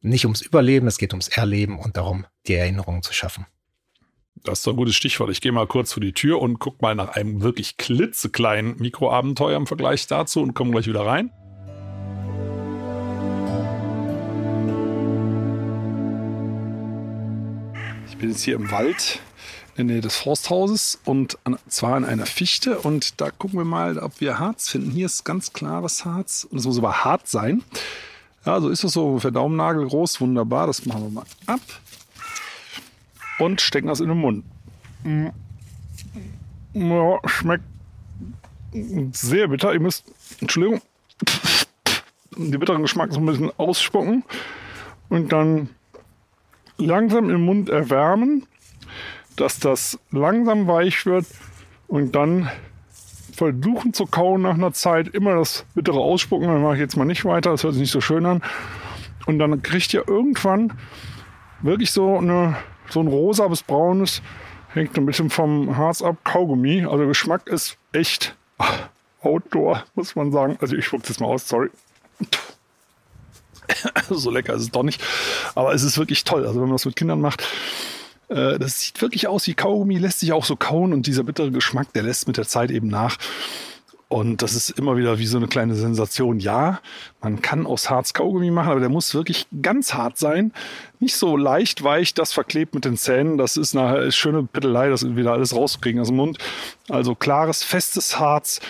nicht 0.00 0.24
ums 0.24 0.42
Überleben, 0.42 0.88
es 0.88 0.98
geht 0.98 1.12
ums 1.12 1.28
Erleben 1.28 1.78
und 1.78 1.96
darum, 1.96 2.26
die 2.48 2.54
Erinnerungen 2.54 3.04
zu 3.04 3.12
schaffen. 3.12 3.46
Das 4.44 4.60
ist 4.60 4.68
ein 4.68 4.76
gutes 4.76 4.94
Stichwort. 4.94 5.30
Ich 5.30 5.40
gehe 5.40 5.52
mal 5.52 5.66
kurz 5.66 5.94
vor 5.94 6.02
die 6.02 6.12
Tür 6.12 6.42
und 6.42 6.58
gucke 6.58 6.76
mal 6.82 6.94
nach 6.94 7.08
einem 7.16 7.40
wirklich 7.40 7.78
klitzekleinen 7.78 8.76
Mikroabenteuer 8.78 9.56
im 9.56 9.66
Vergleich 9.66 10.06
dazu 10.06 10.42
und 10.42 10.52
komme 10.52 10.70
gleich 10.70 10.86
wieder 10.86 11.06
rein. 11.06 11.30
Ich 18.06 18.18
bin 18.18 18.28
jetzt 18.28 18.42
hier 18.42 18.56
im 18.56 18.70
Wald 18.70 19.20
in 19.76 19.88
der 19.88 19.94
Nähe 19.94 20.02
des 20.02 20.16
Forsthauses 20.16 21.00
und 21.06 21.38
an, 21.44 21.56
zwar 21.68 21.96
in 21.96 22.04
einer 22.04 22.26
Fichte. 22.26 22.78
Und 22.80 23.22
da 23.22 23.30
gucken 23.30 23.58
wir 23.58 23.64
mal, 23.64 23.98
ob 23.98 24.20
wir 24.20 24.38
Harz 24.38 24.68
finden. 24.68 24.90
Hier 24.90 25.06
ist 25.06 25.24
ganz 25.24 25.54
klares 25.54 26.04
Harz 26.04 26.46
und 26.50 26.58
es 26.58 26.66
muss 26.66 26.76
aber 26.76 27.02
hart 27.02 27.28
sein. 27.28 27.64
Ja, 28.44 28.60
so 28.60 28.68
ist 28.68 28.84
es 28.84 28.92
so 28.92 29.06
ungefähr 29.06 29.30
Daumennagel 29.30 29.86
groß. 29.86 30.20
Wunderbar, 30.20 30.66
das 30.66 30.84
machen 30.84 31.04
wir 31.04 31.10
mal 31.10 31.24
ab. 31.46 31.62
Und 33.38 33.60
stecken 33.60 33.88
das 33.88 34.00
in 34.00 34.08
den 34.08 34.18
Mund. 34.18 34.44
Mm. 35.02 35.28
Ja, 36.74 37.18
schmeckt 37.26 37.64
sehr 39.12 39.48
bitter. 39.48 39.72
Ihr 39.72 39.80
müsst, 39.80 40.04
Entschuldigung, 40.40 40.80
die 42.36 42.58
bitteren 42.58 42.82
Geschmack 42.82 43.12
so 43.12 43.20
ein 43.20 43.26
bisschen 43.26 43.52
ausspucken 43.58 44.24
und 45.08 45.32
dann 45.32 45.68
langsam 46.76 47.30
im 47.30 47.44
Mund 47.44 47.68
erwärmen 47.68 48.46
dass 49.36 49.58
das 49.58 49.98
langsam 50.10 50.66
weich 50.66 51.06
wird 51.06 51.26
und 51.88 52.14
dann 52.14 52.50
versuchen 53.32 53.92
zu 53.92 54.06
kauen 54.06 54.42
nach 54.42 54.54
einer 54.54 54.72
Zeit, 54.72 55.08
immer 55.08 55.34
das 55.34 55.66
bittere 55.74 55.98
ausspucken, 55.98 56.46
dann 56.46 56.62
mache 56.62 56.74
ich 56.74 56.80
jetzt 56.80 56.96
mal 56.96 57.04
nicht 57.04 57.24
weiter, 57.24 57.50
das 57.50 57.64
hört 57.64 57.74
sich 57.74 57.82
nicht 57.82 57.90
so 57.90 58.00
schön 58.00 58.26
an. 58.26 58.42
Und 59.26 59.38
dann 59.38 59.62
kriegt 59.62 59.92
ihr 59.92 60.06
irgendwann 60.06 60.72
wirklich 61.62 61.90
so, 61.90 62.18
eine, 62.18 62.56
so 62.90 63.00
ein 63.00 63.06
rosa 63.06 63.48
bis 63.48 63.62
braunes, 63.62 64.22
hängt 64.68 64.96
ein 64.96 65.06
bisschen 65.06 65.30
vom 65.30 65.76
Harz 65.76 66.02
ab, 66.02 66.16
Kaugummi. 66.24 66.84
Also 66.84 67.06
Geschmack 67.06 67.46
ist 67.46 67.76
echt 67.92 68.36
Outdoor, 69.22 69.84
muss 69.94 70.16
man 70.16 70.32
sagen. 70.32 70.56
Also 70.60 70.76
ich 70.76 70.86
spuck's 70.86 71.08
jetzt 71.08 71.20
mal 71.20 71.26
aus, 71.26 71.48
sorry. 71.48 71.70
so 74.10 74.30
lecker 74.30 74.54
ist 74.54 74.62
es 74.62 74.70
doch 74.70 74.82
nicht. 74.82 75.02
Aber 75.54 75.74
es 75.74 75.82
ist 75.82 75.98
wirklich 75.98 76.24
toll. 76.24 76.46
Also 76.46 76.60
wenn 76.60 76.68
man 76.68 76.76
das 76.76 76.84
mit 76.84 76.96
Kindern 76.96 77.20
macht, 77.20 77.42
äh, 78.28 78.58
das 78.58 78.80
sieht 78.80 79.00
wirklich 79.00 79.26
aus 79.26 79.46
wie 79.46 79.54
Kaugummi, 79.54 79.98
lässt 79.98 80.20
sich 80.20 80.32
auch 80.32 80.44
so 80.44 80.56
kauen 80.56 80.92
und 80.92 81.06
dieser 81.06 81.24
bittere 81.24 81.50
Geschmack, 81.50 81.92
der 81.92 82.02
lässt 82.02 82.26
mit 82.26 82.36
der 82.36 82.46
Zeit 82.46 82.70
eben 82.70 82.88
nach. 82.88 83.16
Und 84.14 84.42
das 84.42 84.54
ist 84.54 84.70
immer 84.70 84.96
wieder 84.96 85.18
wie 85.18 85.26
so 85.26 85.38
eine 85.38 85.48
kleine 85.48 85.74
Sensation. 85.74 86.38
Ja, 86.38 86.78
man 87.20 87.42
kann 87.42 87.66
aus 87.66 87.90
Harz 87.90 88.14
Kaugummi 88.14 88.52
machen, 88.52 88.70
aber 88.70 88.78
der 88.78 88.88
muss 88.88 89.12
wirklich 89.12 89.48
ganz 89.60 89.92
hart 89.92 90.18
sein. 90.18 90.52
Nicht 91.00 91.16
so 91.16 91.36
leicht 91.36 91.82
weich, 91.82 92.14
das 92.14 92.32
verklebt 92.32 92.76
mit 92.76 92.84
den 92.84 92.96
Zähnen. 92.96 93.38
Das 93.38 93.56
ist 93.56 93.76
eine 93.76 94.12
schöne 94.12 94.44
Pittelei, 94.44 94.88
das 94.88 95.16
wieder 95.16 95.32
alles 95.32 95.56
rauszukriegen 95.56 96.00
aus 96.00 96.06
dem 96.06 96.16
Mund. 96.18 96.38
Also 96.88 97.16
klares, 97.16 97.64
festes 97.64 98.20
Harz 98.20 98.60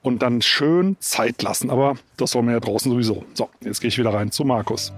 und 0.00 0.22
dann 0.22 0.40
schön 0.40 0.96
Zeit 1.00 1.42
lassen. 1.42 1.68
Aber 1.68 1.96
das 2.16 2.34
wollen 2.34 2.46
wir 2.46 2.54
ja 2.54 2.60
draußen 2.60 2.90
sowieso. 2.90 3.26
So, 3.34 3.50
jetzt 3.60 3.82
gehe 3.82 3.88
ich 3.88 3.98
wieder 3.98 4.14
rein 4.14 4.30
zu 4.30 4.46
Markus. 4.46 4.94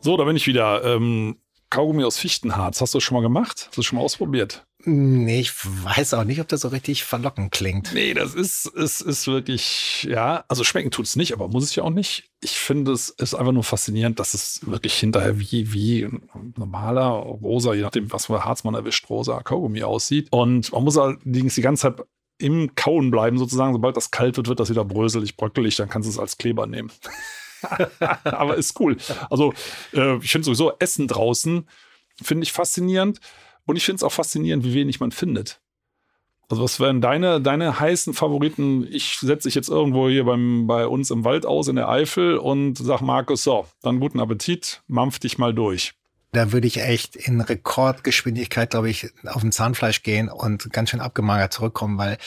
So, 0.00 0.18
da 0.18 0.24
bin 0.24 0.36
ich 0.36 0.46
wieder. 0.46 0.84
Ähm, 0.84 1.36
Kaugummi 1.70 2.04
aus 2.04 2.18
Fichtenharz. 2.18 2.80
Hast 2.80 2.94
du 2.94 2.98
das 2.98 3.04
schon 3.04 3.16
mal 3.16 3.22
gemacht? 3.22 3.66
Hast 3.66 3.76
du 3.76 3.80
das 3.80 3.86
schon 3.86 3.98
mal 3.98 4.04
ausprobiert? 4.04 4.64
Nee, 4.84 5.40
ich 5.40 5.52
weiß 5.84 6.14
auch 6.14 6.24
nicht, 6.24 6.40
ob 6.40 6.48
das 6.48 6.60
so 6.60 6.68
richtig 6.68 7.02
verlockend 7.02 7.50
klingt. 7.50 7.92
Nee, 7.92 8.14
das 8.14 8.34
ist, 8.34 8.66
es 8.76 9.00
ist 9.00 9.26
wirklich, 9.26 10.04
ja, 10.04 10.44
also 10.48 10.62
schmecken 10.62 10.92
tut 10.92 11.06
es 11.06 11.16
nicht, 11.16 11.32
aber 11.32 11.48
muss 11.48 11.64
es 11.64 11.74
ja 11.74 11.82
auch 11.82 11.90
nicht. 11.90 12.30
Ich 12.40 12.52
finde, 12.52 12.92
es 12.92 13.08
ist 13.08 13.34
einfach 13.34 13.52
nur 13.52 13.64
faszinierend, 13.64 14.20
dass 14.20 14.34
es 14.34 14.60
wirklich 14.64 14.94
hinterher 14.94 15.40
wie, 15.40 15.72
wie 15.72 16.08
normaler 16.56 17.08
rosa, 17.08 17.74
je 17.74 17.82
nachdem, 17.82 18.12
was 18.12 18.26
für 18.26 18.44
Harz 18.44 18.62
man 18.62 18.74
erwischt, 18.74 19.10
rosa 19.10 19.42
Kaugummi 19.42 19.82
aussieht. 19.82 20.28
Und 20.30 20.70
man 20.72 20.84
muss 20.84 20.96
allerdings 20.96 21.56
die 21.56 21.62
ganze 21.62 21.82
Zeit 21.82 22.06
im 22.38 22.76
Kauen 22.76 23.10
bleiben, 23.10 23.36
sozusagen. 23.36 23.72
Sobald 23.72 23.96
das 23.96 24.12
kalt 24.12 24.36
wird, 24.36 24.48
wird 24.48 24.60
das 24.60 24.70
wieder 24.70 24.84
bröselig, 24.84 25.36
bröckelig, 25.36 25.74
dann 25.74 25.88
kannst 25.88 26.06
du 26.06 26.12
es 26.12 26.20
als 26.20 26.38
Kleber 26.38 26.68
nehmen. 26.68 26.92
Aber 28.24 28.56
ist 28.56 28.78
cool. 28.80 28.96
Also, 29.30 29.52
äh, 29.92 30.16
ich 30.18 30.30
finde 30.30 30.46
sowieso 30.46 30.72
Essen 30.78 31.08
draußen, 31.08 31.68
finde 32.22 32.44
ich 32.44 32.52
faszinierend. 32.52 33.20
Und 33.66 33.76
ich 33.76 33.84
finde 33.84 33.96
es 33.96 34.02
auch 34.02 34.12
faszinierend, 34.12 34.64
wie 34.64 34.74
wenig 34.74 34.98
man 34.98 35.12
findet. 35.12 35.60
Also, 36.48 36.62
was 36.62 36.80
wären 36.80 37.02
deine, 37.02 37.40
deine 37.40 37.78
heißen 37.78 38.14
Favoriten? 38.14 38.86
Ich 38.90 39.18
setze 39.18 39.48
dich 39.48 39.54
jetzt 39.54 39.68
irgendwo 39.68 40.08
hier 40.08 40.24
beim, 40.24 40.66
bei 40.66 40.86
uns 40.86 41.10
im 41.10 41.24
Wald 41.24 41.44
aus 41.44 41.68
in 41.68 41.76
der 41.76 41.88
Eifel 41.88 42.38
und 42.38 42.78
sag 42.78 43.02
Markus, 43.02 43.44
so, 43.44 43.66
dann 43.82 44.00
guten 44.00 44.20
Appetit, 44.20 44.82
mampf 44.86 45.18
dich 45.18 45.36
mal 45.36 45.52
durch. 45.52 45.97
Da 46.32 46.52
würde 46.52 46.66
ich 46.66 46.80
echt 46.82 47.16
in 47.16 47.40
Rekordgeschwindigkeit, 47.40 48.70
glaube 48.70 48.90
ich, 48.90 49.10
auf 49.24 49.40
dem 49.40 49.52
Zahnfleisch 49.52 50.02
gehen 50.02 50.28
und 50.28 50.70
ganz 50.72 50.90
schön 50.90 51.00
abgemagert 51.00 51.52
zurückkommen, 51.52 51.96
weil, 51.96 52.18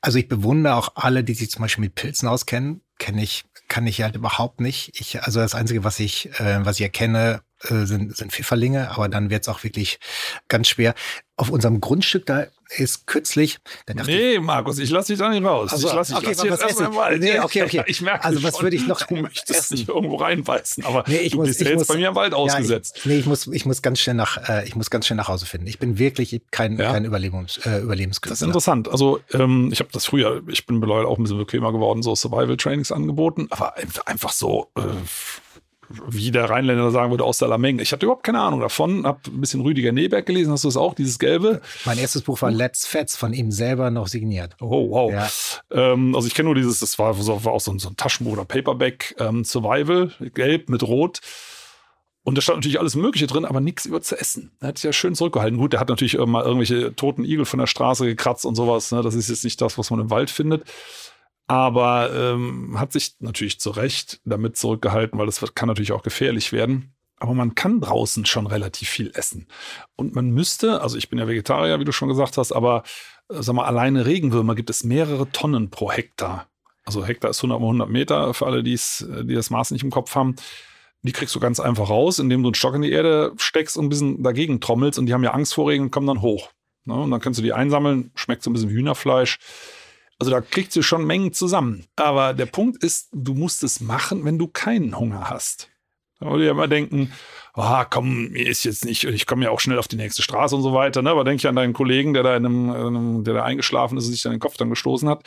also 0.00 0.18
ich 0.18 0.28
bewundere 0.28 0.74
auch 0.74 0.92
alle, 0.94 1.24
die 1.24 1.34
sich 1.34 1.50
zum 1.50 1.62
Beispiel 1.62 1.84
mit 1.84 1.94
Pilzen 1.94 2.28
auskennen, 2.28 2.82
kenne 2.98 3.22
ich 3.22 3.44
kann 3.68 3.86
ich 3.86 4.02
halt 4.02 4.14
überhaupt 4.14 4.60
nicht. 4.60 4.92
Ich, 5.00 5.22
also 5.22 5.40
das 5.40 5.54
Einzige, 5.54 5.84
was 5.84 5.98
ich, 6.00 6.30
äh, 6.40 6.64
was 6.64 6.76
ich 6.76 6.82
erkenne, 6.82 7.42
sind, 7.60 8.16
sind 8.16 8.32
Pfifferlinge, 8.32 8.90
aber 8.90 9.08
dann 9.08 9.30
wird 9.30 9.42
es 9.42 9.48
auch 9.48 9.64
wirklich 9.64 9.98
ganz 10.48 10.68
schwer. 10.68 10.94
Auf 11.38 11.50
unserem 11.50 11.80
Grundstück, 11.80 12.26
da 12.26 12.46
ist 12.78 13.06
kürzlich. 13.06 13.58
nee, 14.06 14.34
ich, 14.34 14.40
Markus, 14.40 14.78
ich 14.78 14.90
lasse 14.90 15.12
dich 15.12 15.18
da 15.18 15.28
nicht 15.28 15.44
raus. 15.44 15.72
Also, 15.72 15.88
ich 15.88 15.94
lasse 15.94 16.12
dich, 16.12 16.18
okay, 16.18 16.26
lass 16.30 16.38
dich 16.38 16.50
jetzt 16.50 16.62
erstmal 16.62 16.90
mal. 16.90 17.18
Nee, 17.18 17.38
okay, 17.40 17.62
okay. 17.62 17.84
Ich 17.86 18.00
merke 18.00 18.24
also, 18.24 18.42
was 18.42 18.60
würde 18.60 18.76
ich 18.76 18.86
noch 18.86 19.00
du 19.02 19.16
möchtest 19.16 19.50
essen? 19.50 19.74
nicht 19.74 19.88
irgendwo 19.88 20.16
reinbeißen, 20.16 20.84
aber 20.84 21.04
nee, 21.06 21.18
ich 21.18 21.32
du 21.32 21.38
muss, 21.38 21.48
bist 21.48 21.60
ich 21.60 21.68
ja 21.68 21.74
muss, 21.74 21.82
jetzt 21.82 21.88
bei 21.88 21.96
mir 21.96 22.08
im 22.08 22.14
Wald 22.14 22.34
ausgesetzt. 22.34 22.96
Ja, 22.96 23.00
ich, 23.00 23.06
nee, 23.06 23.18
ich 23.18 23.26
muss, 23.26 23.46
ich 23.46 23.66
muss 23.66 23.82
ganz 23.82 24.00
schnell 24.00 24.16
nach, 24.16 24.48
äh, 24.48 24.66
ich 24.66 24.74
muss 24.74 24.90
ganz 24.90 25.06
schnell 25.06 25.16
nach 25.16 25.28
Hause 25.28 25.46
finden. 25.46 25.66
Ich 25.66 25.78
bin 25.78 25.98
wirklich 25.98 26.40
kein, 26.50 26.78
ja. 26.78 26.92
kein 26.92 27.04
Überlebens, 27.04 27.58
äh, 27.58 27.80
Überlebenskünstler. 27.80 28.32
Das 28.32 28.42
ist 28.42 28.46
interessant. 28.46 28.88
Also, 28.88 29.20
ähm, 29.32 29.70
ich 29.72 29.80
habe 29.80 29.90
das 29.92 30.06
früher, 30.06 30.42
ich 30.48 30.66
bin 30.66 30.80
bei 30.80 30.86
auch 30.86 31.18
ein 31.18 31.22
bisschen 31.22 31.38
bequemer 31.38 31.72
geworden, 31.72 32.02
so 32.02 32.14
Survival-Trainings 32.14 32.92
angeboten, 32.92 33.46
aber 33.50 33.74
einfach 34.06 34.32
so, 34.32 34.70
äh, 34.76 34.80
wie 35.88 36.30
der 36.30 36.50
Rheinländer 36.50 36.90
sagen 36.90 37.10
würde, 37.10 37.24
aus 37.24 37.38
der 37.38 37.48
Lameng. 37.48 37.78
Ich 37.78 37.92
hatte 37.92 38.06
überhaupt 38.06 38.24
keine 38.24 38.40
Ahnung 38.40 38.60
davon, 38.60 39.06
habe 39.06 39.20
ein 39.26 39.40
bisschen 39.40 39.60
Rüdiger 39.60 39.92
Neberg 39.92 40.26
gelesen. 40.26 40.52
Hast 40.52 40.64
du 40.64 40.68
das 40.68 40.76
auch, 40.76 40.94
dieses 40.94 41.18
Gelbe? 41.18 41.60
Mein 41.84 41.98
erstes 41.98 42.22
Buch 42.22 42.40
war 42.42 42.50
Let's 42.50 42.86
Fets, 42.86 43.16
von 43.16 43.32
ihm 43.32 43.50
selber 43.50 43.90
noch 43.90 44.08
signiert. 44.08 44.56
Oh, 44.60 44.90
wow. 44.90 45.12
Ja. 45.12 45.28
Ähm, 45.70 46.14
also 46.14 46.26
ich 46.26 46.34
kenne 46.34 46.46
nur 46.46 46.54
dieses, 46.54 46.80
das 46.80 46.98
war, 46.98 47.16
war 47.18 47.52
auch 47.52 47.60
so 47.60 47.72
ein, 47.72 47.78
so 47.78 47.88
ein 47.88 47.96
Taschenbuch 47.96 48.32
oder 48.32 48.44
Paperback, 48.44 49.14
ähm, 49.18 49.44
Survival, 49.44 50.10
gelb 50.34 50.68
mit 50.68 50.82
rot. 50.82 51.20
Und 52.22 52.36
da 52.36 52.42
stand 52.42 52.58
natürlich 52.58 52.80
alles 52.80 52.96
Mögliche 52.96 53.28
drin, 53.28 53.44
aber 53.44 53.60
nichts 53.60 53.86
über 53.86 54.00
zu 54.00 54.18
essen. 54.18 54.50
Er 54.60 54.68
hat 54.68 54.78
sich 54.78 54.84
ja 54.84 54.92
schön 54.92 55.14
zurückgehalten. 55.14 55.58
Gut, 55.58 55.72
der 55.72 55.80
hat 55.80 55.88
natürlich 55.88 56.18
mal 56.18 56.42
irgendwelche 56.42 56.96
toten 56.96 57.24
Igel 57.24 57.44
von 57.44 57.60
der 57.60 57.68
Straße 57.68 58.04
gekratzt 58.04 58.44
und 58.44 58.56
sowas. 58.56 58.90
Ne? 58.90 59.02
Das 59.02 59.14
ist 59.14 59.28
jetzt 59.28 59.44
nicht 59.44 59.60
das, 59.60 59.78
was 59.78 59.90
man 59.90 60.00
im 60.00 60.10
Wald 60.10 60.30
findet 60.30 60.64
aber 61.46 62.10
ähm, 62.12 62.78
hat 62.78 62.92
sich 62.92 63.14
natürlich 63.20 63.60
zu 63.60 63.70
Recht 63.70 64.20
damit 64.24 64.56
zurückgehalten, 64.56 65.18
weil 65.18 65.26
das 65.26 65.42
kann 65.54 65.68
natürlich 65.68 65.92
auch 65.92 66.02
gefährlich 66.02 66.52
werden. 66.52 66.92
Aber 67.18 67.34
man 67.34 67.54
kann 67.54 67.80
draußen 67.80 68.26
schon 68.26 68.46
relativ 68.46 68.88
viel 68.88 69.10
essen. 69.14 69.46
Und 69.94 70.14
man 70.14 70.30
müsste, 70.30 70.82
also 70.82 70.98
ich 70.98 71.08
bin 71.08 71.18
ja 71.18 71.26
Vegetarier, 71.26 71.80
wie 71.80 71.84
du 71.84 71.92
schon 71.92 72.08
gesagt 72.08 72.36
hast, 72.36 72.52
aber 72.52 72.82
äh, 73.30 73.42
sag 73.42 73.54
mal, 73.54 73.64
alleine 73.64 74.06
Regenwürmer 74.06 74.54
gibt 74.54 74.70
es 74.70 74.84
mehrere 74.84 75.30
Tonnen 75.30 75.70
pro 75.70 75.90
Hektar. 75.90 76.48
Also 76.84 77.04
Hektar 77.04 77.30
ist 77.30 77.38
100 77.38 77.60
mal 77.60 77.66
100 77.66 77.88
Meter 77.88 78.34
für 78.34 78.46
alle, 78.46 78.58
äh, 78.58 78.62
die 78.62 79.34
das 79.34 79.50
Maß 79.50 79.70
nicht 79.70 79.82
im 79.82 79.90
Kopf 79.90 80.14
haben. 80.14 80.36
Die 81.02 81.12
kriegst 81.12 81.34
du 81.34 81.40
ganz 81.40 81.60
einfach 81.60 81.88
raus, 81.88 82.18
indem 82.18 82.42
du 82.42 82.48
einen 82.48 82.54
Stock 82.54 82.74
in 82.74 82.82
die 82.82 82.90
Erde 82.90 83.32
steckst 83.36 83.76
und 83.76 83.86
ein 83.86 83.88
bisschen 83.88 84.22
dagegen 84.22 84.60
trommelst. 84.60 84.98
Und 84.98 85.06
die 85.06 85.14
haben 85.14 85.22
ja 85.22 85.32
Angst 85.32 85.54
vor 85.54 85.68
Regen 85.68 85.84
und 85.84 85.90
kommen 85.90 86.06
dann 86.06 86.20
hoch. 86.20 86.50
Ne? 86.84 86.94
Und 86.94 87.10
dann 87.10 87.20
kannst 87.20 87.38
du 87.38 87.42
die 87.42 87.52
einsammeln, 87.52 88.10
schmeckt 88.14 88.42
so 88.42 88.50
ein 88.50 88.52
bisschen 88.52 88.70
wie 88.70 88.74
Hühnerfleisch. 88.74 89.38
Also 90.18 90.30
da 90.30 90.40
kriegst 90.40 90.74
du 90.76 90.82
schon 90.82 91.06
Mengen 91.06 91.32
zusammen. 91.32 91.84
Aber 91.96 92.32
der 92.32 92.46
Punkt 92.46 92.82
ist, 92.82 93.08
du 93.12 93.34
musst 93.34 93.62
es 93.62 93.80
machen, 93.80 94.24
wenn 94.24 94.38
du 94.38 94.48
keinen 94.48 94.98
Hunger 94.98 95.28
hast. 95.28 95.68
Da 96.20 96.30
würde 96.30 96.44
ich 96.44 96.46
ja 96.46 96.52
immer 96.52 96.68
denken, 96.68 97.12
ah, 97.52 97.84
komm, 97.84 98.28
mir 98.28 98.46
ist 98.46 98.64
jetzt 98.64 98.84
nicht, 98.86 99.04
ich 99.04 99.26
komme 99.26 99.44
ja 99.44 99.50
auch 99.50 99.60
schnell 99.60 99.78
auf 99.78 99.88
die 99.88 99.96
nächste 99.96 100.22
Straße 100.22 100.56
und 100.56 100.62
so 100.62 100.72
weiter. 100.72 101.02
Ne? 101.02 101.10
Aber 101.10 101.24
denke 101.24 101.40
ich 101.40 101.48
an 101.48 101.56
deinen 101.56 101.74
Kollegen, 101.74 102.14
der 102.14 102.22
da 102.22 102.36
in 102.36 102.46
einem, 102.46 103.24
der 103.24 103.34
da 103.34 103.44
eingeschlafen 103.44 103.98
ist 103.98 104.06
und 104.06 104.12
sich 104.12 104.22
dann 104.22 104.32
den 104.32 104.40
Kopf 104.40 104.56
dann 104.56 104.70
gestoßen 104.70 105.08
hat. 105.08 105.24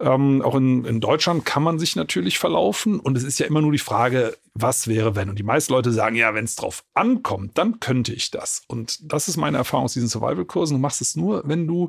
Ähm, 0.00 0.42
auch 0.42 0.54
in, 0.54 0.84
in 0.84 1.00
Deutschland 1.00 1.44
kann 1.44 1.62
man 1.62 1.78
sich 1.80 1.96
natürlich 1.96 2.38
verlaufen 2.38 3.00
und 3.00 3.18
es 3.18 3.24
ist 3.24 3.40
ja 3.40 3.46
immer 3.46 3.60
nur 3.60 3.72
die 3.72 3.78
Frage, 3.78 4.36
was 4.54 4.86
wäre, 4.86 5.16
wenn? 5.16 5.28
Und 5.28 5.40
die 5.40 5.44
meisten 5.44 5.72
Leute 5.72 5.90
sagen, 5.90 6.14
ja, 6.14 6.34
wenn 6.34 6.44
es 6.44 6.54
drauf 6.54 6.84
ankommt, 6.94 7.58
dann 7.58 7.80
könnte 7.80 8.12
ich 8.14 8.30
das. 8.30 8.62
Und 8.68 9.12
das 9.12 9.26
ist 9.26 9.36
meine 9.36 9.58
Erfahrung 9.58 9.86
aus 9.86 9.94
diesen 9.94 10.08
Survival-Kursen. 10.08 10.76
Du 10.76 10.80
machst 10.80 11.00
es 11.00 11.16
nur, 11.16 11.42
wenn 11.46 11.66
du 11.66 11.88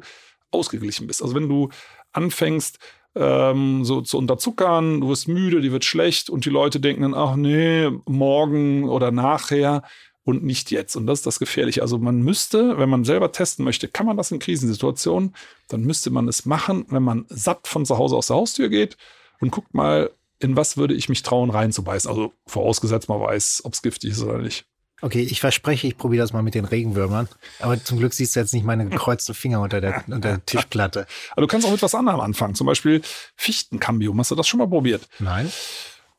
ausgeglichen 0.50 1.06
bist. 1.06 1.22
Also 1.22 1.36
wenn 1.36 1.48
du 1.48 1.70
anfängst, 2.14 2.80
ähm, 3.16 3.84
so 3.86 4.02
zu 4.02 4.18
unterzuckern, 4.18 5.02
du 5.02 5.10
wirst 5.10 5.28
müde, 5.28 5.62
die 5.62 5.72
wird 5.72 5.86
schlecht 5.86 6.30
und 6.30 6.46
die 6.46 6.50
Leute 6.50 6.80
denken 6.80 7.02
dann, 7.02 7.14
ach 7.14 7.36
nee, 7.36 7.90
morgen 8.06 8.88
oder 8.88 9.12
nachher 9.12 9.84
und 10.24 10.44
nicht 10.44 10.72
jetzt. 10.72 10.96
Und 10.96 11.08
das 11.08 11.20
ist 11.20 11.26
das 11.26 11.40
Gefährliche. 11.40 11.82
Also 11.82 11.98
man 11.98 12.22
müsste, 12.22 12.78
wenn 12.78 12.90
man 12.90 13.04
selber 13.04 13.32
testen 13.32 13.66
möchte, 13.66 13.88
kann 13.88 14.06
man 14.06 14.18
das 14.18 14.32
in 14.32 14.40
Krisensituationen, 14.40 15.36
dann 15.68 15.82
müsste 15.82 16.12
man 16.12 16.28
es 16.28 16.46
machen, 16.46 16.86
wenn 16.90 17.04
man 17.04 17.26
satt 17.30 17.68
von 17.68 17.86
zu 17.86 17.98
Hause 17.98 18.16
aus 18.16 18.28
der 18.28 18.38
Haustür 18.38 18.70
geht 18.70 18.96
und 19.40 19.52
guckt 19.52 19.74
mal, 19.74 20.12
in 20.40 20.56
was 20.56 20.78
würde 20.78 20.94
ich 20.94 21.10
mich 21.10 21.24
trauen 21.24 21.50
reinzubeißen. 21.50 22.10
Also 22.10 22.34
vorausgesetzt 22.46 23.10
man 23.10 23.20
weiß, 23.20 23.62
ob 23.66 23.74
es 23.74 23.82
giftig 23.82 24.12
ist 24.12 24.24
oder 24.24 24.38
nicht. 24.38 24.69
Okay, 25.02 25.22
ich 25.22 25.40
verspreche, 25.40 25.88
ich 25.88 25.98
probiere 25.98 26.24
das 26.24 26.34
mal 26.34 26.44
mit 26.44 26.56
den 26.56 26.66
Regenwürmern. 26.66 27.28
Aber 27.60 27.82
zum 27.84 28.00
Glück 28.00 28.14
siehst 28.14 28.36
du 28.36 28.40
jetzt 28.40 28.54
nicht 28.54 28.66
meine 28.66 28.88
gekreuzten 28.88 29.34
Finger 29.34 29.62
unter 29.62 29.80
der, 29.80 30.04
unter 30.08 30.30
der 30.30 30.46
Tischplatte. 30.46 31.08
Aber 31.32 31.42
du 31.42 31.48
kannst 31.48 31.66
auch 31.66 31.72
mit 31.72 31.82
was 31.82 31.96
anderem 31.96 32.20
anfangen. 32.20 32.56
Zum 32.56 32.68
Beispiel 32.68 33.02
Fichtenkambium. 33.36 34.20
Hast 34.20 34.32
du 34.32 34.36
das 34.36 34.48
schon 34.48 34.58
mal 34.58 34.68
probiert? 34.68 35.08
Nein. 35.20 35.52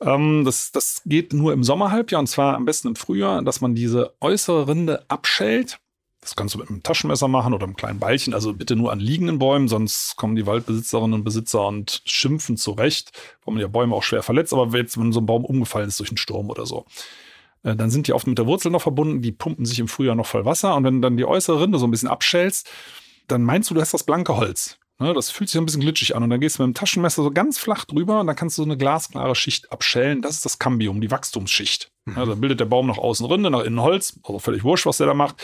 Ähm, 0.01 0.45
das, 0.45 0.73
das 0.73 1.03
geht 1.05 1.33
nur 1.33 1.53
im 1.53 1.63
Sommerhalbjahr 1.63 2.21
und 2.21 2.27
zwar 2.27 2.57
am 2.57 2.65
besten 2.65 2.89
im 2.89 2.97
Frühjahr, 2.97 3.43
dass 3.43 3.61
man 3.61 3.75
diese 3.75 4.15
äußere 4.21 4.67
Rinde 4.67 5.05
abschält. 5.09 5.79
Das 6.23 6.37
kannst 6.37 6.55
du 6.55 6.59
mit 6.59 6.69
einem 6.69 6.83
Taschenmesser 6.83 7.29
machen 7.29 7.55
oder 7.55 7.65
einem 7.65 7.77
kleinen 7.77 7.99
Beilchen. 7.99 8.35
Also 8.35 8.53
bitte 8.53 8.77
nur 8.77 8.93
an 8.93 9.01
liegenden 9.01 9.39
Bäumen, 9.39 9.69
sonst 9.69 10.17
kommen 10.17 10.37
die 10.37 10.47
Waldbesitzerinnen 10.47 11.15
und 11.15 11.25
Besitzer 11.25 11.67
und 11.67 12.03
schimpfen 12.05 12.59
zurecht, 12.59 13.13
man 13.47 13.59
ja 13.59 13.69
Bäume 13.69 13.95
auch 13.95 14.03
schwer 14.03 14.23
verletzt. 14.23 14.53
Aber 14.53 14.77
jetzt, 14.77 14.99
wenn 14.99 15.13
so 15.13 15.21
ein 15.21 15.27
Baum 15.27 15.45
umgefallen 15.45 15.89
ist 15.89 15.99
durch 15.99 16.11
einen 16.11 16.19
Sturm 16.19 16.51
oder 16.51 16.67
so, 16.67 16.87
dann 17.63 17.91
sind 17.91 18.07
die 18.07 18.13
oft 18.13 18.27
mit 18.27 18.39
der 18.39 18.47
Wurzel 18.47 18.71
noch 18.71 18.83
verbunden. 18.83 19.23
Die 19.23 19.33
pumpen 19.33 19.67
sich 19.67 19.79
im 19.79 19.89
Frühjahr 19.89 20.15
noch 20.15 20.27
voll 20.27 20.45
Wasser. 20.45 20.75
Und 20.75 20.85
wenn 20.85 20.97
du 20.97 21.01
dann 21.01 21.17
die 21.17 21.25
äußere 21.25 21.61
Rinde 21.61 21.79
so 21.79 21.87
ein 21.87 21.91
bisschen 21.91 22.09
abschälst, 22.09 22.69
dann 23.29 23.43
meinst 23.43 23.71
du, 23.71 23.75
du 23.75 23.81
hast 23.81 23.95
das 23.95 24.05
blanke 24.05 24.37
Holz. 24.37 24.79
Ne, 24.99 25.15
das 25.15 25.31
fühlt 25.31 25.49
sich 25.49 25.59
ein 25.59 25.65
bisschen 25.65 25.81
glitschig 25.81 26.15
an. 26.15 26.23
Und 26.23 26.31
dann 26.31 26.41
gehst 26.41 26.59
du 26.59 26.63
mit 26.63 26.77
dem 26.77 26.79
Taschenmesser 26.79 27.23
so 27.23 27.31
ganz 27.31 27.59
flach 27.59 27.87
drüber 27.87 28.21
und 28.21 28.27
dann 28.27 28.37
kannst 28.37 28.59
du 28.59 28.63
so 28.63 28.69
eine 28.69 28.77
glasklare 28.77 29.35
Schicht 29.35 29.73
abschälen. 29.73 30.21
Das 30.21 30.35
ist 30.35 30.45
das 30.45 30.59
Cambium, 30.59 31.01
die 31.01 31.11
Wachstumsschicht. 31.11 31.91
Mhm. 32.05 32.15
Dann 32.15 32.41
bildet 32.41 32.61
der 32.61 32.67
Baum 32.67 32.87
nach 32.87 32.99
außen 32.99 33.25
Rinde, 33.25 33.51
nach 33.51 33.65
innen 33.65 33.81
Holz. 33.81 34.21
Also 34.23 34.39
völlig 34.39 34.63
wurscht, 34.63 34.85
was 34.85 34.99
der 34.99 35.07
da 35.07 35.15
macht. 35.15 35.43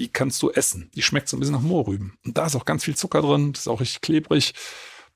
Die 0.00 0.08
kannst 0.08 0.42
du 0.42 0.50
essen. 0.50 0.90
Die 0.94 1.02
schmeckt 1.02 1.28
so 1.28 1.36
ein 1.36 1.40
bisschen 1.40 1.54
nach 1.54 1.62
Mohrrüben. 1.62 2.14
Und 2.24 2.36
da 2.36 2.46
ist 2.46 2.56
auch 2.56 2.64
ganz 2.64 2.82
viel 2.84 2.96
Zucker 2.96 3.22
drin. 3.22 3.52
Das 3.52 3.62
ist 3.62 3.68
auch 3.68 3.80
richtig 3.80 4.00
klebrig. 4.00 4.54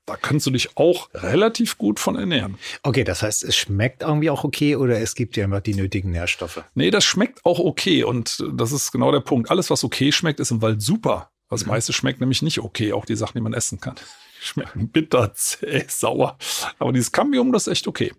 Da 0.05 0.17
kannst 0.17 0.45
du 0.47 0.51
dich 0.51 0.77
auch 0.77 1.09
relativ 1.13 1.77
gut 1.77 1.99
von 1.99 2.15
ernähren. 2.15 2.57
Okay, 2.83 3.03
das 3.03 3.21
heißt, 3.21 3.43
es 3.43 3.55
schmeckt 3.55 4.01
irgendwie 4.01 4.29
auch 4.29 4.43
okay 4.43 4.75
oder 4.75 4.99
es 4.99 5.15
gibt 5.15 5.35
dir 5.35 5.43
einfach 5.43 5.61
die 5.61 5.75
nötigen 5.75 6.11
Nährstoffe? 6.11 6.63
Nee, 6.73 6.91
das 6.91 7.03
schmeckt 7.03 7.45
auch 7.45 7.59
okay. 7.59 8.03
Und 8.03 8.43
das 8.53 8.71
ist 8.71 8.91
genau 8.91 9.11
der 9.11 9.19
Punkt. 9.19 9.51
Alles, 9.51 9.69
was 9.69 9.83
okay 9.83 10.11
schmeckt, 10.11 10.39
ist 10.39 10.51
im 10.51 10.61
Wald 10.61 10.81
super. 10.81 11.31
Das 11.49 11.65
mhm. 11.65 11.71
meiste 11.71 11.93
schmeckt 11.93 12.19
nämlich 12.19 12.41
nicht 12.41 12.59
okay, 12.59 12.93
auch 12.93 13.05
die 13.05 13.15
Sachen, 13.15 13.37
die 13.37 13.41
man 13.41 13.53
essen 13.53 13.79
kann. 13.79 13.95
Schmecken 14.41 14.89
bitter, 14.89 15.33
zäh, 15.35 15.85
sauer. 15.87 16.37
Aber 16.79 16.91
dieses 16.91 17.11
Cambium, 17.11 17.51
das 17.51 17.67
ist 17.67 17.73
echt 17.73 17.87
okay. 17.87 18.11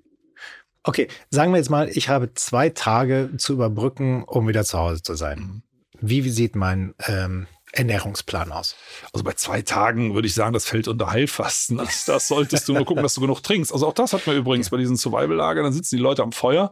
Okay, 0.84 1.08
sagen 1.30 1.52
wir 1.52 1.58
jetzt 1.58 1.70
mal, 1.70 1.88
ich 1.88 2.08
habe 2.08 2.34
zwei 2.34 2.68
Tage 2.68 3.30
zu 3.38 3.52
überbrücken, 3.52 4.24
um 4.24 4.48
wieder 4.48 4.64
zu 4.64 4.78
Hause 4.78 5.02
zu 5.02 5.14
sein. 5.14 5.38
Mhm. 5.38 5.62
Wie, 6.00 6.24
wie 6.24 6.30
sieht 6.30 6.56
mein 6.56 6.94
ähm, 7.06 7.46
Ernährungsplan 7.72 8.52
aus? 8.52 8.76
Also 9.12 9.24
bei 9.24 9.32
zwei 9.32 9.62
Tagen 9.62 10.14
würde 10.14 10.28
ich 10.28 10.34
sagen, 10.34 10.52
das 10.52 10.66
fällt 10.66 10.88
unter 10.88 11.10
Heilfasten. 11.10 11.78
Das, 11.78 12.04
das 12.04 12.28
solltest 12.28 12.68
du 12.68 12.74
nur 12.74 12.84
gucken, 12.84 13.02
dass 13.02 13.14
du 13.14 13.20
genug 13.20 13.42
trinkst. 13.42 13.72
Also 13.72 13.88
auch 13.88 13.94
das 13.94 14.12
hat 14.12 14.26
man 14.26 14.36
übrigens 14.36 14.70
bei 14.70 14.76
diesen 14.76 14.96
Survival-Lagern. 14.96 15.64
Dann 15.64 15.72
sitzen 15.72 15.96
die 15.96 16.02
Leute 16.02 16.22
am 16.22 16.32
Feuer. 16.32 16.70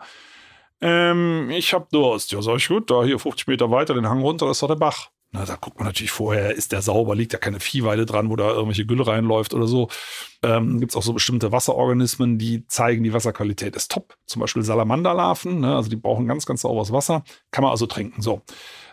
Ähm, 0.80 1.50
ich 1.50 1.74
habe 1.74 1.86
Durst. 1.90 2.32
Ja, 2.32 2.42
sag 2.42 2.56
ich 2.56 2.68
gut, 2.68 2.90
da 2.90 3.04
hier 3.04 3.18
50 3.18 3.46
Meter 3.46 3.70
weiter 3.70 3.94
den 3.94 4.08
Hang 4.08 4.20
runter, 4.20 4.46
das 4.46 4.58
ist 4.58 4.62
doch 4.62 4.68
der 4.68 4.76
Bach. 4.76 5.10
Na, 5.32 5.44
da 5.44 5.54
guckt 5.54 5.78
man 5.78 5.86
natürlich 5.86 6.10
vorher, 6.10 6.52
ist 6.56 6.72
der 6.72 6.82
sauber, 6.82 7.14
liegt 7.14 7.32
da 7.32 7.38
keine 7.38 7.60
Viehweide 7.60 8.04
dran, 8.04 8.30
wo 8.30 8.36
da 8.36 8.48
irgendwelche 8.48 8.84
Gülle 8.84 9.06
reinläuft 9.06 9.54
oder 9.54 9.68
so. 9.68 9.88
Ähm, 10.42 10.80
Gibt 10.80 10.90
es 10.90 10.96
auch 10.96 11.04
so 11.04 11.12
bestimmte 11.12 11.52
Wasserorganismen, 11.52 12.36
die 12.36 12.66
zeigen, 12.66 13.04
die 13.04 13.12
Wasserqualität 13.12 13.76
ist 13.76 13.92
top. 13.92 14.16
Zum 14.26 14.40
Beispiel 14.40 14.64
Salamanderlarven, 14.64 15.60
ne? 15.60 15.76
also 15.76 15.88
die 15.88 15.96
brauchen 15.96 16.26
ganz, 16.26 16.46
ganz 16.46 16.62
sauberes 16.62 16.92
Wasser. 16.92 17.22
Kann 17.52 17.62
man 17.62 17.70
also 17.70 17.86
trinken. 17.86 18.22
So. 18.22 18.42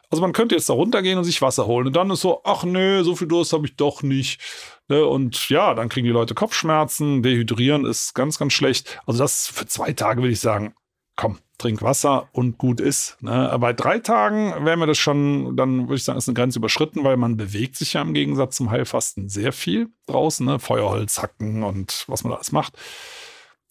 Also 0.10 0.22
man 0.22 0.32
könnte 0.32 0.55
jetzt 0.55 0.70
da 0.70 0.74
runtergehen 0.74 1.18
und 1.18 1.26
sich 1.26 1.41
Wasser 1.41 1.68
holen. 1.68 1.88
Und 1.88 1.95
dann 1.95 2.10
ist 2.10 2.22
so, 2.22 2.41
ach 2.43 2.64
nö, 2.64 3.03
so 3.03 3.16
viel 3.16 3.28
Durst 3.28 3.53
habe 3.53 3.68
ich 3.68 3.76
doch 3.76 4.03
nicht. 4.03 4.41
Ne? 4.88 5.05
Und 5.05 5.49
ja, 5.49 5.74
dann 5.74 5.89
kriegen 5.89 6.05
die 6.05 6.14
Leute 6.14 6.34
Kopfschmerzen, 6.34 7.24
dehydrieren 7.24 7.86
ist 7.86 8.14
ganz, 8.14 8.39
ganz 8.39 8.53
schlecht. 8.53 9.01
Also 9.05 9.20
das 9.20 9.47
für 9.47 9.66
zwei 9.66 9.91
Tage 9.93 10.22
würde 10.22 10.34
ich 10.34 10.39
sagen, 10.39 10.74
komm, 11.18 11.39
trink 11.58 11.82
Wasser 11.82 12.30
und 12.32 12.58
gut 12.58 12.80
ist. 12.80 13.22
Ne? 13.22 13.53
Bei 13.60 13.74
drei 13.74 13.99
Tagen 13.99 14.66
wäre 14.66 14.78
mir 14.78 14.88
das 14.88 14.97
schon, 14.97 15.58
dann 15.58 15.88
würde 15.88 15.95
ich 15.95 16.03
sagen, 16.03 16.18
ist 16.18 16.30
eine 16.30 16.36
Grenze 16.36 16.60
überschritten, 16.60 17.03
weil 17.03 17.18
man 17.18 17.36
bewegt 17.36 17.76
sich 17.76 17.93
ja 17.93 18.01
im 18.01 18.14
Gegensatz 18.14 18.55
zum 18.55 18.72
Heilfasten 18.72 19.28
sehr 19.28 19.51
viel 19.51 19.89
draußen, 20.05 20.45
ne? 20.45 20.60
Feuerholz 20.60 21.22
hacken 21.22 21.64
und 21.64 22.05
was 22.08 22.24
man 22.24 22.34
alles 22.34 22.51
macht. 22.51 22.78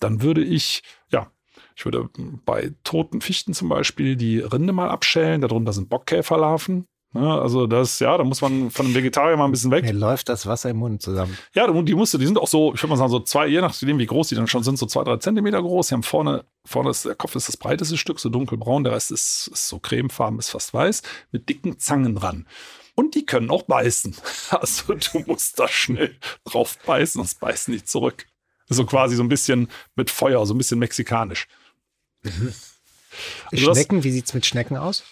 Dann 0.01 0.21
würde 0.21 0.43
ich, 0.43 0.83
ja, 1.11 1.31
ich 1.77 1.85
würde 1.85 2.09
bei 2.47 2.73
toten 2.85 3.21
Fichten 3.21 3.53
zum 3.53 3.69
Beispiel 3.69 4.17
die 4.17 4.41
Rinde 4.41 4.73
mal 4.73 4.89
abschälen, 4.89 5.43
darunter 5.43 5.73
sind 5.75 5.91
Bockkäferlarven. 5.91 6.87
Ja, 7.15 7.41
also 7.41 7.67
das, 7.67 7.99
ja, 8.01 8.17
da 8.19 8.25
muss 8.25 8.43
man 8.43 8.71
von 8.71 8.87
einem 8.87 8.95
Vegetarier 8.95 9.37
mal 9.37 9.47
ein 9.47 9.51
bisschen 9.51 9.71
weg. 9.71 9.85
Mir 9.85 9.93
läuft 9.93 10.29
das 10.29 10.47
Wasser 10.47 10.71
im 10.71 10.79
Mund 10.79 11.01
zusammen. 11.01 11.37
Ja, 11.55 11.71
die 11.71 11.95
musste, 11.95 12.19
die 12.19 12.27
sind 12.27 12.39
auch 12.39 12.49
so, 12.49 12.75
ich 12.75 12.83
würde 12.83 12.91
mal 12.91 12.97
sagen, 12.97 13.11
so 13.11 13.21
zwei, 13.21 13.47
je 13.47 13.61
nachdem, 13.61 13.99
wie 13.99 14.07
groß 14.07 14.29
die 14.29 14.35
dann 14.35 14.49
schon 14.49 14.63
sind, 14.63 14.79
so 14.79 14.87
zwei, 14.87 15.05
drei 15.05 15.17
Zentimeter 15.19 15.63
groß. 15.63 15.89
Die 15.89 15.95
haben 15.95 16.03
vorne, 16.03 16.45
vorne 16.67 16.91
ist, 16.91 17.05
der 17.05 17.15
Kopf 17.15 17.35
ist 17.37 17.49
das 17.49 17.57
breiteste 17.57 17.97
Stück, 17.97 18.21
so 18.21 18.29
dunkelbraun, 18.29 18.85
der 18.85 18.93
Rest 18.93 19.13
ist, 19.13 19.49
ist 19.53 19.69
so 19.69 19.79
cremefarben, 19.79 20.39
ist 20.39 20.51
fast 20.51 20.75
weiß, 20.75 21.03
mit 21.31 21.49
dicken 21.49 21.79
Zangen 21.79 22.15
dran. 22.15 22.47
Und 22.95 23.15
die 23.15 23.25
können 23.25 23.51
auch 23.51 23.63
beißen. 23.63 24.17
Also 24.51 24.95
du 24.95 25.21
musst 25.27 25.59
da 25.59 25.69
schnell 25.69 26.17
drauf 26.45 26.79
beißen, 26.85 27.19
sonst 27.19 27.41
beißen 27.41 27.73
die 27.73 27.85
zurück. 27.85 28.27
So 28.69 28.85
quasi 28.85 29.17
so 29.17 29.23
ein 29.23 29.29
bisschen 29.29 29.69
mit 29.95 30.11
Feuer, 30.11 30.45
so 30.45 30.55
ein 30.55 30.59
bisschen 30.59 30.79
mexikanisch. 30.79 31.47
Mhm. 32.27 32.55
Also 33.51 33.73
Schnecken, 33.73 33.99
das, 33.99 34.05
wie 34.05 34.11
sieht 34.11 34.27
es 34.27 34.35
mit 34.35 34.45
Schnecken 34.45 34.77
aus? 34.77 35.03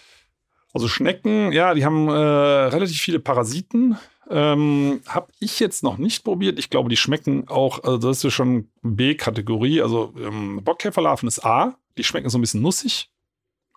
Also 0.75 0.89
Schnecken, 0.89 1.53
ja, 1.53 1.73
die 1.73 1.87
haben 1.87 2.09
äh, 2.09 2.13
relativ 2.13 3.01
viele 3.01 3.19
Parasiten. 3.19 3.97
Ähm, 4.29 5.01
habe 5.07 5.29
ich 5.39 5.61
jetzt 5.61 5.83
noch 5.83 5.99
nicht 5.99 6.25
probiert. 6.25 6.59
Ich 6.59 6.69
glaube, 6.69 6.89
die 6.89 6.97
schmecken 6.97 7.49
auch, 7.49 7.85
also 7.85 7.99
das 7.99 8.19
ist 8.19 8.23
ja 8.25 8.31
schon 8.31 8.69
B-Kategorie. 8.83 9.81
Also 9.83 10.13
ähm, 10.19 10.61
Bockkäferlarven 10.65 11.29
ist 11.29 11.45
A, 11.45 11.79
die 11.97 12.05
schmecken 12.05 12.29
so 12.29 12.39
ein 12.39 12.41
bisschen 12.41 12.63
nussig. 12.63 13.11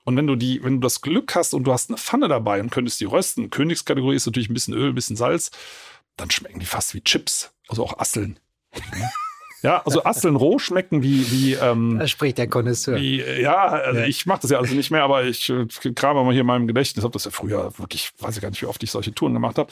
Und 0.06 0.16
wenn 0.16 0.28
du 0.28 0.36
die, 0.36 0.64
wenn 0.64 0.76
du 0.76 0.80
das 0.80 1.02
Glück 1.02 1.36
hast 1.36 1.54
und 1.54 1.66
du 1.66 1.74
hast 1.74 1.90
eine 1.90 1.98
Pfanne 1.98 2.30
dabei 2.30 2.62
und 2.62 2.72
könntest 2.72 3.00
die 3.02 3.06
rösten, 3.06 3.50
Königskategorie 3.50 4.16
ist 4.16 4.26
natürlich 4.26 4.50
ein 4.50 4.54
bisschen 4.54 4.74
Öl, 4.74 4.90
ein 4.90 4.96
bisschen 4.96 5.18
Salz, 5.18 5.52
dann 6.16 6.32
schmecken 6.32 6.60
die 6.60 6.66
fast 6.66 6.94
wie 6.94 7.02
Chips. 7.02 7.52
Also 7.68 7.84
auch 7.84 8.00
Asseln. 8.00 8.40
Ja, 9.64 9.82
also 9.86 10.04
Asseln 10.04 10.36
roh 10.36 10.60
schmecken 10.60 11.02
wie. 11.02 11.32
wie 11.32 11.54
ähm, 11.54 11.98
da 12.00 12.08
spricht 12.08 12.38
der 12.38 12.48
Connoisseur. 12.48 12.98
Wie, 12.98 13.22
ja, 13.22 13.68
also 13.68 14.00
ja. 14.00 14.06
ich 14.06 14.26
mache 14.26 14.42
das 14.42 14.52
ja 14.52 14.60
also 14.60 14.76
nicht 14.76 14.92
mehr, 14.92 15.04
aber 15.04 15.26
ich 15.26 15.50
äh, 15.50 15.66
krame 15.96 16.24
mal 16.24 16.32
hier 16.32 16.42
in 16.42 16.48
meinem 16.48 16.68
Gedächtnis. 16.68 17.02
Ich 17.02 17.04
habe 17.04 17.14
das 17.14 17.26
ja 17.26 17.32
früher 17.32 17.78
wirklich, 17.78 18.12
weiß 18.20 18.36
ich 18.36 18.42
gar 18.42 18.50
nicht, 18.50 18.62
wie 18.62 18.68
oft 18.68 18.82
ich 18.84 18.92
solche 18.92 19.14
Touren 19.14 19.34
gemacht 19.34 19.58
habe. 19.58 19.72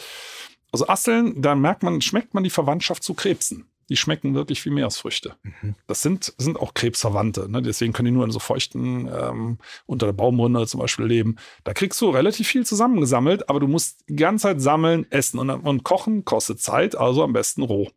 Also 0.71 0.87
Asseln, 0.87 1.41
da 1.41 1.55
merkt 1.55 1.83
man, 1.83 2.01
schmeckt 2.01 2.33
man 2.33 2.43
die 2.43 2.49
Verwandtschaft 2.49 3.03
zu 3.03 3.13
Krebsen. 3.13 3.69
Die 3.89 3.97
schmecken 3.97 4.33
wirklich 4.33 4.65
wie 4.65 4.71
Meeresfrüchte. 4.71 5.35
Mhm. 5.43 5.75
Das 5.85 6.01
sind, 6.01 6.33
sind 6.39 6.59
auch 6.59 6.73
Krebsverwandte. 6.73 7.49
Ne? 7.49 7.61
Deswegen 7.61 7.93
können 7.93 8.07
die 8.07 8.11
nur 8.11 8.25
in 8.25 8.31
so 8.31 8.39
feuchten, 8.39 9.07
ähm, 9.07 9.59
unter 9.85 10.07
der 10.07 10.13
Baumrinde 10.13 10.65
zum 10.65 10.79
Beispiel 10.79 11.05
leben. 11.05 11.35
Da 11.63 11.73
kriegst 11.73 12.01
du 12.01 12.09
relativ 12.09 12.47
viel 12.47 12.65
zusammengesammelt, 12.65 13.47
aber 13.47 13.59
du 13.59 13.67
musst 13.67 14.03
die 14.09 14.15
ganze 14.15 14.43
Zeit 14.43 14.61
sammeln, 14.61 15.05
essen 15.11 15.39
und, 15.39 15.51
und 15.51 15.83
kochen 15.83 16.25
kostet 16.25 16.59
Zeit, 16.59 16.95
also 16.95 17.23
am 17.23 17.33
besten 17.33 17.61
roh. 17.61 17.89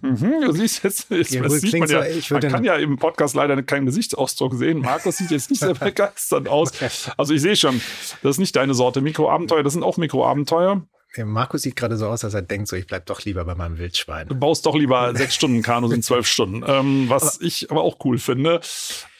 Mhm, 0.00 0.42
du 0.42 0.52
siehst 0.52 0.84
jetzt, 0.84 1.10
jetzt 1.10 1.32
ja, 1.32 1.48
sieht 1.48 1.78
man, 1.78 1.88
ja, 1.88 2.04
so, 2.20 2.34
man 2.34 2.42
kann 2.42 2.64
ja 2.64 2.76
im 2.76 2.98
Podcast 2.98 3.34
leider 3.34 3.62
keinen 3.62 3.86
Gesichtsausdruck 3.86 4.54
sehen. 4.54 4.80
Markus 4.80 5.16
sieht 5.16 5.30
jetzt 5.30 5.50
nicht 5.50 5.60
sehr 5.60 5.74
begeistert 5.74 6.46
aus. 6.46 6.72
Also 7.16 7.32
ich 7.32 7.40
sehe 7.40 7.56
schon, 7.56 7.80
das 8.22 8.32
ist 8.32 8.38
nicht 8.38 8.54
deine 8.54 8.74
Sorte 8.74 9.00
Mikroabenteuer, 9.00 9.62
das 9.62 9.72
sind 9.72 9.82
auch 9.82 9.96
Mikroabenteuer. 9.96 10.86
Ja, 11.16 11.24
Markus 11.24 11.62
sieht 11.62 11.76
gerade 11.76 11.96
so 11.96 12.08
aus, 12.08 12.24
als 12.24 12.34
er 12.34 12.42
denkt, 12.42 12.68
so 12.68 12.76
ich 12.76 12.86
bleib 12.86 13.06
doch 13.06 13.22
lieber 13.24 13.44
bei 13.44 13.54
meinem 13.54 13.78
Wildschwein. 13.78 14.28
Du 14.28 14.34
baust 14.34 14.66
doch 14.66 14.74
lieber 14.74 15.14
sechs 15.16 15.34
Stunden 15.36 15.62
Kanus 15.62 15.92
in 15.92 16.02
zwölf 16.02 16.26
Stunden, 16.26 16.64
ähm, 16.66 17.08
was 17.08 17.36
aber, 17.36 17.44
ich 17.46 17.70
aber 17.70 17.82
auch 17.82 17.98
cool 18.04 18.18
finde. 18.18 18.60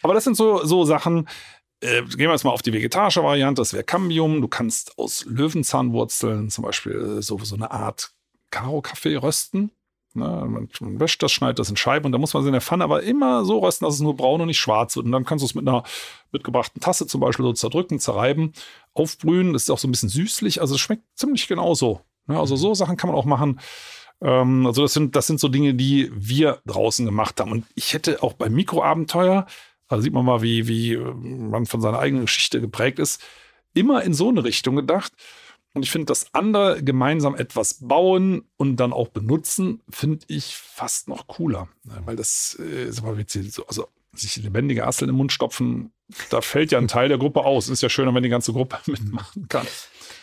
Aber 0.03 0.13
das 0.13 0.25
sind 0.25 0.37
so, 0.37 0.65
so 0.65 0.85
Sachen, 0.85 1.29
äh, 1.81 2.03
gehen 2.03 2.19
wir 2.19 2.33
jetzt 2.33 2.45
mal 2.45 2.51
auf 2.51 2.63
die 2.63 2.73
vegetarische 2.73 3.23
Variante, 3.23 3.61
das 3.61 3.73
wäre 3.73 3.85
Cambium. 3.85 4.41
Du 4.41 4.49
kannst 4.49 4.99
aus 4.99 5.25
Löwenzahnwurzeln 5.27 6.51
zum 6.51 6.65
Beispiel 6.65 7.23
so, 7.23 7.39
so 7.39 7.55
eine 7.55 7.71
Art 7.71 8.13
Karo-Kaffee 8.51 9.17
rösten. 9.17 9.71
Ne, 10.17 10.25
man, 10.49 10.69
man 10.81 11.01
wäscht 11.01 11.23
das, 11.25 11.33
schneidet 11.33 11.59
das 11.59 11.71
in 11.71 11.77
Scheiben 11.77 12.07
und 12.07 12.12
dann 12.12 12.21
muss 12.21 12.35
man 12.35 12.45
es 12.45 12.47
in 12.47 12.53
der 12.53 12.61
Pfanne 12.61 12.85
aber 12.85 13.03
immer 13.03 13.45
so 13.45 13.59
rösten, 13.59 13.85
dass 13.85 13.95
es 13.95 14.01
nur 14.01 14.17
braun 14.17 14.41
und 14.41 14.47
nicht 14.47 14.61
schwarz 14.61 14.95
wird. 14.95 15.07
Und 15.07 15.12
dann 15.12 15.25
kannst 15.25 15.43
du 15.43 15.47
es 15.47 15.57
mit 15.57 15.67
einer 15.67 15.83
mitgebrachten 16.31 16.81
Tasse 16.81 17.09
zum 17.09 17.21
Beispiel 17.21 17.45
so 17.45 17.53
zerdrücken, 17.53 17.99
zerreiben, 17.99 18.53
aufbrühen. 18.93 19.53
Das 19.53 19.65
ist 19.65 19.71
auch 19.71 19.79
so 19.79 19.89
ein 19.89 19.91
bisschen 19.91 20.09
süßlich. 20.09 20.61
Also 20.61 20.77
es 20.77 20.81
schmeckt 20.81 21.03
ziemlich 21.17 21.49
genauso. 21.49 22.01
Ne, 22.27 22.39
also 22.39 22.55
so 22.55 22.75
Sachen 22.75 22.97
kann 22.97 23.11
man 23.11 23.19
auch 23.19 23.25
machen. 23.25 23.61
Ähm, 24.21 24.67
also 24.67 24.83
das 24.83 24.93
sind, 24.93 25.17
das 25.17 25.27
sind 25.27 25.41
so 25.41 25.49
Dinge, 25.49 25.75
die 25.75 26.11
wir 26.15 26.61
draußen 26.65 27.05
gemacht 27.05 27.41
haben. 27.41 27.51
Und 27.51 27.65
ich 27.75 27.93
hätte 27.93 28.23
auch 28.23 28.35
beim 28.35 28.55
Mikroabenteuer, 28.55 29.47
da 29.89 30.01
sieht 30.01 30.12
man 30.12 30.25
mal, 30.25 30.43
wie, 30.43 30.69
wie 30.69 30.97
man 30.97 31.67
von 31.67 31.81
seiner 31.81 31.99
eigenen 31.99 32.27
Geschichte 32.27 32.61
geprägt 32.61 33.01
ist, 33.01 33.21
immer 33.75 34.05
in 34.05 34.15
so 34.15 34.29
eine 34.29 34.45
Richtung 34.45 34.77
gedacht. 34.77 35.12
Und 35.75 35.83
ich 35.83 35.91
finde, 35.91 36.07
das 36.07 36.33
andere 36.33 36.83
gemeinsam 36.83 37.35
etwas 37.35 37.75
bauen 37.81 38.45
und 38.57 38.77
dann 38.77 38.93
auch 38.93 39.09
benutzen, 39.09 39.83
finde 39.91 40.25
ich 40.29 40.57
fast 40.57 41.09
noch 41.09 41.27
cooler. 41.27 41.68
Weil 41.83 42.14
das, 42.14 42.57
äh, 42.61 42.93
sag 42.93 43.05
mal, 43.05 43.16
so, 43.29 43.66
also 43.66 43.89
sich 44.12 44.37
lebendige 44.37 44.87
Asseln 44.87 45.09
im 45.09 45.16
Mund 45.16 45.33
stopfen, 45.33 45.91
da 46.31 46.41
fällt 46.41 46.70
ja 46.70 46.79
ein 46.79 46.87
Teil 46.87 47.09
der 47.09 47.18
Gruppe 47.18 47.41
aus. 47.41 47.68
Ist 47.68 47.83
ja 47.83 47.89
schöner, 47.89 48.14
wenn 48.14 48.22
die 48.22 48.29
ganze 48.29 48.53
Gruppe 48.53 48.79
mitmachen 48.87 49.49
kann. 49.49 49.66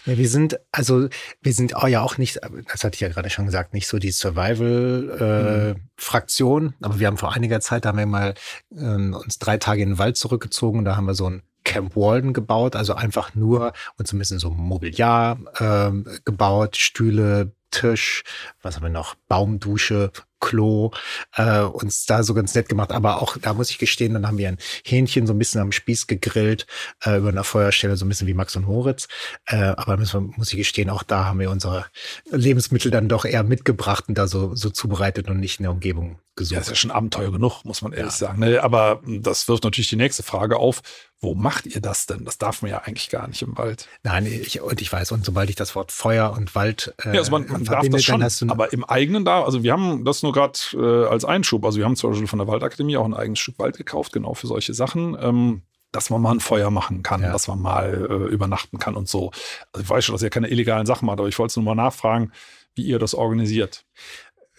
Ja, 0.05 0.17
wir 0.17 0.29
sind, 0.29 0.57
also 0.71 1.09
wir 1.41 1.53
sind 1.53 1.75
auch 1.75 1.87
ja 1.87 2.01
auch 2.01 2.17
nicht, 2.17 2.39
das 2.71 2.83
hatte 2.83 2.95
ich 2.95 3.01
ja 3.01 3.09
gerade 3.09 3.29
schon 3.29 3.45
gesagt, 3.45 3.73
nicht 3.73 3.85
so 3.87 3.99
die 3.99 4.11
Survival-Fraktion, 4.11 6.63
äh, 6.63 6.67
mhm. 6.67 6.73
aber 6.81 6.99
wir 6.99 7.05
haben 7.07 7.17
vor 7.17 7.33
einiger 7.33 7.59
Zeit, 7.59 7.85
da 7.85 7.89
haben 7.89 7.99
wir 7.99 8.07
mal 8.07 8.33
äh, 8.75 8.83
uns 8.83 9.37
drei 9.37 9.57
Tage 9.57 9.83
in 9.83 9.89
den 9.89 9.99
Wald 9.99 10.17
zurückgezogen 10.17 10.79
und 10.79 10.85
da 10.85 10.95
haben 10.95 11.05
wir 11.05 11.13
so 11.13 11.29
ein 11.29 11.43
Camp 11.63 11.95
Walden 11.95 12.33
gebaut, 12.33 12.75
also 12.75 12.93
einfach 12.93 13.35
nur 13.35 13.73
und 13.97 14.07
so 14.07 14.15
ein 14.15 14.19
bisschen 14.19 14.39
so 14.39 14.49
Mobiliar 14.49 15.39
äh, 15.59 15.91
gebaut, 16.25 16.77
Stühle, 16.77 17.53
Tisch, 17.71 18.23
was 18.61 18.75
haben 18.75 18.83
wir 18.83 18.89
noch, 18.89 19.15
Baumdusche, 19.27 20.11
Klo, 20.41 20.91
äh, 21.35 21.61
uns 21.61 22.05
da 22.05 22.23
so 22.23 22.33
ganz 22.33 22.53
nett 22.53 22.67
gemacht. 22.67 22.91
Aber 22.91 23.21
auch 23.21 23.37
da 23.37 23.53
muss 23.53 23.69
ich 23.69 23.77
gestehen, 23.77 24.13
dann 24.13 24.27
haben 24.27 24.37
wir 24.37 24.49
ein 24.49 24.57
Hähnchen 24.83 25.27
so 25.27 25.33
ein 25.33 25.39
bisschen 25.39 25.61
am 25.61 25.71
Spieß 25.71 26.07
gegrillt, 26.07 26.67
äh, 27.05 27.17
über 27.17 27.29
einer 27.29 27.45
Feuerstelle, 27.45 27.95
so 27.95 28.05
ein 28.05 28.09
bisschen 28.09 28.27
wie 28.27 28.33
Max 28.33 28.55
und 28.55 28.67
Moritz. 28.67 29.07
Äh, 29.45 29.55
aber 29.55 29.97
müssen, 29.97 30.33
muss 30.35 30.51
ich 30.51 30.57
gestehen, 30.57 30.89
auch 30.89 31.03
da 31.03 31.25
haben 31.25 31.39
wir 31.39 31.49
unsere 31.49 31.85
Lebensmittel 32.29 32.91
dann 32.91 33.07
doch 33.07 33.23
eher 33.23 33.43
mitgebracht 33.43 34.05
und 34.07 34.17
da 34.17 34.27
so, 34.27 34.55
so 34.55 34.69
zubereitet 34.69 35.29
und 35.29 35.39
nicht 35.39 35.59
in 35.59 35.63
der 35.63 35.71
Umgebung 35.71 36.19
gesucht. 36.35 36.55
Ja, 36.55 36.61
ist 36.61 36.69
ja 36.69 36.75
schon 36.75 36.91
Abenteuer 36.91 37.31
genug, 37.31 37.63
muss 37.65 37.81
man 37.81 37.93
ehrlich 37.93 38.13
ja. 38.13 38.27
sagen. 38.27 38.39
Ne? 38.39 38.63
Aber 38.63 39.01
das 39.05 39.47
wirft 39.47 39.63
natürlich 39.63 39.89
die 39.89 39.95
nächste 39.95 40.23
Frage 40.23 40.57
auf. 40.57 40.81
Wo 41.23 41.35
macht 41.35 41.67
ihr 41.67 41.81
das 41.81 42.07
denn? 42.07 42.25
Das 42.25 42.39
darf 42.39 42.63
man 42.63 42.71
ja 42.71 42.79
eigentlich 42.79 43.09
gar 43.09 43.27
nicht 43.27 43.43
im 43.43 43.55
Wald. 43.55 43.87
Nein, 44.01 44.25
ich, 44.25 44.59
und 44.59 44.81
ich 44.81 44.91
weiß, 44.91 45.11
und 45.11 45.23
sobald 45.23 45.51
ich 45.51 45.55
das 45.55 45.75
Wort 45.75 45.91
Feuer 45.91 46.31
und 46.31 46.55
Wald. 46.55 46.95
Äh, 47.03 47.13
ja, 47.13 47.19
also 47.19 47.31
man, 47.31 47.47
man 47.47 47.63
darf 47.63 47.87
das 47.87 48.03
schon, 48.03 48.49
aber 48.49 48.73
im 48.73 48.83
eigenen 48.83 49.23
da, 49.23 49.43
also 49.43 49.61
wir 49.61 49.71
haben 49.71 50.03
das 50.03 50.23
nur 50.23 50.30
gerade 50.31 50.59
äh, 50.73 51.07
als 51.07 51.25
Einschub. 51.25 51.65
Also 51.65 51.77
wir 51.77 51.85
haben 51.85 51.95
zum 51.95 52.11
Beispiel 52.11 52.27
von 52.27 52.39
der 52.39 52.47
Waldakademie 52.47 52.97
auch 52.97 53.05
ein 53.05 53.13
eigenes 53.13 53.39
Stück 53.39 53.59
Wald 53.59 53.77
gekauft, 53.77 54.13
genau 54.13 54.33
für 54.33 54.47
solche 54.47 54.73
Sachen. 54.73 55.17
Ähm, 55.19 55.61
dass 55.91 56.09
man 56.09 56.21
mal 56.21 56.31
ein 56.31 56.39
Feuer 56.39 56.71
machen 56.71 57.03
kann, 57.03 57.21
ja. 57.21 57.31
dass 57.31 57.49
man 57.49 57.61
mal 57.61 58.07
äh, 58.09 58.33
übernachten 58.33 58.79
kann 58.79 58.95
und 58.95 59.09
so. 59.09 59.31
Also 59.73 59.83
ich 59.83 59.89
weiß 59.89 60.05
schon, 60.05 60.15
dass 60.15 60.23
ihr 60.23 60.29
keine 60.29 60.47
illegalen 60.47 60.85
Sachen 60.85 61.05
macht, 61.05 61.19
aber 61.19 61.27
ich 61.27 61.37
wollte 61.37 61.59
nur 61.59 61.75
mal 61.75 61.83
nachfragen, 61.83 62.31
wie 62.75 62.83
ihr 62.83 62.97
das 62.97 63.13
organisiert. 63.13 63.83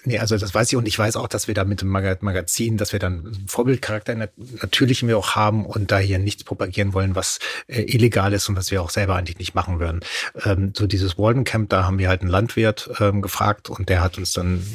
Nee, 0.05 0.19
also 0.19 0.37
das 0.37 0.53
weiß 0.53 0.73
ich 0.73 0.77
und 0.77 0.89
ich 0.89 0.99
weiß 0.99 1.15
auch, 1.15 1.29
dass 1.29 1.47
wir 1.47 1.55
da 1.55 1.63
mit 1.65 1.81
dem 1.81 1.89
Magazin, 1.89 2.77
dass 2.77 2.93
wir 2.93 2.99
dann 2.99 3.45
Vorbildcharakter 3.47 4.17
natürlich 4.61 5.07
wir 5.07 5.17
auch 5.17 5.37
haben 5.37 5.65
und 5.65 5.93
da 5.93 5.99
hier 5.99 6.19
nichts 6.19 6.43
propagieren 6.43 6.93
wollen, 6.93 7.15
was 7.15 7.39
äh, 7.69 7.83
illegal 7.83 8.33
ist 8.33 8.49
und 8.49 8.57
was 8.57 8.73
wir 8.73 8.83
auch 8.83 8.91
selber 8.91 9.15
eigentlich 9.15 9.39
nicht 9.39 9.55
machen 9.55 9.79
würden. 9.79 10.01
Ähm, 10.45 10.73
so 10.77 10.89
dieses 10.89 11.19
Walden 11.19 11.45
Camp, 11.45 11.71
da 11.71 11.85
haben 11.85 12.01
wir 12.01 12.09
halt 12.09 12.23
einen 12.23 12.31
Landwirt 12.31 12.91
ähm, 12.99 13.23
gefragt 13.23 13.71
und 13.71 13.89
der 13.89 14.03
hat 14.03 14.19
uns 14.19 14.33
dann 14.33 14.67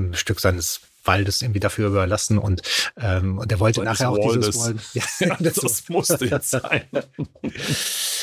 ein 0.00 0.14
Stück 0.14 0.40
seines 0.40 0.80
Waldes 1.04 1.42
irgendwie 1.42 1.60
dafür 1.60 1.88
überlassen 1.88 2.38
und, 2.38 2.62
ähm, 3.00 3.38
und 3.38 3.50
der 3.50 3.60
wollte 3.60 3.82
nachher 3.82 4.10
auch 4.10 4.32
dieses 4.32 4.58
Walden. 4.58 4.80
Ja, 5.20 5.36
das, 5.38 5.54
das 5.54 5.88
musste 5.88 6.24
jetzt 6.26 6.50
sein. 6.50 6.82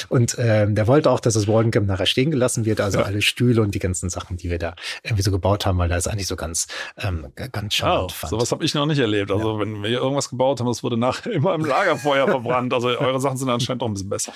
und 0.10 0.36
ähm, 0.40 0.76
der 0.76 0.88
wollte 0.88 1.10
auch, 1.10 1.20
dass 1.20 1.34
das 1.34 1.48
Waldencamp 1.48 1.88
nachher 1.88 2.06
stehen 2.06 2.32
gelassen 2.32 2.66
wird, 2.66 2.82
also 2.82 3.00
ja. 3.00 3.06
alle 3.06 3.22
Stühle 3.22 3.62
und 3.62 3.74
die 3.74 3.80
ganzen 3.80 4.10
Sachen, 4.10 4.38
die 4.38 4.50
wir 4.50 4.60
da 4.60 4.76
irgendwie 5.04 5.24
so 5.24 5.32
gebaut 5.32 5.66
haben, 5.66 5.78
weil 5.78 5.90
da 5.90 5.98
ist 5.98 6.08
eigentlich 6.08 6.28
so 6.28 6.36
ganz, 6.36 6.68
ähm, 6.98 7.28
ganz 7.36 7.74
charmant. 7.74 8.14
Oh, 8.24 8.28
sowas 8.28 8.52
habe 8.52 8.64
ich 8.64 8.74
noch 8.74 8.86
nicht 8.86 9.00
erlebt. 9.00 9.32
Also 9.32 9.56
ja. 9.56 9.60
wenn 9.60 9.82
wir 9.84 9.90
irgendwas 9.90 10.30
gebaut 10.30 10.60
haben, 10.60 10.68
das 10.68 10.84
wurde 10.84 10.98
nachher 10.98 11.32
immer 11.32 11.56
im 11.56 11.66
Lagerfeuer 11.66 12.28
verbrannt. 12.28 12.74
Also 12.74 12.90
eure 12.90 13.20
Sachen 13.20 13.38
sind 13.38 13.50
anscheinend 13.50 13.84
auch 13.84 13.88
ein 13.88 13.94
bisschen 13.94 14.10
besser. 14.10 14.34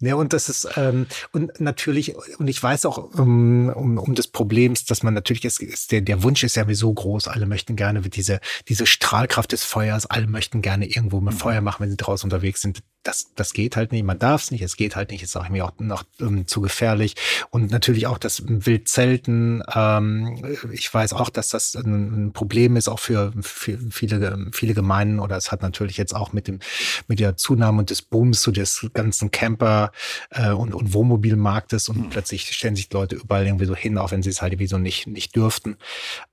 Ja, 0.00 0.14
und 0.14 0.32
das 0.32 0.48
ist, 0.48 0.68
ähm, 0.76 1.06
und 1.32 1.60
natürlich, 1.60 2.14
und 2.38 2.48
ich 2.48 2.62
weiß 2.62 2.86
auch 2.86 2.98
um, 2.98 3.68
um, 3.68 3.98
um 3.98 4.14
des 4.14 4.28
Problems, 4.28 4.84
dass 4.84 5.02
man 5.02 5.14
natürlich, 5.14 5.44
ist, 5.44 5.60
ist 5.60 5.92
der, 5.92 6.00
der 6.00 6.22
Wunsch 6.22 6.42
ist 6.42 6.56
ja 6.56 6.64
so 6.72 6.92
groß, 6.92 7.28
alle 7.28 7.46
möchten 7.46 7.76
gerne 7.76 8.00
diese, 8.02 8.40
diese 8.68 8.86
Strahlkraft 8.86 9.52
des 9.52 9.64
Feuers, 9.64 10.06
alle 10.06 10.26
möchten 10.26 10.62
gerne 10.62 10.86
irgendwo 10.86 11.20
mit 11.20 11.34
mhm. 11.34 11.38
Feuer 11.38 11.60
machen, 11.60 11.82
wenn 11.82 11.90
sie 11.90 11.96
draußen 11.96 12.26
unterwegs 12.26 12.60
sind 12.60 12.82
das, 13.02 13.32
das 13.34 13.54
geht 13.54 13.76
halt 13.76 13.92
nicht, 13.92 14.04
man 14.04 14.18
darf 14.18 14.42
es 14.42 14.50
nicht, 14.50 14.60
es 14.62 14.76
geht 14.76 14.94
halt 14.94 15.10
nicht, 15.10 15.22
ist 15.22 15.36
auch 15.36 15.48
mir 15.48 15.64
auch 15.64 15.72
noch 15.78 16.04
ähm, 16.20 16.46
zu 16.46 16.60
gefährlich. 16.60 17.14
Und 17.48 17.70
natürlich 17.70 18.06
auch 18.06 18.18
das 18.18 18.42
Wildzelten, 18.46 19.62
ähm, 19.74 20.58
ich 20.70 20.92
weiß 20.92 21.14
auch, 21.14 21.30
dass 21.30 21.48
das 21.48 21.74
ein, 21.74 22.32
Problem 22.32 22.76
ist, 22.76 22.88
auch 22.88 22.98
für, 22.98 23.32
für 23.40 23.78
viele, 23.90 24.50
viele 24.52 24.74
Gemeinden, 24.74 25.18
oder 25.18 25.36
es 25.36 25.50
hat 25.50 25.62
natürlich 25.62 25.96
jetzt 25.96 26.14
auch 26.14 26.32
mit 26.32 26.46
dem, 26.46 26.60
mit 27.08 27.20
der 27.20 27.36
Zunahme 27.36 27.84
des 27.84 28.02
Booms 28.02 28.42
zu 28.42 28.50
so 28.50 28.52
des 28.52 28.90
ganzen 28.92 29.30
Camper 29.60 29.92
äh, 30.30 30.50
und, 30.50 30.74
und 30.74 30.92
Wohnmobilmarktes 30.92 31.88
und 31.88 31.98
mhm. 31.98 32.10
plötzlich 32.10 32.52
stellen 32.52 32.76
sich 32.76 32.92
Leute 32.92 33.16
überall 33.16 33.46
irgendwie 33.46 33.66
so 33.66 33.76
hin, 33.76 33.98
auch 33.98 34.10
wenn 34.10 34.22
sie 34.22 34.30
es 34.30 34.42
halt 34.42 34.52
irgendwie 34.52 34.66
so 34.66 34.78
nicht, 34.78 35.06
nicht 35.06 35.36
dürften. 35.36 35.76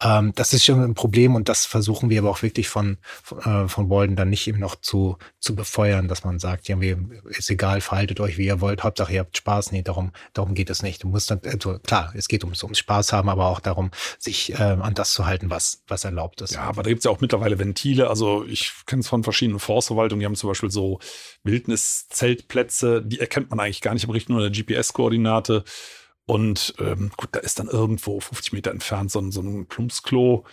Ähm, 0.01 0.34
das 0.36 0.53
ist 0.53 0.65
schon 0.65 0.84
ein 0.84 0.95
Problem 0.95 1.36
und 1.36 1.49
das 1.49 1.65
versuchen 1.65 2.09
wir 2.09 2.19
aber 2.19 2.30
auch 2.30 2.41
wirklich 2.41 2.69
von, 2.69 2.97
von, 3.23 3.39
äh, 3.39 3.67
von 3.67 3.89
Walden 3.89 4.15
dann 4.15 4.30
nicht 4.30 4.47
eben 4.47 4.59
noch 4.59 4.75
zu, 4.75 5.17
zu 5.39 5.55
befeuern, 5.55 6.07
dass 6.07 6.23
man 6.23 6.39
sagt, 6.39 6.47
sagt, 6.47 6.69
ja, 6.69 6.78
ist 7.30 7.49
egal, 7.49 7.82
verhaltet 7.82 8.19
euch, 8.19 8.38
wie 8.38 8.45
ihr 8.45 8.61
wollt, 8.61 8.84
Hauptsache 8.84 9.13
ihr 9.13 9.19
habt 9.19 9.38
Spaß. 9.38 9.71
Nee, 9.73 9.82
darum, 9.82 10.11
darum 10.34 10.53
geht 10.53 10.69
es 10.69 10.82
nicht. 10.82 11.03
Du 11.03 11.09
musst 11.09 11.30
dann, 11.30 11.41
also 11.43 11.78
klar, 11.80 12.13
es 12.15 12.28
geht 12.28 12.43
ums, 12.43 12.63
ums 12.63 12.80
Spaß 12.80 13.11
haben, 13.11 13.28
aber 13.28 13.47
auch 13.47 13.59
darum, 13.59 13.91
sich 14.17 14.53
äh, 14.53 14.55
an 14.55 14.93
das 14.93 15.11
zu 15.11 15.25
halten, 15.25 15.49
was, 15.49 15.84
was 15.88 16.05
erlaubt 16.05 16.41
ist. 16.41 16.53
Ja, 16.53 16.61
aber 16.61 16.84
da 16.84 16.89
gibt 16.89 16.99
es 16.99 17.05
ja 17.05 17.11
auch 17.11 17.19
mittlerweile 17.19 17.59
Ventile. 17.59 18.09
Also 18.09 18.45
ich 18.45 18.71
kenne 18.86 19.01
es 19.01 19.07
von 19.07 19.23
verschiedenen 19.23 19.59
Forstverwaltungen, 19.59 20.21
die 20.21 20.25
haben 20.25 20.36
zum 20.36 20.49
Beispiel 20.49 20.71
so 20.71 20.99
Wildniszeltplätze, 21.43 23.01
die 23.03 23.16
erkennt 23.20 23.49
man 23.49 23.59
eigentlich 23.59 23.82
gar 23.82 23.93
nicht 23.93 24.03
im 24.03 24.09
Richten 24.09 24.38
der 24.38 24.49
GPS-Koordinate. 24.49 25.63
Und 26.26 26.74
ähm, 26.80 27.11
gut, 27.15 27.30
da 27.32 27.39
ist 27.39 27.59
dann 27.59 27.68
irgendwo 27.68 28.20
50 28.20 28.53
Meter 28.53 28.72
entfernt 28.72 29.11
so 29.11 29.20
ein, 29.20 29.32
so 29.32 29.41
ein 29.41 29.65
Plumpsklo 29.68 30.45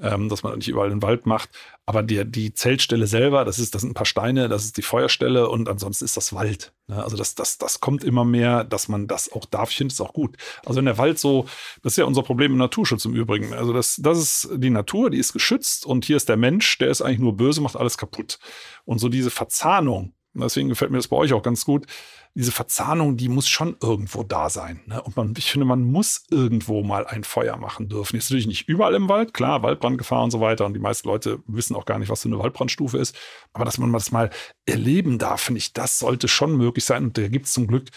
ähm, 0.00 0.28
dass 0.28 0.42
man 0.42 0.56
nicht 0.56 0.68
überall 0.68 0.88
den 0.88 1.02
Wald 1.02 1.26
macht. 1.26 1.50
Aber 1.86 2.02
die, 2.02 2.24
die 2.24 2.54
Zeltstelle 2.54 3.06
selber, 3.06 3.44
das 3.44 3.58
ist, 3.58 3.74
das 3.74 3.82
sind 3.82 3.90
ein 3.90 3.94
paar 3.94 4.06
Steine, 4.06 4.48
das 4.48 4.64
ist 4.64 4.76
die 4.76 4.82
Feuerstelle 4.82 5.48
und 5.48 5.68
ansonsten 5.68 6.04
ist 6.04 6.16
das 6.16 6.32
Wald. 6.32 6.72
Ne? 6.86 7.02
Also 7.02 7.16
das, 7.16 7.34
das, 7.34 7.58
das 7.58 7.80
kommt 7.80 8.04
immer 8.04 8.24
mehr, 8.24 8.64
dass 8.64 8.88
man 8.88 9.06
das 9.06 9.30
auch 9.32 9.44
darf. 9.44 9.70
Ich 9.70 9.76
finde 9.76 9.92
es 9.92 10.00
auch 10.00 10.12
gut. 10.12 10.36
Also 10.64 10.78
wenn 10.78 10.84
der 10.86 10.98
Wald 10.98 11.18
so, 11.18 11.46
das 11.82 11.94
ist 11.94 11.96
ja 11.96 12.04
unser 12.04 12.22
Problem 12.22 12.52
im 12.52 12.58
Naturschutz 12.58 13.04
im 13.04 13.14
Übrigen. 13.14 13.52
Also 13.52 13.72
das, 13.72 13.96
das 13.96 14.18
ist 14.18 14.48
die 14.54 14.70
Natur, 14.70 15.10
die 15.10 15.18
ist 15.18 15.32
geschützt 15.32 15.84
und 15.84 16.04
hier 16.04 16.16
ist 16.16 16.28
der 16.28 16.36
Mensch, 16.36 16.78
der 16.78 16.88
ist 16.88 17.02
eigentlich 17.02 17.18
nur 17.18 17.36
böse, 17.36 17.60
macht 17.60 17.76
alles 17.76 17.98
kaputt. 17.98 18.38
Und 18.84 18.98
so 18.98 19.08
diese 19.08 19.30
Verzahnung, 19.30 20.14
deswegen 20.34 20.68
gefällt 20.68 20.90
mir 20.90 20.98
das 20.98 21.08
bei 21.08 21.16
euch 21.16 21.32
auch 21.32 21.42
ganz 21.42 21.64
gut, 21.64 21.86
diese 22.34 22.52
Verzahnung, 22.52 23.16
die 23.16 23.28
muss 23.28 23.48
schon 23.48 23.76
irgendwo 23.82 24.22
da 24.22 24.50
sein. 24.50 24.80
Ne? 24.86 25.02
Und 25.02 25.16
man, 25.16 25.34
ich 25.36 25.50
finde, 25.50 25.66
man 25.66 25.82
muss 25.82 26.24
irgendwo 26.30 26.82
mal 26.82 27.06
ein 27.06 27.24
Feuer 27.24 27.56
machen 27.56 27.88
dürfen. 27.88 28.16
Ist 28.16 28.30
natürlich 28.30 28.46
nicht 28.46 28.68
überall 28.68 28.94
im 28.94 29.08
Wald, 29.08 29.34
klar, 29.34 29.62
Waldbrandgefahr 29.62 30.22
und 30.22 30.30
so 30.30 30.40
weiter. 30.40 30.64
Und 30.64 30.74
die 30.74 30.80
meisten 30.80 31.08
Leute 31.08 31.42
wissen 31.46 31.74
auch 31.74 31.86
gar 31.86 31.98
nicht, 31.98 32.08
was 32.08 32.22
so 32.22 32.28
eine 32.28 32.38
Waldbrandstufe 32.38 32.98
ist. 32.98 33.16
Aber 33.52 33.64
dass 33.64 33.78
man 33.78 33.92
das 33.92 34.12
mal 34.12 34.30
erleben 34.64 35.18
darf, 35.18 35.40
finde 35.40 35.58
ich, 35.58 35.72
das 35.72 35.98
sollte 35.98 36.28
schon 36.28 36.56
möglich 36.56 36.84
sein. 36.84 37.04
Und 37.04 37.18
da 37.18 37.26
gibt 37.26 37.46
es 37.46 37.52
zum 37.52 37.66
Glück 37.66 37.88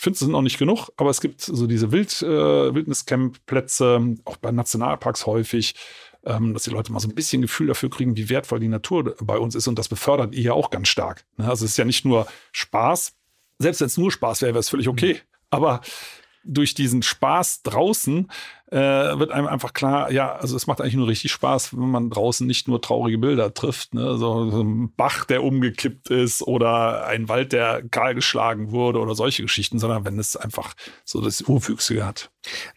ich 0.00 0.02
finde, 0.02 0.14
es 0.14 0.20
sind 0.20 0.30
noch 0.30 0.40
nicht 0.40 0.56
genug, 0.56 0.88
aber 0.96 1.10
es 1.10 1.20
gibt 1.20 1.42
so 1.42 1.66
diese 1.66 1.92
Wild, 1.92 2.22
äh, 2.22 2.74
Wildniscamp-Plätze, 2.74 4.16
auch 4.24 4.38
bei 4.38 4.50
Nationalparks 4.50 5.26
häufig, 5.26 5.74
ähm, 6.24 6.54
dass 6.54 6.64
die 6.64 6.70
Leute 6.70 6.92
mal 6.92 7.00
so 7.00 7.08
ein 7.08 7.14
bisschen 7.14 7.42
Gefühl 7.42 7.68
dafür 7.68 7.90
kriegen, 7.90 8.16
wie 8.16 8.28
wertvoll 8.28 8.60
die 8.60 8.68
Natur 8.68 9.16
bei 9.20 9.38
uns 9.38 9.54
ist. 9.54 9.68
Und 9.68 9.78
das 9.78 9.88
befördert 9.88 10.34
ihr 10.34 10.42
ja 10.42 10.52
auch 10.52 10.70
ganz 10.70 10.88
stark. 10.88 11.24
Ne? 11.36 11.48
Also 11.48 11.64
es 11.64 11.72
ist 11.72 11.76
ja 11.76 11.84
nicht 11.84 12.04
nur 12.04 12.26
Spaß, 12.52 13.12
selbst 13.58 13.80
wenn 13.80 13.86
es 13.86 13.98
nur 13.98 14.10
Spaß 14.10 14.42
wäre, 14.42 14.54
wäre 14.54 14.60
es 14.60 14.68
völlig 14.68 14.88
okay. 14.88 15.14
Mhm. 15.14 15.18
Aber 15.50 15.80
durch 16.44 16.74
diesen 16.74 17.02
Spaß 17.02 17.62
draußen 17.62 18.28
äh, 18.70 18.76
wird 18.76 19.32
einem 19.32 19.46
einfach 19.46 19.72
klar, 19.72 20.12
ja, 20.12 20.36
also 20.36 20.56
es 20.56 20.66
macht 20.66 20.80
eigentlich 20.80 20.94
nur 20.94 21.08
richtig 21.08 21.32
Spaß, 21.32 21.76
wenn 21.76 21.90
man 21.90 22.10
draußen 22.10 22.46
nicht 22.46 22.68
nur 22.68 22.80
traurige 22.80 23.18
Bilder 23.18 23.52
trifft, 23.52 23.94
ne? 23.94 24.16
so, 24.16 24.50
so 24.50 24.62
ein 24.62 24.92
Bach, 24.94 25.24
der 25.24 25.42
umgekippt 25.42 26.08
ist 26.08 26.42
oder 26.42 27.06
ein 27.06 27.28
Wald, 27.28 27.52
der 27.52 27.82
kahlgeschlagen 27.90 28.70
wurde 28.70 29.00
oder 29.00 29.14
solche 29.14 29.42
Geschichten, 29.42 29.78
sondern 29.78 30.04
wenn 30.04 30.18
es 30.18 30.36
einfach 30.36 30.74
so 31.04 31.20
das 31.20 31.42
Urwüchsige 31.42 32.06
hat. 32.06 32.30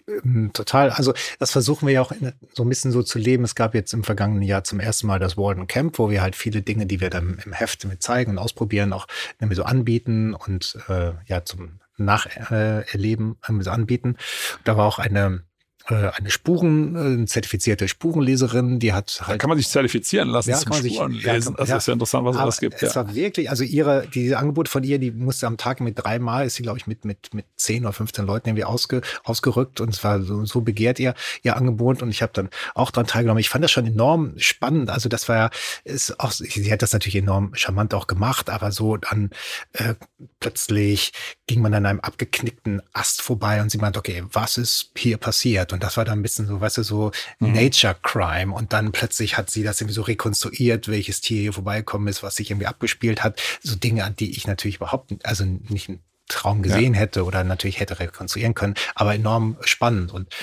Ähm, 0.08 0.52
total. 0.54 0.90
Also 0.90 1.14
das 1.38 1.52
versuchen 1.52 1.88
wir 1.88 1.94
ja 1.94 2.02
auch 2.02 2.12
in, 2.12 2.34
so 2.54 2.64
ein 2.64 2.70
bisschen 2.70 2.92
so 2.92 3.04
zu 3.04 3.20
leben. 3.20 3.44
Es 3.44 3.56
gab 3.56 3.76
jetzt 3.76 3.94
im 3.94 4.04
vergangenen 4.04 4.44
Jahr 4.44 4.64
zum 4.64 4.80
ersten 4.80 5.08
Mal 5.08 5.20
das 5.20 5.38
Walden 5.38 5.68
Camp, 5.68 6.00
wo 6.00 6.10
wir 6.10 6.22
halt 6.22 6.36
viele 6.36 6.64
Dinge, 6.64 6.88
die 6.88 7.02
wir 7.02 7.12
dann 7.12 7.40
im 7.46 7.54
Heft 7.54 7.86
mit 7.86 8.02
zeigen 8.02 8.32
und 8.32 8.38
ausprobieren, 8.40 8.94
auch 8.94 9.08
nämlich 9.40 9.58
so 9.58 9.64
anbieten 9.64 10.34
und 10.34 10.78
äh, 10.90 11.12
ja 11.28 11.46
zum 11.46 11.80
Nacherleben 11.98 13.38
äh, 13.42 13.70
anbieten. 13.70 14.18
Da 14.64 14.78
war 14.78 14.86
auch 14.86 15.00
eine 15.00 15.44
eine 15.86 16.32
Spuren, 16.32 16.96
eine 16.96 17.26
zertifizierte 17.26 17.88
Spurenleserin, 17.88 18.80
die 18.80 18.94
hat 18.94 19.20
halt. 19.22 19.36
Da 19.36 19.38
kann 19.38 19.50
man 19.50 19.58
sich 19.58 19.68
zertifizieren 19.68 20.30
lassen 20.30 20.52
ja, 20.52 20.58
zum 20.58 20.74
Spuren 20.74 21.12
sich, 21.12 21.24
lesen. 21.26 21.52
Ja, 21.52 21.58
das 21.58 21.70
ja, 21.70 21.78
ist 21.78 21.88
ja 21.88 21.94
interessant, 21.94 22.26
was 22.26 22.36
es 22.36 22.42
alles 22.42 22.60
gibt. 22.60 22.82
Es 22.82 22.94
ja. 22.94 22.96
war 22.96 23.14
wirklich, 23.14 23.50
also 23.50 23.66
ihre, 23.66 24.08
diese 24.14 24.38
Angebot 24.38 24.70
von 24.70 24.84
ihr, 24.84 24.98
die 24.98 25.12
musste 25.12 25.46
am 25.46 25.58
Tag 25.58 25.82
mit 25.82 26.02
dreimal, 26.02 26.46
ist 26.46 26.56
sie, 26.56 26.64
glaube 26.64 26.78
ich, 26.78 26.88
mit, 26.88 27.04
mit, 27.04 27.34
mit 27.34 27.46
zehn 27.58 27.84
oder 27.84 27.92
15 27.92 28.26
Leuten 28.26 28.50
irgendwie 28.50 28.64
ausge, 28.64 29.02
ausgerückt 29.26 29.82
und 29.82 29.90
es 29.90 30.04
war 30.04 30.22
so, 30.22 30.46
so 30.46 30.62
begehrt 30.62 31.00
ihr, 31.00 31.16
ihr 31.42 31.58
Angebot 31.58 32.02
und 32.02 32.10
ich 32.10 32.22
habe 32.22 32.32
dann 32.34 32.50
auch 32.76 32.92
dran 32.92 33.06
teilgenommen. 33.06 33.42
Ich 33.42 33.50
fand 33.50 33.64
das 33.64 33.72
schon 33.72 33.86
enorm 33.86 34.34
spannend. 34.38 34.90
Also 34.90 35.10
das 35.10 35.28
war 35.28 35.36
ja, 35.36 35.50
ist 35.84 36.18
auch, 36.20 36.32
sie 36.32 36.72
hat 36.72 36.82
das 36.82 36.94
natürlich 36.94 37.18
enorm 37.18 37.56
charmant 37.56 37.94
auch 37.94 38.08
gemacht, 38.08 38.50
aber 38.50 38.72
so 38.72 38.96
dann 38.96 39.32
äh, 39.74 39.96
plötzlich 40.40 41.12
ging 41.46 41.62
man 41.62 41.74
an 41.74 41.86
einem 41.86 42.00
abgeknickten 42.00 42.82
Ast 42.94 43.22
vorbei 43.22 43.62
und 43.62 43.70
sie 43.70 43.80
meint, 43.80 43.98
okay, 43.98 44.24
was 44.32 44.58
ist 44.58 44.92
hier 44.96 45.18
passiert? 45.18 45.73
Und 45.74 45.84
das 45.84 45.98
war 45.98 46.06
dann 46.06 46.20
ein 46.20 46.22
bisschen 46.22 46.48
so, 46.48 46.62
weißt 46.62 46.78
du, 46.78 46.84
so 46.84 47.12
mhm. 47.40 47.54
Nature 47.54 47.96
Crime. 48.02 48.54
Und 48.54 48.74
dann 48.74 48.92
plötzlich 48.92 49.38
hat 49.38 49.50
sie 49.50 49.64
das 49.64 49.82
irgendwie 49.82 49.96
so 49.96 50.04
rekonstruiert, 50.04 50.88
welches 50.88 51.22
Tier 51.22 51.42
hier 51.42 51.54
vorbeigekommen 51.54 52.08
ist, 52.08 52.24
was 52.24 52.36
sich 52.36 52.52
irgendwie 52.52 52.68
abgespielt 52.68 53.24
hat. 53.24 53.42
So 53.62 53.76
Dinge, 53.76 54.04
an 54.04 54.16
die 54.16 54.32
ich 54.32 54.48
natürlich 54.48 54.78
überhaupt, 54.78 55.14
also 55.24 55.44
nicht 55.46 55.90
Albtraum 56.34 56.62
gesehen 56.62 56.94
ja. 56.94 57.02
hätte 57.02 57.26
oder 57.26 57.44
natürlich 57.44 57.80
hätte 57.80 58.00
rekonstruieren 58.00 58.54
können, 58.54 58.76
aber 58.96 59.14
enorm 59.14 59.58
spannend. 59.62 60.12
Und 60.12 60.34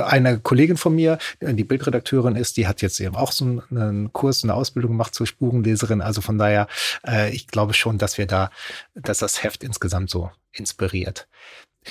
eine 0.00 0.38
Kollegin 0.40 0.76
von 0.76 0.94
mir, 0.94 1.18
die 1.40 1.64
Bildredakteurin 1.64 2.36
ist, 2.36 2.56
die 2.56 2.66
hat 2.66 2.82
jetzt 2.82 3.00
eben 3.00 3.16
auch 3.16 3.32
so 3.32 3.62
einen 3.70 4.12
Kurs, 4.12 4.44
eine 4.44 4.54
Ausbildung 4.54 4.92
gemacht 4.92 5.14
zur 5.14 5.26
Spurenleserin. 5.26 6.00
Also 6.00 6.20
von 6.20 6.38
daher, 6.38 6.68
äh, 7.06 7.30
ich 7.30 7.46
glaube 7.46 7.74
schon, 7.74 7.98
dass 7.98 8.18
wir 8.18 8.26
da, 8.26 8.50
dass 8.94 9.18
das 9.18 9.42
Heft 9.42 9.64
insgesamt 9.64 10.10
so 10.10 10.30
inspiriert. 10.52 11.28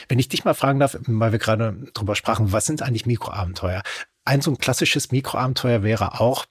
Wenn 0.08 0.20
ich 0.20 0.30
dich 0.30 0.46
mal 0.46 0.54
fragen 0.54 0.80
darf, 0.80 0.98
weil 1.06 1.32
wir 1.32 1.40
gerade 1.40 1.78
drüber 1.94 2.16
sprachen, 2.16 2.52
was 2.52 2.66
sind 2.66 2.82
eigentlich 2.82 3.06
Mikroabenteuer? 3.06 3.82
Ein 4.26 4.42
so 4.42 4.52
ein 4.52 4.58
klassisches 4.58 5.12
Mikroabenteuer 5.12 5.84
wäre 5.84 6.20
auch, 6.20 6.46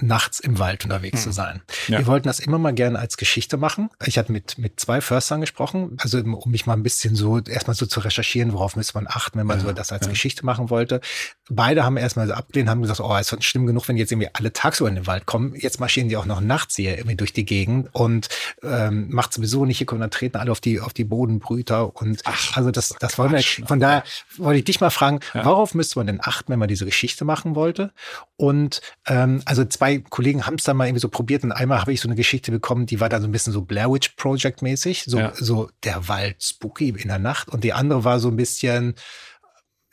nachts 0.00 0.40
im 0.40 0.58
Wald 0.58 0.84
unterwegs 0.84 1.20
hm. 1.20 1.24
zu 1.24 1.32
sein. 1.32 1.62
Ja. 1.88 1.98
Wir 1.98 2.06
wollten 2.06 2.28
das 2.28 2.38
immer 2.38 2.58
mal 2.58 2.74
gerne 2.74 2.98
als 2.98 3.16
Geschichte 3.16 3.56
machen. 3.56 3.88
Ich 4.04 4.18
hatte 4.18 4.30
mit, 4.30 4.58
mit 4.58 4.78
zwei 4.78 5.00
Förstern 5.00 5.40
gesprochen, 5.40 5.96
also 6.00 6.18
um 6.18 6.50
mich 6.50 6.66
mal 6.66 6.74
ein 6.74 6.82
bisschen 6.82 7.16
so, 7.16 7.38
erstmal 7.40 7.74
so 7.74 7.86
zu 7.86 8.00
recherchieren, 8.00 8.52
worauf 8.52 8.76
müsste 8.76 8.94
man 8.94 9.06
achten, 9.06 9.38
wenn 9.38 9.46
man 9.46 9.58
ja, 9.58 9.66
so 9.66 9.72
das 9.72 9.92
als 9.92 10.06
ja. 10.06 10.10
Geschichte 10.10 10.44
machen 10.44 10.70
wollte. 10.70 11.00
Beide 11.48 11.84
haben 11.84 11.96
erstmal 11.96 12.26
so 12.26 12.34
abgelehnt, 12.34 12.68
haben 12.68 12.82
gesagt, 12.82 13.00
oh, 13.00 13.16
ist 13.16 13.30
schon 13.30 13.42
schlimm 13.42 13.66
genug, 13.66 13.88
wenn 13.88 13.96
jetzt 13.96 14.12
irgendwie 14.12 14.28
alle 14.32 14.52
tagsüber 14.52 14.88
in 14.88 14.96
den 14.96 15.06
Wald 15.06 15.26
kommen. 15.26 15.54
Jetzt 15.54 15.80
marschieren 15.80 16.08
die 16.08 16.16
auch 16.16 16.26
noch 16.26 16.40
nachts 16.40 16.76
hier 16.76 16.98
irgendwie 16.98 17.16
durch 17.16 17.32
die 17.32 17.44
Gegend 17.44 17.88
und 17.92 18.28
ähm, 18.62 19.08
macht 19.10 19.32
sowieso 19.32 19.64
nicht, 19.64 19.78
hier 19.78 19.86
kommen 19.86 20.00
dann 20.00 20.10
treten 20.10 20.36
alle 20.36 20.52
auf 20.52 20.60
die, 20.60 20.80
auf 20.80 20.92
die 20.92 21.04
Bodenbrüter 21.04 21.96
und 21.96 22.22
Ach, 22.24 22.56
also 22.56 22.70
das, 22.70 22.94
das 22.98 23.18
wollen 23.18 23.32
wir, 23.32 23.42
von 23.66 23.80
daher 23.80 24.04
wollte 24.36 24.58
ich 24.58 24.64
dich 24.64 24.80
mal 24.80 24.90
fragen, 24.90 25.20
worauf 25.32 25.74
müsste 25.74 25.98
man 25.98 26.06
denn 26.06 26.20
achten, 26.22 26.52
wenn 26.52 26.58
man 26.58 26.68
diese 26.68 26.84
Geschichte 26.84 27.24
machen 27.24 27.54
wollte? 27.54 27.92
Und 28.36 28.80
ähm, 29.06 29.42
also 29.44 29.64
zwei 29.64 29.85
zwei 29.86 29.98
Kollegen 30.10 30.46
haben 30.46 30.56
es 30.56 30.64
dann 30.64 30.76
mal 30.76 30.86
irgendwie 30.86 31.00
so 31.00 31.08
probiert 31.08 31.44
und 31.44 31.52
einmal 31.52 31.80
habe 31.80 31.92
ich 31.92 32.00
so 32.00 32.08
eine 32.08 32.16
Geschichte 32.16 32.50
bekommen, 32.50 32.86
die 32.86 33.00
war 33.00 33.08
dann 33.08 33.22
so 33.22 33.28
ein 33.28 33.32
bisschen 33.32 33.52
so 33.52 33.62
Blair 33.62 33.90
Witch 33.90 34.10
Project 34.16 34.62
mäßig, 34.62 35.04
so, 35.06 35.18
ja. 35.18 35.32
so 35.34 35.70
der 35.84 36.08
Wald 36.08 36.42
spooky 36.42 36.88
in 36.88 37.08
der 37.08 37.18
Nacht 37.18 37.48
und 37.48 37.64
die 37.64 37.72
andere 37.72 38.04
war 38.04 38.18
so 38.18 38.28
ein 38.28 38.36
bisschen 38.36 38.94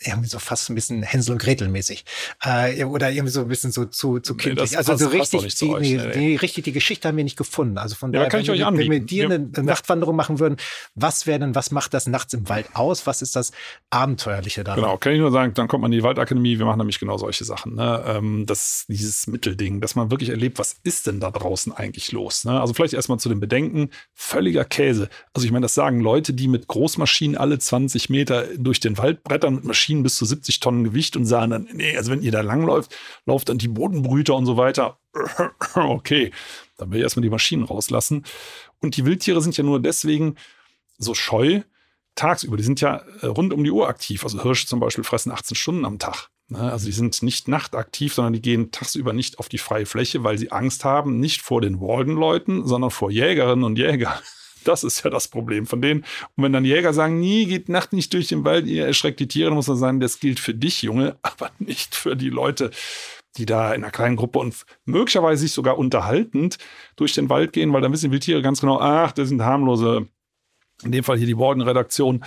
irgendwie 0.05 0.29
so 0.29 0.39
fast 0.39 0.69
ein 0.69 0.75
bisschen 0.75 1.03
Hänsel 1.03 1.33
und 1.33 1.37
Gretel 1.39 1.67
mäßig. 1.67 2.05
Äh, 2.43 2.83
oder 2.83 3.11
irgendwie 3.11 3.31
so 3.31 3.41
ein 3.41 3.47
bisschen 3.47 3.71
so 3.71 3.85
zu, 3.85 4.19
zu 4.19 4.35
kindlich. 4.35 4.71
Nee, 4.71 4.77
also 4.77 4.95
so 4.95 5.07
richtig, 5.07 5.55
die, 5.55 5.69
euch, 5.69 5.81
nee, 5.81 5.97
nee. 6.15 6.35
richtig, 6.35 6.65
die 6.65 6.71
Geschichte 6.71 7.07
haben 7.07 7.17
wir 7.17 7.23
nicht 7.23 7.37
gefunden. 7.37 7.77
Also 7.77 7.95
von 7.95 8.11
ja, 8.11 8.19
daher, 8.19 8.29
kann 8.29 8.41
ich 8.41 8.51
euch 8.51 8.65
anbieten. 8.65 8.91
wenn 8.91 9.01
wir 9.01 9.05
dir 9.05 9.25
eine 9.25 9.49
ja. 9.55 9.63
Nachtwanderung 9.63 10.15
machen 10.15 10.39
würden, 10.39 10.57
was 10.95 11.27
wäre 11.27 11.39
denn, 11.39 11.55
was 11.55 11.71
macht 11.71 11.93
das 11.93 12.07
nachts 12.07 12.33
im 12.33 12.49
Wald 12.49 12.67
aus? 12.73 13.05
Was 13.07 13.21
ist 13.21 13.35
das 13.35 13.51
Abenteuerliche 13.89 14.63
daran? 14.63 14.81
Genau, 14.81 14.97
kann 14.97 15.13
ich 15.13 15.19
nur 15.19 15.31
sagen, 15.31 15.53
dann 15.53 15.67
kommt 15.67 15.81
man 15.81 15.91
in 15.91 15.99
die 15.99 16.03
Waldakademie, 16.03 16.57
wir 16.57 16.65
machen 16.65 16.79
nämlich 16.79 16.99
genau 16.99 17.17
solche 17.17 17.45
Sachen. 17.45 17.75
Ne? 17.75 18.03
Ähm, 18.07 18.45
das, 18.45 18.85
dieses 18.87 19.27
Mittelding, 19.27 19.81
dass 19.81 19.95
man 19.95 20.11
wirklich 20.11 20.29
erlebt, 20.29 20.59
was 20.59 20.75
ist 20.83 21.07
denn 21.07 21.19
da 21.19 21.31
draußen 21.31 21.71
eigentlich 21.73 22.11
los? 22.11 22.45
Ne? 22.45 22.59
Also 22.59 22.73
vielleicht 22.73 22.93
erstmal 22.93 23.19
zu 23.19 23.29
den 23.29 23.39
Bedenken, 23.39 23.89
völliger 24.13 24.65
Käse. 24.65 25.09
Also 25.33 25.45
ich 25.45 25.51
meine, 25.51 25.63
das 25.63 25.73
sagen 25.73 25.99
Leute, 25.99 26.33
die 26.33 26.47
mit 26.47 26.67
Großmaschinen 26.67 27.37
alle 27.37 27.59
20 27.59 28.09
Meter 28.09 28.45
durch 28.57 28.79
den 28.79 28.97
Wald 28.97 29.23
brettern, 29.23 29.55
mit 29.55 29.63
Maschinen 29.65 29.92
bis 30.01 30.15
zu 30.15 30.25
70 30.25 30.59
Tonnen 30.59 30.83
Gewicht 30.83 31.15
und 31.15 31.25
sagen 31.25 31.51
dann, 31.51 31.69
nee, 31.73 31.95
also 31.95 32.11
wenn 32.11 32.23
ihr 32.23 32.31
da 32.31 32.41
langläuft, 32.41 32.95
lauft 33.25 33.49
dann 33.49 33.59
die 33.59 33.67
Bodenbrüter 33.67 34.33
und 34.35 34.47
so 34.47 34.57
weiter. 34.57 34.97
okay, 35.75 36.31
dann 36.77 36.91
will 36.91 36.97
ich 36.97 37.03
erstmal 37.03 37.21
die 37.21 37.29
Maschinen 37.29 37.63
rauslassen. 37.63 38.23
Und 38.81 38.97
die 38.97 39.05
Wildtiere 39.05 39.41
sind 39.41 39.55
ja 39.55 39.63
nur 39.63 39.79
deswegen 39.79 40.35
so 40.97 41.13
scheu 41.13 41.61
tagsüber. 42.15 42.57
Die 42.57 42.63
sind 42.63 42.81
ja 42.81 43.03
äh, 43.21 43.27
rund 43.27 43.53
um 43.53 43.63
die 43.63 43.71
Uhr 43.71 43.87
aktiv. 43.87 44.23
Also 44.23 44.41
Hirsche 44.41 44.67
zum 44.67 44.79
Beispiel 44.79 45.03
fressen 45.03 45.31
18 45.31 45.55
Stunden 45.55 45.85
am 45.85 45.99
Tag. 45.99 46.29
Ne? 46.47 46.59
Also 46.59 46.85
die 46.85 46.91
sind 46.91 47.21
nicht 47.23 47.47
nachtaktiv, 47.47 48.13
sondern 48.13 48.33
die 48.33 48.41
gehen 48.41 48.71
tagsüber 48.71 49.13
nicht 49.13 49.39
auf 49.39 49.49
die 49.49 49.57
freie 49.57 49.85
Fläche, 49.85 50.23
weil 50.23 50.37
sie 50.37 50.51
Angst 50.51 50.85
haben, 50.85 51.19
nicht 51.19 51.41
vor 51.41 51.61
den 51.61 51.79
Walden-Leuten, 51.79 52.65
sondern 52.67 52.91
vor 52.91 53.11
Jägerinnen 53.11 53.63
und 53.63 53.77
Jägern. 53.77 54.13
Das 54.63 54.83
ist 54.83 55.03
ja 55.03 55.09
das 55.09 55.27
Problem 55.27 55.65
von 55.65 55.81
denen. 55.81 56.01
Und 56.35 56.43
wenn 56.43 56.53
dann 56.53 56.65
Jäger 56.65 56.93
sagen, 56.93 57.19
nie 57.19 57.45
geht 57.45 57.69
Nacht 57.69 57.93
nicht 57.93 58.13
durch 58.13 58.27
den 58.27 58.43
Wald, 58.45 58.65
ihr 58.65 58.85
erschreckt 58.85 59.19
die 59.19 59.27
Tiere, 59.27 59.49
dann 59.49 59.55
muss 59.55 59.67
man 59.67 59.77
sagen, 59.77 59.99
das 59.99 60.19
gilt 60.19 60.39
für 60.39 60.53
dich, 60.53 60.81
Junge, 60.81 61.17
aber 61.21 61.51
nicht 61.59 61.95
für 61.95 62.15
die 62.15 62.29
Leute, 62.29 62.71
die 63.37 63.45
da 63.45 63.73
in 63.73 63.83
einer 63.83 63.91
kleinen 63.91 64.15
Gruppe 64.15 64.39
und 64.39 64.55
möglicherweise 64.85 65.41
sich 65.41 65.51
sogar 65.51 65.77
unterhaltend 65.77 66.57
durch 66.95 67.13
den 67.13 67.29
Wald 67.29 67.53
gehen, 67.53 67.73
weil 67.73 67.81
dann 67.81 67.91
wissen 67.91 68.11
Wildtiere 68.11 68.41
ganz 68.41 68.61
genau, 68.61 68.79
ach, 68.79 69.11
das 69.11 69.29
sind 69.29 69.41
harmlose, 69.41 70.07
in 70.83 70.91
dem 70.91 71.03
Fall 71.03 71.17
hier 71.17 71.27
die 71.27 71.33
Morgenredaktion, 71.33 72.23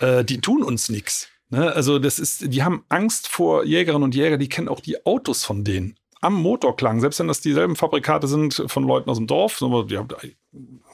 äh, 0.00 0.24
die 0.24 0.40
tun 0.40 0.62
uns 0.62 0.88
nichts. 0.88 1.28
Ne? 1.48 1.72
Also 1.72 1.98
das 1.98 2.18
ist, 2.18 2.52
die 2.52 2.62
haben 2.62 2.84
Angst 2.88 3.28
vor 3.28 3.64
Jägerinnen 3.64 4.02
und 4.02 4.14
Jäger, 4.14 4.36
die 4.36 4.48
kennen 4.48 4.68
auch 4.68 4.80
die 4.80 5.04
Autos 5.06 5.44
von 5.44 5.64
denen 5.64 5.96
am 6.20 6.34
Motorklang, 6.34 7.00
selbst 7.00 7.18
wenn 7.18 7.28
das 7.28 7.40
dieselben 7.40 7.76
Fabrikate 7.76 8.28
sind 8.28 8.64
von 8.66 8.84
Leuten 8.84 9.10
aus 9.10 9.16
dem 9.16 9.26
Dorf, 9.26 9.58
die 9.58 9.96
haben 9.96 10.08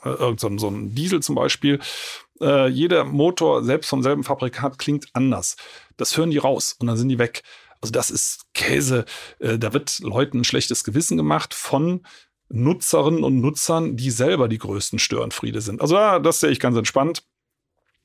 äh, 0.04 0.34
so, 0.36 0.68
ein 0.68 0.94
Diesel 0.94 1.22
zum 1.22 1.34
Beispiel, 1.34 1.80
äh, 2.40 2.68
jeder 2.68 3.04
Motor, 3.04 3.64
selbst 3.64 3.88
vom 3.88 4.02
selben 4.02 4.24
Fabrikat, 4.24 4.78
klingt 4.78 5.06
anders. 5.12 5.56
Das 5.96 6.16
hören 6.16 6.30
die 6.30 6.38
raus 6.38 6.76
und 6.78 6.86
dann 6.86 6.96
sind 6.96 7.08
die 7.08 7.18
weg. 7.18 7.42
Also 7.80 7.92
das 7.92 8.10
ist 8.10 8.46
Käse. 8.54 9.04
Äh, 9.38 9.58
da 9.58 9.72
wird 9.72 9.98
Leuten 10.00 10.40
ein 10.40 10.44
schlechtes 10.44 10.84
Gewissen 10.84 11.16
gemacht 11.16 11.54
von 11.54 12.06
Nutzerinnen 12.48 13.24
und 13.24 13.40
Nutzern, 13.40 13.96
die 13.96 14.10
selber 14.10 14.48
die 14.48 14.58
größten 14.58 14.98
Störenfriede 14.98 15.60
sind. 15.60 15.80
Also 15.80 15.96
ja, 15.96 16.18
das 16.18 16.40
sehe 16.40 16.50
ich 16.50 16.60
ganz 16.60 16.76
entspannt. 16.76 17.24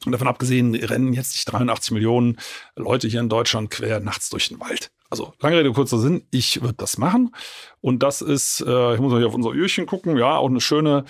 Und 0.06 0.14
davon 0.14 0.28
abgesehen 0.28 0.74
rennen 0.74 1.14
jetzt 1.14 1.34
nicht 1.34 1.46
83 1.46 1.92
Millionen 1.92 2.40
Leute 2.76 3.08
hier 3.08 3.20
in 3.20 3.30
Deutschland 3.30 3.70
quer 3.70 4.00
nachts 4.00 4.30
durch 4.30 4.50
den 4.50 4.60
Wald. 4.60 4.92
Also 5.12 5.34
lange 5.42 5.58
Rede, 5.58 5.74
kurzer 5.74 6.00
Sinn, 6.00 6.26
ich 6.32 6.62
würde 6.62 6.76
das 6.76 6.98
machen. 6.98 7.36
Und 7.82 8.02
das 8.02 8.22
ist, 8.22 8.62
äh, 8.66 8.94
ich 8.96 9.02
muss 9.02 9.12
mal 9.12 9.20
hier 9.20 9.28
auf 9.28 9.36
unser 9.36 9.52
Öhrchen 9.52 9.86
gucken, 9.86 10.18
ja, 10.18 10.38
auch 10.38 10.50
eine 10.50 10.62
schöne, 10.62 11.04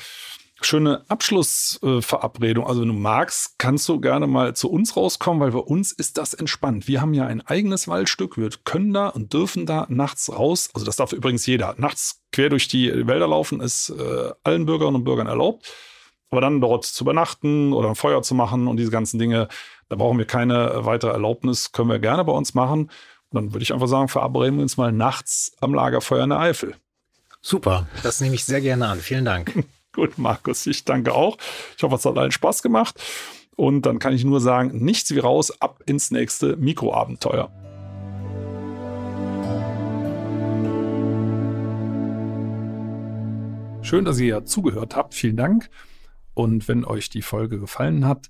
schöne 0.59 1.05
Abschlussverabredung. 1.07 2.65
Äh, 2.65 2.67
also 2.67 2.81
wenn 2.81 2.87
du 2.87 2.95
magst, 2.95 3.59
kannst 3.59 3.87
du 3.87 4.01
gerne 4.01 4.25
mal 4.25 4.55
zu 4.55 4.71
uns 4.71 4.97
rauskommen, 4.97 5.39
weil 5.39 5.51
bei 5.51 5.59
uns 5.59 5.91
ist 5.91 6.17
das 6.17 6.33
entspannt. 6.33 6.87
Wir 6.87 6.99
haben 6.99 7.13
ja 7.13 7.27
ein 7.27 7.41
eigenes 7.41 7.87
Waldstück. 7.87 8.37
Wir 8.37 8.49
können 8.65 8.91
da 8.91 9.09
und 9.09 9.33
dürfen 9.33 9.67
da 9.67 9.85
nachts 9.87 10.31
raus. 10.31 10.71
Also 10.73 10.83
das 10.83 10.95
darf 10.95 11.13
übrigens 11.13 11.45
jeder. 11.45 11.75
Nachts 11.77 12.23
quer 12.31 12.49
durch 12.49 12.67
die 12.67 13.07
Wälder 13.07 13.27
laufen 13.27 13.61
ist 13.61 13.91
äh, 13.91 14.31
allen 14.43 14.65
Bürgerinnen 14.65 14.95
und 14.95 15.03
Bürgern 15.03 15.27
erlaubt. 15.27 15.71
Aber 16.31 16.41
dann 16.41 16.59
dort 16.59 16.85
zu 16.85 17.03
übernachten 17.03 17.71
oder 17.71 17.89
ein 17.89 17.95
Feuer 17.95 18.23
zu 18.23 18.33
machen 18.33 18.67
und 18.67 18.77
diese 18.77 18.89
ganzen 18.89 19.19
Dinge, 19.19 19.47
da 19.89 19.95
brauchen 19.97 20.17
wir 20.17 20.25
keine 20.25 20.85
weitere 20.85 21.11
Erlaubnis, 21.11 21.71
können 21.71 21.89
wir 21.89 21.99
gerne 21.99 22.23
bei 22.23 22.31
uns 22.31 22.53
machen. 22.53 22.89
Dann 23.31 23.53
würde 23.53 23.63
ich 23.63 23.73
einfach 23.73 23.87
sagen, 23.87 24.09
verabreden 24.09 24.57
wir 24.57 24.63
uns 24.63 24.77
mal 24.77 24.91
nachts 24.91 25.53
am 25.61 25.73
Lagerfeuer 25.73 26.23
in 26.23 26.31
der 26.31 26.39
Eifel. 26.39 26.75
Super, 27.41 27.87
das 28.03 28.19
nehme 28.21 28.35
ich 28.35 28.43
sehr 28.43 28.61
gerne 28.61 28.87
an. 28.87 28.99
Vielen 28.99 29.25
Dank. 29.25 29.65
Gut, 29.93 30.17
Markus, 30.17 30.67
ich 30.67 30.85
danke 30.85 31.13
auch. 31.13 31.37
Ich 31.75 31.83
hoffe, 31.83 31.95
es 31.95 32.05
hat 32.05 32.17
allen 32.17 32.31
Spaß 32.31 32.61
gemacht. 32.61 33.01
Und 33.55 33.85
dann 33.85 33.99
kann 33.99 34.13
ich 34.13 34.23
nur 34.23 34.39
sagen, 34.41 34.83
nichts 34.83 35.11
wie 35.11 35.19
raus, 35.19 35.61
ab 35.61 35.81
ins 35.85 36.11
nächste 36.11 36.55
Mikroabenteuer. 36.57 37.51
Schön, 43.81 44.05
dass 44.05 44.19
ihr 44.19 44.27
ja 44.27 44.45
zugehört 44.45 44.95
habt. 44.95 45.13
Vielen 45.13 45.37
Dank. 45.37 45.69
Und 46.33 46.67
wenn 46.67 46.85
euch 46.85 47.09
die 47.09 47.21
Folge 47.21 47.59
gefallen 47.59 48.05
hat, 48.07 48.29